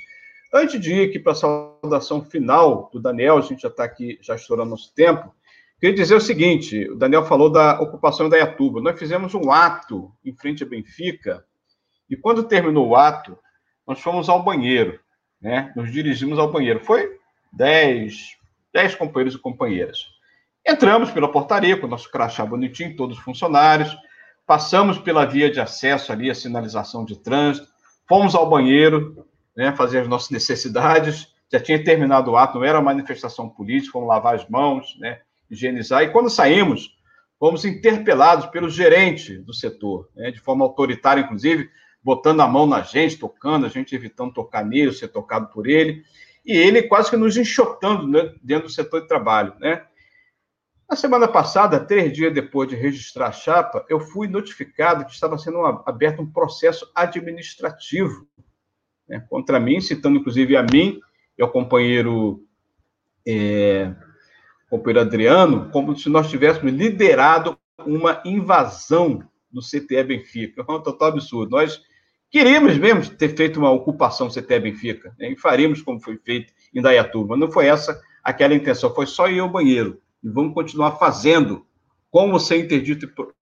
Antes 0.52 0.80
de 0.80 0.92
ir 0.92 1.08
aqui 1.08 1.18
para 1.18 1.32
a 1.32 1.36
saudação 1.36 2.24
final 2.24 2.90
do 2.92 3.00
Daniel, 3.00 3.38
a 3.38 3.40
gente 3.40 3.62
já 3.62 3.68
está 3.68 3.84
aqui, 3.84 4.18
já 4.20 4.34
estourando 4.34 4.70
nosso 4.70 4.92
tempo, 4.94 5.32
queria 5.82 5.96
dizer 5.96 6.14
o 6.14 6.20
seguinte: 6.20 6.88
o 6.88 6.94
Daniel 6.94 7.24
falou 7.24 7.50
da 7.50 7.80
ocupação 7.80 8.28
da 8.28 8.36
Iatuba. 8.36 8.80
Nós 8.80 8.96
fizemos 8.96 9.34
um 9.34 9.50
ato 9.50 10.12
em 10.24 10.32
frente 10.32 10.62
a 10.62 10.66
Benfica, 10.66 11.44
e 12.08 12.16
quando 12.16 12.44
terminou 12.44 12.88
o 12.88 12.96
ato, 12.96 13.36
nós 13.84 14.00
fomos 14.00 14.28
ao 14.28 14.44
banheiro, 14.44 15.00
né? 15.40 15.72
Nos 15.74 15.90
dirigimos 15.90 16.38
ao 16.38 16.52
banheiro. 16.52 16.78
Foi 16.84 17.18
10, 17.52 18.14
10 18.72 18.94
companheiros 18.94 19.34
e 19.34 19.38
companheiras. 19.38 20.06
Entramos 20.64 21.10
pela 21.10 21.30
portaria 21.30 21.76
com 21.76 21.88
o 21.88 21.90
nosso 21.90 22.08
crachá 22.08 22.46
bonitinho, 22.46 22.96
todos 22.96 23.18
os 23.18 23.24
funcionários, 23.24 23.96
passamos 24.46 24.98
pela 24.98 25.26
via 25.26 25.50
de 25.50 25.60
acesso 25.60 26.12
ali, 26.12 26.30
a 26.30 26.34
sinalização 26.34 27.04
de 27.04 27.18
trânsito, 27.18 27.66
fomos 28.08 28.36
ao 28.36 28.48
banheiro, 28.48 29.26
né, 29.56 29.74
fazer 29.74 29.98
as 29.98 30.08
nossas 30.08 30.30
necessidades, 30.30 31.26
já 31.50 31.58
tinha 31.58 31.82
terminado 31.82 32.30
o 32.30 32.36
ato, 32.36 32.58
não 32.58 32.64
era 32.64 32.78
uma 32.78 32.92
manifestação 32.92 33.48
política, 33.48 33.92
fomos 33.92 34.08
lavar 34.08 34.36
as 34.36 34.48
mãos, 34.48 34.96
né, 35.00 35.22
higienizar, 35.52 36.02
e 36.02 36.10
quando 36.10 36.30
saímos, 36.30 36.96
fomos 37.38 37.64
interpelados 37.64 38.46
pelo 38.46 38.70
gerente 38.70 39.38
do 39.38 39.52
setor, 39.52 40.08
né, 40.14 40.30
de 40.30 40.40
forma 40.40 40.64
autoritária, 40.64 41.20
inclusive, 41.20 41.70
botando 42.02 42.40
a 42.40 42.48
mão 42.48 42.66
na 42.66 42.82
gente, 42.82 43.18
tocando, 43.18 43.66
a 43.66 43.68
gente 43.68 43.94
evitando 43.94 44.32
tocar 44.32 44.64
nele, 44.64 44.92
ser 44.92 45.08
tocado 45.08 45.48
por 45.48 45.66
ele, 45.66 46.04
e 46.44 46.56
ele 46.56 46.82
quase 46.82 47.10
que 47.10 47.16
nos 47.16 47.36
enxotando 47.36 48.08
né, 48.08 48.34
dentro 48.42 48.66
do 48.66 48.72
setor 48.72 49.02
de 49.02 49.08
trabalho, 49.08 49.54
né? 49.60 49.84
Na 50.88 50.96
semana 50.96 51.26
passada, 51.26 51.80
três 51.80 52.12
dias 52.12 52.34
depois 52.34 52.68
de 52.68 52.76
registrar 52.76 53.28
a 53.28 53.32
chapa, 53.32 53.84
eu 53.88 53.98
fui 53.98 54.28
notificado 54.28 55.06
que 55.06 55.12
estava 55.12 55.38
sendo 55.38 55.64
aberto 55.86 56.20
um 56.20 56.30
processo 56.30 56.90
administrativo 56.94 58.26
né, 59.08 59.24
contra 59.30 59.58
mim, 59.58 59.80
citando 59.80 60.18
inclusive 60.18 60.54
a 60.56 60.62
mim 60.62 61.00
e 61.38 61.42
ao 61.42 61.50
companheiro, 61.50 62.44
é, 63.26 63.94
companheiro 64.72 65.06
Adriano, 65.06 65.68
como 65.70 65.94
se 65.94 66.08
nós 66.08 66.30
tivéssemos 66.30 66.72
liderado 66.72 67.58
uma 67.84 68.22
invasão 68.24 69.22
no 69.52 69.60
CTE 69.60 70.02
Benfica. 70.02 70.64
É 70.66 70.72
um 70.72 70.80
total 70.80 71.08
absurdo. 71.08 71.50
Nós 71.50 71.82
queríamos 72.30 72.78
mesmo 72.78 73.14
ter 73.14 73.36
feito 73.36 73.60
uma 73.60 73.70
ocupação 73.70 74.28
do 74.28 74.32
CTE 74.32 74.60
Benfica, 74.60 75.14
né, 75.18 75.30
e 75.30 75.36
faríamos 75.36 75.82
como 75.82 76.00
foi 76.00 76.16
feito 76.24 76.54
em 76.74 76.80
Dayatuba, 76.80 77.36
não 77.36 77.52
foi 77.52 77.66
essa 77.66 78.00
aquela 78.24 78.54
intenção, 78.54 78.94
foi 78.94 79.06
só 79.06 79.28
ir 79.28 79.40
ao 79.40 79.50
banheiro. 79.50 80.00
E 80.24 80.28
vamos 80.30 80.54
continuar 80.54 80.92
fazendo, 80.92 81.66
como 82.10 82.40
sem 82.40 82.62
interdito 82.62 83.06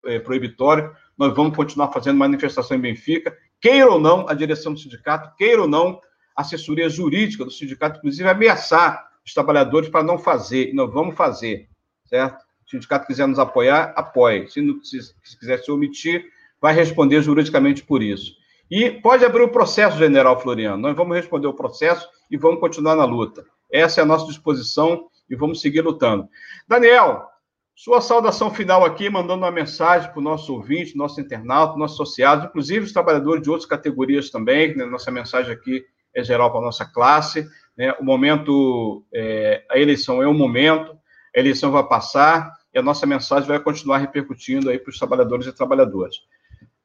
é, 0.07 0.19
proibitório, 0.19 0.91
nós 1.19 1.35
vamos 1.37 1.55
continuar 1.55 1.93
fazendo 1.93 2.17
manifestação 2.17 2.79
em 2.79 2.81
Benfica, 2.81 3.37
queira 3.61 3.91
ou 3.91 4.01
não 4.01 4.27
a 4.27 4.33
direção 4.33 4.73
do 4.73 4.81
sindicato, 4.81 5.37
queira 5.37 5.61
ou 5.61 5.69
não 5.69 6.01
a 6.35 6.41
assessoria 6.41 6.89
jurídica 6.89 7.45
do 7.45 7.51
sindicato, 7.51 7.99
inclusive 7.99 8.27
ameaçar 8.27 9.10
os 9.25 9.33
trabalhadores 9.33 9.89
para 9.89 10.03
não 10.03 10.19
fazer, 10.19 10.73
nós 10.75 10.93
vamos 10.93 11.17
fazer, 11.17 11.69
certo? 12.07 12.39
Se 12.67 12.77
o 12.77 12.79
sindicato 12.79 13.07
quiser 13.07 13.27
nos 13.27 13.39
apoiar, 13.39 13.93
apoie. 13.97 14.49
Se, 14.49 14.61
não, 14.61 14.83
se, 14.83 15.01
se 15.03 15.39
quiser 15.39 15.59
se 15.59 15.71
omitir, 15.71 16.25
vai 16.61 16.75
responder 16.75 17.21
juridicamente 17.23 17.83
por 17.83 18.03
isso. 18.03 18.33
E 18.71 18.91
pode 18.91 19.25
abrir 19.25 19.43
o 19.43 19.49
processo, 19.49 19.99
general 19.99 20.41
Floriano. 20.41 20.81
Nós 20.81 20.97
vamos 20.97 21.17
responder 21.17 21.49
o 21.49 21.55
processo 21.55 22.09
e 22.31 22.37
vamos 22.37 22.61
continuar 22.61 22.95
na 22.95 23.05
luta. 23.05 23.45
Essa 23.73 24.01
é 24.01 24.03
a 24.03 24.07
nossa 24.07 24.27
disposição 24.27 25.09
e 25.29 25.35
vamos 25.35 25.61
seguir 25.61 25.81
lutando. 25.81 26.29
Daniel, 26.69 27.27
sua 27.75 28.01
saudação 28.01 28.53
final 28.53 28.85
aqui, 28.85 29.09
mandando 29.09 29.43
uma 29.43 29.51
mensagem 29.51 30.11
para 30.11 30.19
o 30.19 30.23
nosso 30.23 30.53
ouvinte, 30.53 30.97
nosso 30.97 31.21
internauta, 31.21 31.79
nossos 31.79 31.97
associados, 31.97 32.45
inclusive 32.45 32.85
os 32.85 32.93
trabalhadores 32.93 33.43
de 33.43 33.51
outras 33.51 33.69
categorias 33.69 34.31
também. 34.31 34.77
Né? 34.77 34.85
Nossa 34.85 35.11
mensagem 35.11 35.53
aqui 35.53 35.85
é 36.15 36.23
geral 36.23 36.51
para 36.51 36.61
a 36.61 36.65
nossa 36.65 36.85
classe. 36.85 37.49
Né? 37.81 37.95
O 37.99 38.05
momento, 38.05 39.03
é, 39.11 39.65
a 39.71 39.79
eleição 39.79 40.23
é 40.23 40.29
um 40.29 40.35
momento, 40.35 40.95
a 41.35 41.41
eleição 41.41 41.73
vai 41.73 41.83
passar 41.83 42.53
e 42.75 42.79
a 42.79 42.83
nossa 42.83 43.07
mensagem 43.07 43.49
vai 43.49 43.59
continuar 43.59 43.97
repercutindo 43.97 44.69
aí 44.69 44.79
para 44.79 44.91
os 44.91 44.99
trabalhadores 44.99 45.47
e 45.47 45.53
trabalhadoras. 45.53 46.17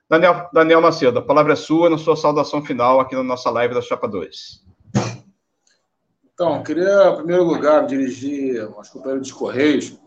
Daniel, 0.09 0.49
Daniel 0.53 0.81
Macedo, 0.81 1.19
a 1.19 1.21
palavra 1.21 1.51
é 1.51 1.57
sua 1.57 1.89
na 1.89 1.97
sua 1.97 2.15
saudação 2.15 2.63
final 2.63 3.01
aqui 3.01 3.13
na 3.13 3.23
nossa 3.23 3.49
live 3.49 3.73
da 3.73 3.81
Chapa 3.81 4.07
2. 4.07 4.63
Então, 6.33 6.63
queria, 6.63 7.09
em 7.09 7.15
primeiro 7.17 7.43
lugar, 7.43 7.85
dirigir 7.85 8.61
aos 8.61 8.87
companheiros 8.87 9.27
dos 9.27 9.37
Correios 9.37 9.97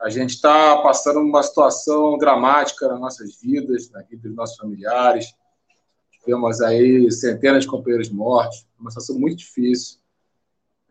a 0.00 0.08
gente 0.08 0.30
está 0.30 0.76
passando 0.82 1.18
uma 1.18 1.42
situação 1.42 2.16
dramática 2.16 2.86
nas 2.86 3.00
nossas 3.00 3.40
vidas, 3.40 3.90
na 3.90 4.02
vida 4.02 4.28
dos 4.28 4.36
nossos 4.36 4.56
familiares. 4.56 5.32
Tivemos 6.12 6.60
aí 6.60 7.10
centenas 7.10 7.62
de 7.64 7.70
companheiros 7.70 8.08
mortos, 8.08 8.66
uma 8.78 8.90
situação 8.90 9.18
muito 9.18 9.38
difícil. 9.38 10.01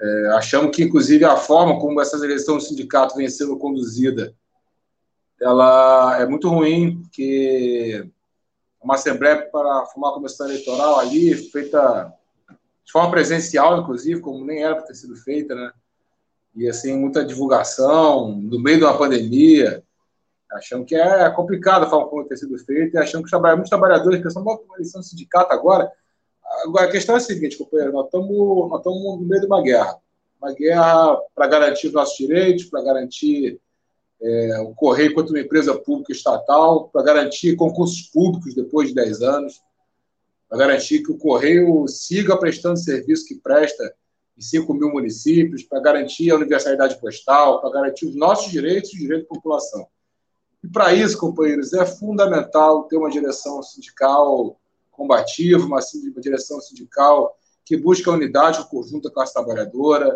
É, 0.02 0.28
achamos 0.30 0.76
que, 0.76 0.84
inclusive, 0.84 1.24
a 1.24 1.38
forma 1.38 1.80
como 1.80 2.02
essa 2.02 2.18
eleição 2.18 2.58
do 2.58 2.64
sindicato 2.64 3.16
vem 3.16 3.30
sendo 3.30 3.58
conduzida, 3.58 4.34
ela 5.40 6.20
é 6.20 6.26
muito 6.26 6.50
ruim, 6.50 7.02
porque 7.02 8.10
uma 8.82 8.96
assembleia 8.96 9.48
para 9.52 9.86
formar 9.88 10.10
a 10.10 10.14
comissão 10.14 10.48
eleitoral 10.48 11.00
ali, 11.00 11.36
feita 11.36 12.12
de 12.84 12.92
forma 12.92 13.12
presencial, 13.12 13.80
inclusive, 13.80 14.22
como 14.22 14.44
nem 14.44 14.64
era 14.64 14.76
para 14.76 14.86
ter 14.86 14.96
sido 14.96 15.16
feita, 15.16 15.54
né? 15.54 15.72
e 16.56 16.68
assim 16.68 16.98
muita 16.98 17.24
divulgação 17.24 18.36
no 18.36 18.60
meio 18.60 18.80
de 18.80 18.84
uma 18.84 18.98
pandemia, 18.98 19.84
achando 20.52 20.86
que 20.86 20.96
é 20.96 21.30
complicado 21.30 21.84
a 21.86 21.90
forma 21.90 22.10
como 22.10 22.26
tem 22.26 22.38
sido 22.38 22.58
feito 22.60 22.96
e 22.96 22.98
achando 22.98 23.24
que 23.24 23.38
muitos 23.38 23.70
trabalhadores 23.70 24.22
pensam, 24.22 24.44
bom, 24.44 24.60
eles 24.76 24.92
são 24.92 25.02
sindicato 25.02 25.54
agora. 25.54 25.90
Agora, 26.64 26.86
a 26.86 26.92
questão 26.92 27.16
é 27.16 27.18
a 27.18 27.22
seguinte, 27.22 27.58
companheiro, 27.58 27.94
nós 27.94 28.06
estamos, 28.06 28.30
nós 28.70 28.84
no 28.86 29.22
meio 29.22 29.42
de 29.42 29.48
uma 29.48 29.62
guerra. 29.62 29.98
Uma 30.42 30.54
guerra 30.54 31.18
para 31.34 31.48
garantir 31.48 31.88
os 31.88 31.94
nossos 31.94 32.18
direitos, 32.18 32.66
para 32.66 32.84
garantir 32.84 33.60
é, 34.22 34.60
o 34.60 34.74
Correio 34.76 35.14
quanto 35.14 35.30
uma 35.32 35.40
empresa 35.40 35.78
pública 35.78 36.12
estatal, 36.12 36.90
para 36.90 37.04
garantir 37.04 37.56
concursos 37.56 38.04
públicos 38.04 38.54
depois 38.54 38.90
de 38.90 38.96
10 38.96 39.22
anos, 39.22 39.62
para 40.48 40.60
garantir 40.60 41.02
que 41.02 41.12
o 41.12 41.18
Correio 41.18 41.88
siga 41.88 42.38
prestando 42.38 42.78
serviço 42.78 43.26
que 43.26 43.36
presta 43.36 43.94
em 44.38 44.42
5 44.42 44.74
mil 44.74 44.92
municípios, 44.92 45.64
para 45.64 45.80
garantir 45.80 46.32
a 46.32 46.36
universalidade 46.36 47.00
postal, 47.00 47.62
para 47.62 47.72
garantir 47.72 48.06
os 48.06 48.16
nossos 48.16 48.52
direitos 48.52 48.92
e 48.92 48.96
os 48.96 49.00
direitos 49.02 49.28
da 49.28 49.36
população. 49.36 49.88
E 50.64 50.68
para 50.68 50.94
isso, 50.94 51.18
companheiros, 51.18 51.74
é 51.74 51.86
fundamental 51.86 52.84
ter 52.84 52.98
uma 52.98 53.10
direção 53.10 53.64
sindical 53.64 54.61
combativa, 55.02 55.66
uma, 55.66 55.80
direção 56.20 56.62
sindical 56.62 57.36
que 57.66 57.76
busca 57.76 58.12
a 58.12 58.14
unidade 58.14 58.60
o 58.60 58.68
conjunto 58.68 59.08
da 59.08 59.14
classe 59.14 59.34
trabalhadora, 59.34 60.16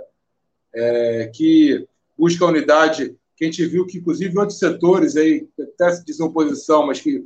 é, 0.73 1.31
que 1.33 1.88
busca 2.17 2.45
a 2.45 2.49
unidade 2.49 3.17
que 3.36 3.43
a 3.43 3.47
gente 3.47 3.65
viu 3.65 3.86
que, 3.86 3.97
inclusive, 3.97 4.38
outros 4.38 4.59
setores 4.59 5.17
aí, 5.17 5.47
até 5.59 5.91
se 5.91 6.05
dizem 6.05 6.25
oposição, 6.25 6.86
mas 6.86 7.01
que, 7.01 7.25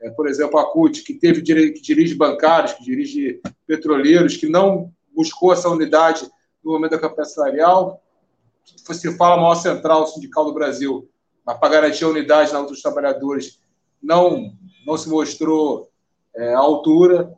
é, 0.00 0.10
por 0.10 0.28
exemplo, 0.28 0.58
a 0.58 0.70
CUT, 0.70 1.02
que 1.02 1.14
teve 1.14 1.42
que 1.42 1.80
dirige 1.80 2.14
bancários, 2.14 2.74
que 2.74 2.84
dirige 2.84 3.40
petroleiros, 3.66 4.36
que 4.36 4.48
não 4.48 4.92
buscou 5.14 5.52
essa 5.52 5.68
unidade 5.68 6.30
no 6.62 6.72
momento 6.72 6.92
da 6.92 6.98
campanha 6.98 7.24
salarial. 7.24 8.02
Se 8.64 9.16
fala 9.16 9.40
maior 9.40 9.56
central 9.56 10.06
sindical 10.06 10.44
do 10.44 10.54
Brasil, 10.54 11.08
mas 11.44 11.58
para 11.58 11.70
garantir 11.70 12.04
a 12.04 12.08
unidade 12.08 12.52
na 12.52 12.60
luta 12.60 12.72
dos 12.72 12.82
trabalhadores, 12.82 13.58
não, 14.00 14.52
não 14.86 14.96
se 14.96 15.08
mostrou 15.08 15.87
é, 16.38 16.54
altura. 16.54 17.30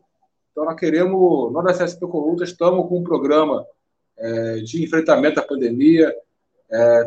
Então, 0.52 0.64
nós 0.64 0.78
queremos, 0.78 1.52
nós 1.52 1.64
da 1.64 1.84
CSP 1.84 2.06
Coluta, 2.06 2.44
estamos 2.44 2.86
com 2.88 2.98
um 2.98 3.04
programa 3.04 3.66
é, 4.18 4.56
de 4.56 4.84
enfrentamento 4.84 5.40
à 5.40 5.42
pandemia, 5.42 6.14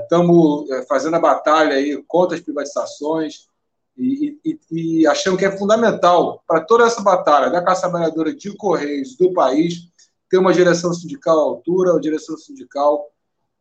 estamos 0.02 0.70
é, 0.72 0.80
é, 0.80 0.86
fazendo 0.86 1.16
a 1.16 1.20
batalha 1.20 1.76
aí 1.76 2.04
contra 2.08 2.36
as 2.36 2.44
privatizações 2.44 3.48
e, 3.96 4.40
e, 4.44 4.60
e 4.72 5.08
achamos 5.08 5.40
que 5.40 5.46
é 5.46 5.56
fundamental 5.56 6.44
para 6.48 6.62
toda 6.62 6.86
essa 6.86 7.02
batalha 7.02 7.52
da 7.52 7.62
classe 7.62 7.82
trabalhadora 7.82 8.34
de 8.36 8.56
Correios 8.58 9.16
do 9.16 9.32
país 9.32 9.88
ter 10.30 10.40
uma 10.40 10.52
direção 10.52 10.92
sindical 10.94 11.38
à 11.38 11.44
altura, 11.44 11.92
uma 11.92 12.02
direção 12.02 12.36
sindical 12.36 13.08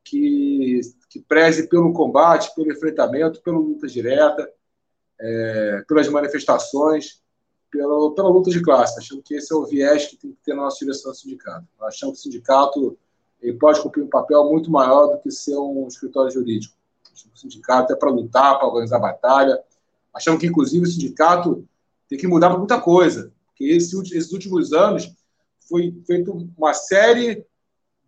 que, 0.03 0.81
que 1.11 1.21
preze 1.21 1.69
pelo 1.69 1.93
combate, 1.93 2.53
pelo 2.55 2.73
enfrentamento, 2.73 3.43
pela 3.43 3.59
luta 3.59 3.87
direta, 3.87 4.51
é, 5.21 5.85
pelas 5.87 6.09
manifestações, 6.09 7.22
pela, 7.73 8.15
pela 8.15 8.29
luta 8.29 8.51
de 8.51 8.63
classe. 8.63 8.99
Achamos 8.99 9.25
que 9.25 9.35
esse 9.35 9.53
é 9.53 9.57
o 9.57 9.65
viés 9.65 10.07
que 10.07 10.17
tem 10.17 10.31
que 10.31 10.39
ter 10.45 10.55
na 10.55 10.63
nossa 10.63 10.79
direção 10.79 11.13
sindical. 11.15 11.63
Achamos 11.81 12.17
que 12.17 12.21
o 12.21 12.23
sindicato 12.31 12.99
ele 13.41 13.59
pode 13.59 13.81
cumprir 13.81 14.05
um 14.05 14.09
papel 14.09 14.45
muito 14.45 14.71
maior 14.71 15.09
do 15.09 15.19
que 15.21 15.31
ser 15.31 15.57
um 15.57 15.89
escritório 15.89 16.31
jurídico. 16.31 16.77
O 17.35 17.37
sindicato 17.37 17.93
é 17.93 17.97
para 17.97 18.11
lutar, 18.11 18.59
para 18.59 18.69
organizar 18.69 19.01
batalha. 19.01 19.59
Achamos 20.15 20.39
que, 20.39 20.47
inclusive, 20.47 20.85
o 20.85 20.89
sindicato 20.89 21.67
tem 22.09 22.19
que 22.19 22.29
mudar 22.29 22.51
para 22.51 22.59
muita 22.59 22.81
coisa, 22.81 23.33
porque 23.47 23.65
esse, 23.65 23.99
esses 24.17 24.33
últimos 24.33 24.73
anos 24.73 25.11
foi 25.69 25.93
feita 26.07 26.31
uma 26.57 26.75
série 26.75 27.45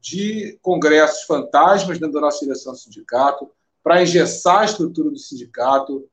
de 0.00 0.58
congressos 0.60 1.22
fantasmas 1.22 1.98
dentro 1.98 2.14
da 2.14 2.20
nossa 2.20 2.40
direção 2.44 2.74
do 2.74 2.78
sindicato, 2.78 3.50
para 3.82 4.02
engessar 4.02 4.60
a 4.60 4.64
estrutura 4.66 5.10
do 5.10 5.18
sindicato. 5.18 6.06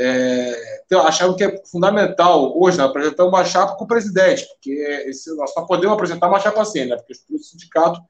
É, 0.00 0.82
então, 0.86 1.04
achamos 1.04 1.36
que 1.36 1.42
é 1.42 1.62
fundamental 1.66 2.56
hoje 2.56 2.78
né, 2.78 2.84
apresentar 2.84 3.24
uma 3.24 3.44
chapa 3.44 3.76
com 3.76 3.84
o 3.84 3.88
presidente, 3.88 4.46
porque 4.46 4.70
esse, 5.06 5.34
nós 5.36 5.52
só 5.52 5.62
podemos 5.62 5.94
apresentar 5.94 6.28
uma 6.28 6.38
chapa 6.38 6.62
assim, 6.62 6.84
né, 6.84 6.96
porque 6.96 7.14
do 7.28 7.42
sindicato 7.42 8.00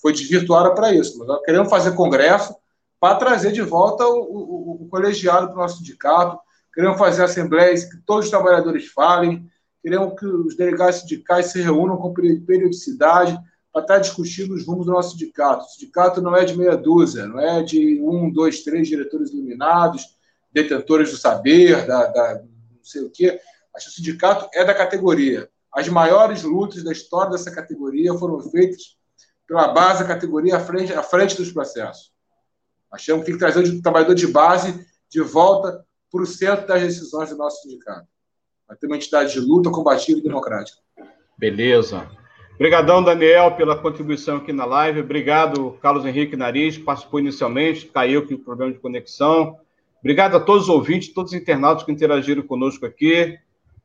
foi 0.00 0.14
desvirtuada 0.14 0.74
para 0.74 0.94
isso. 0.94 1.18
Mas 1.18 1.28
nós 1.28 1.42
queremos 1.42 1.68
fazer 1.68 1.94
congresso 1.94 2.56
para 2.98 3.16
trazer 3.16 3.52
de 3.52 3.60
volta 3.60 4.06
o, 4.06 4.18
o, 4.18 4.82
o 4.84 4.88
colegiado 4.88 5.48
para 5.48 5.56
o 5.56 5.58
nosso 5.58 5.78
sindicato, 5.78 6.38
queremos 6.74 6.98
fazer 6.98 7.22
assembleias 7.22 7.84
que 7.84 7.98
todos 8.06 8.24
os 8.24 8.30
trabalhadores 8.30 8.86
falem, 8.86 9.46
queremos 9.82 10.18
que 10.18 10.24
os 10.24 10.56
delegados 10.56 11.00
sindicais 11.00 11.46
se 11.46 11.60
reúnam 11.60 11.98
com 11.98 12.14
periodicidade 12.14 13.38
para 13.70 13.82
estar 13.82 13.98
discutindo 13.98 14.54
os 14.54 14.66
rumos 14.66 14.86
do 14.86 14.92
nosso 14.92 15.10
sindicato. 15.10 15.66
O 15.66 15.68
sindicato 15.68 16.22
não 16.22 16.34
é 16.34 16.46
de 16.46 16.56
meia 16.56 16.76
dúzia, 16.76 17.26
não 17.26 17.38
é 17.38 17.62
de 17.62 18.00
um, 18.02 18.30
dois, 18.32 18.64
três 18.64 18.88
diretores 18.88 19.30
iluminados, 19.30 20.15
detentores 20.56 21.10
do 21.10 21.18
saber, 21.18 21.86
da, 21.86 22.06
da 22.06 22.34
não 22.42 22.82
sei 22.82 23.02
o 23.02 23.10
quê. 23.10 23.38
Acho 23.74 23.86
que 23.86 23.92
o 23.92 23.94
sindicato 23.94 24.48
é 24.54 24.64
da 24.64 24.74
categoria. 24.74 25.50
As 25.70 25.86
maiores 25.88 26.42
lutas 26.42 26.82
da 26.82 26.92
história 26.92 27.32
dessa 27.32 27.54
categoria 27.54 28.14
foram 28.14 28.40
feitas 28.40 28.96
pela 29.46 29.68
base 29.68 30.02
da 30.02 30.08
categoria 30.08 30.56
à 30.56 30.60
frente, 30.60 30.94
à 30.94 31.02
frente 31.02 31.36
dos 31.36 31.52
processos. 31.52 32.10
Achamos 32.90 33.24
que 33.24 33.26
tem 33.26 33.34
que 33.34 33.38
trazer 33.38 33.68
o 33.68 33.82
trabalhador 33.82 34.14
de 34.14 34.26
base 34.26 34.86
de 35.10 35.20
volta 35.20 35.84
para 36.10 36.22
o 36.22 36.26
centro 36.26 36.66
das 36.66 36.80
decisões 36.80 37.28
do 37.28 37.36
nosso 37.36 37.60
sindicato. 37.60 38.06
Vai 38.66 38.76
ter 38.78 38.86
uma 38.86 38.96
entidade 38.96 39.34
de 39.34 39.40
luta 39.40 39.70
combativa 39.70 40.18
e 40.18 40.22
democrática. 40.22 40.78
Beleza. 41.36 42.08
Obrigadão, 42.54 43.04
Daniel, 43.04 43.54
pela 43.54 43.76
contribuição 43.76 44.38
aqui 44.38 44.52
na 44.54 44.64
live. 44.64 45.00
Obrigado, 45.00 45.78
Carlos 45.82 46.06
Henrique 46.06 46.34
Nariz, 46.34 46.78
participou 46.78 47.20
inicialmente, 47.20 47.86
caiu 47.86 48.20
aqui 48.20 48.32
o 48.32 48.38
problema 48.38 48.72
de 48.72 48.78
conexão. 48.78 49.58
Obrigado 50.06 50.36
a 50.36 50.40
todos 50.40 50.62
os 50.62 50.68
ouvintes, 50.68 51.12
todos 51.12 51.32
os 51.32 51.36
internautas 51.36 51.82
que 51.82 51.90
interagiram 51.90 52.40
conosco 52.40 52.86
aqui. 52.86 53.36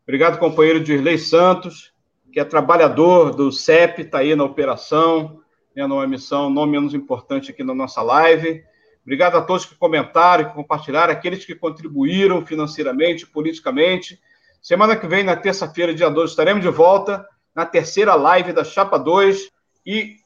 Obrigado, 0.03 0.37
companheiro 0.37 0.79
Dirley 0.79 1.17
Santos, 1.17 1.93
que 2.31 2.39
é 2.39 2.45
trabalhador 2.45 3.33
do 3.35 3.51
CEP, 3.51 4.03
está 4.03 4.19
aí 4.19 4.35
na 4.35 4.43
operação, 4.43 5.41
né, 5.75 5.87
numa 5.87 6.05
missão 6.05 6.47
não 6.47 6.67
menos 6.67 6.93
importante 6.93 7.49
aqui 7.49 7.63
na 7.63 7.73
nossa 7.73 8.03
live. 8.03 8.63
Obrigado 9.01 9.35
a 9.35 9.41
todos 9.41 9.65
que 9.65 9.73
comentaram, 9.73 10.47
que 10.47 10.53
compartilharam, 10.53 11.11
aqueles 11.11 11.43
que 11.43 11.55
contribuíram 11.55 12.45
financeiramente, 12.45 13.25
politicamente. 13.25 14.19
Semana 14.61 14.95
que 14.95 15.07
vem, 15.07 15.23
na 15.23 15.35
terça-feira, 15.35 15.91
dia 15.91 16.07
12, 16.07 16.33
estaremos 16.33 16.61
de 16.61 16.69
volta 16.69 17.27
na 17.55 17.65
terceira 17.65 18.13
live 18.13 18.53
da 18.53 18.63
Chapa 18.63 18.99
2 18.99 19.49
e 19.87 20.17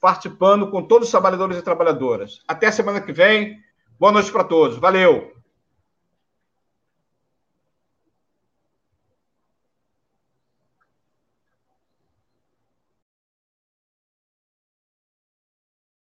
participando 0.00 0.68
com 0.68 0.82
todos 0.82 1.06
os 1.06 1.12
trabalhadores 1.12 1.56
e 1.56 1.62
trabalhadoras. 1.62 2.40
Até 2.48 2.72
semana 2.72 3.00
que 3.00 3.12
vem. 3.12 3.56
Boa 4.00 4.10
noite 4.10 4.32
para 4.32 4.42
todos. 4.42 4.78
Valeu! 4.78 5.33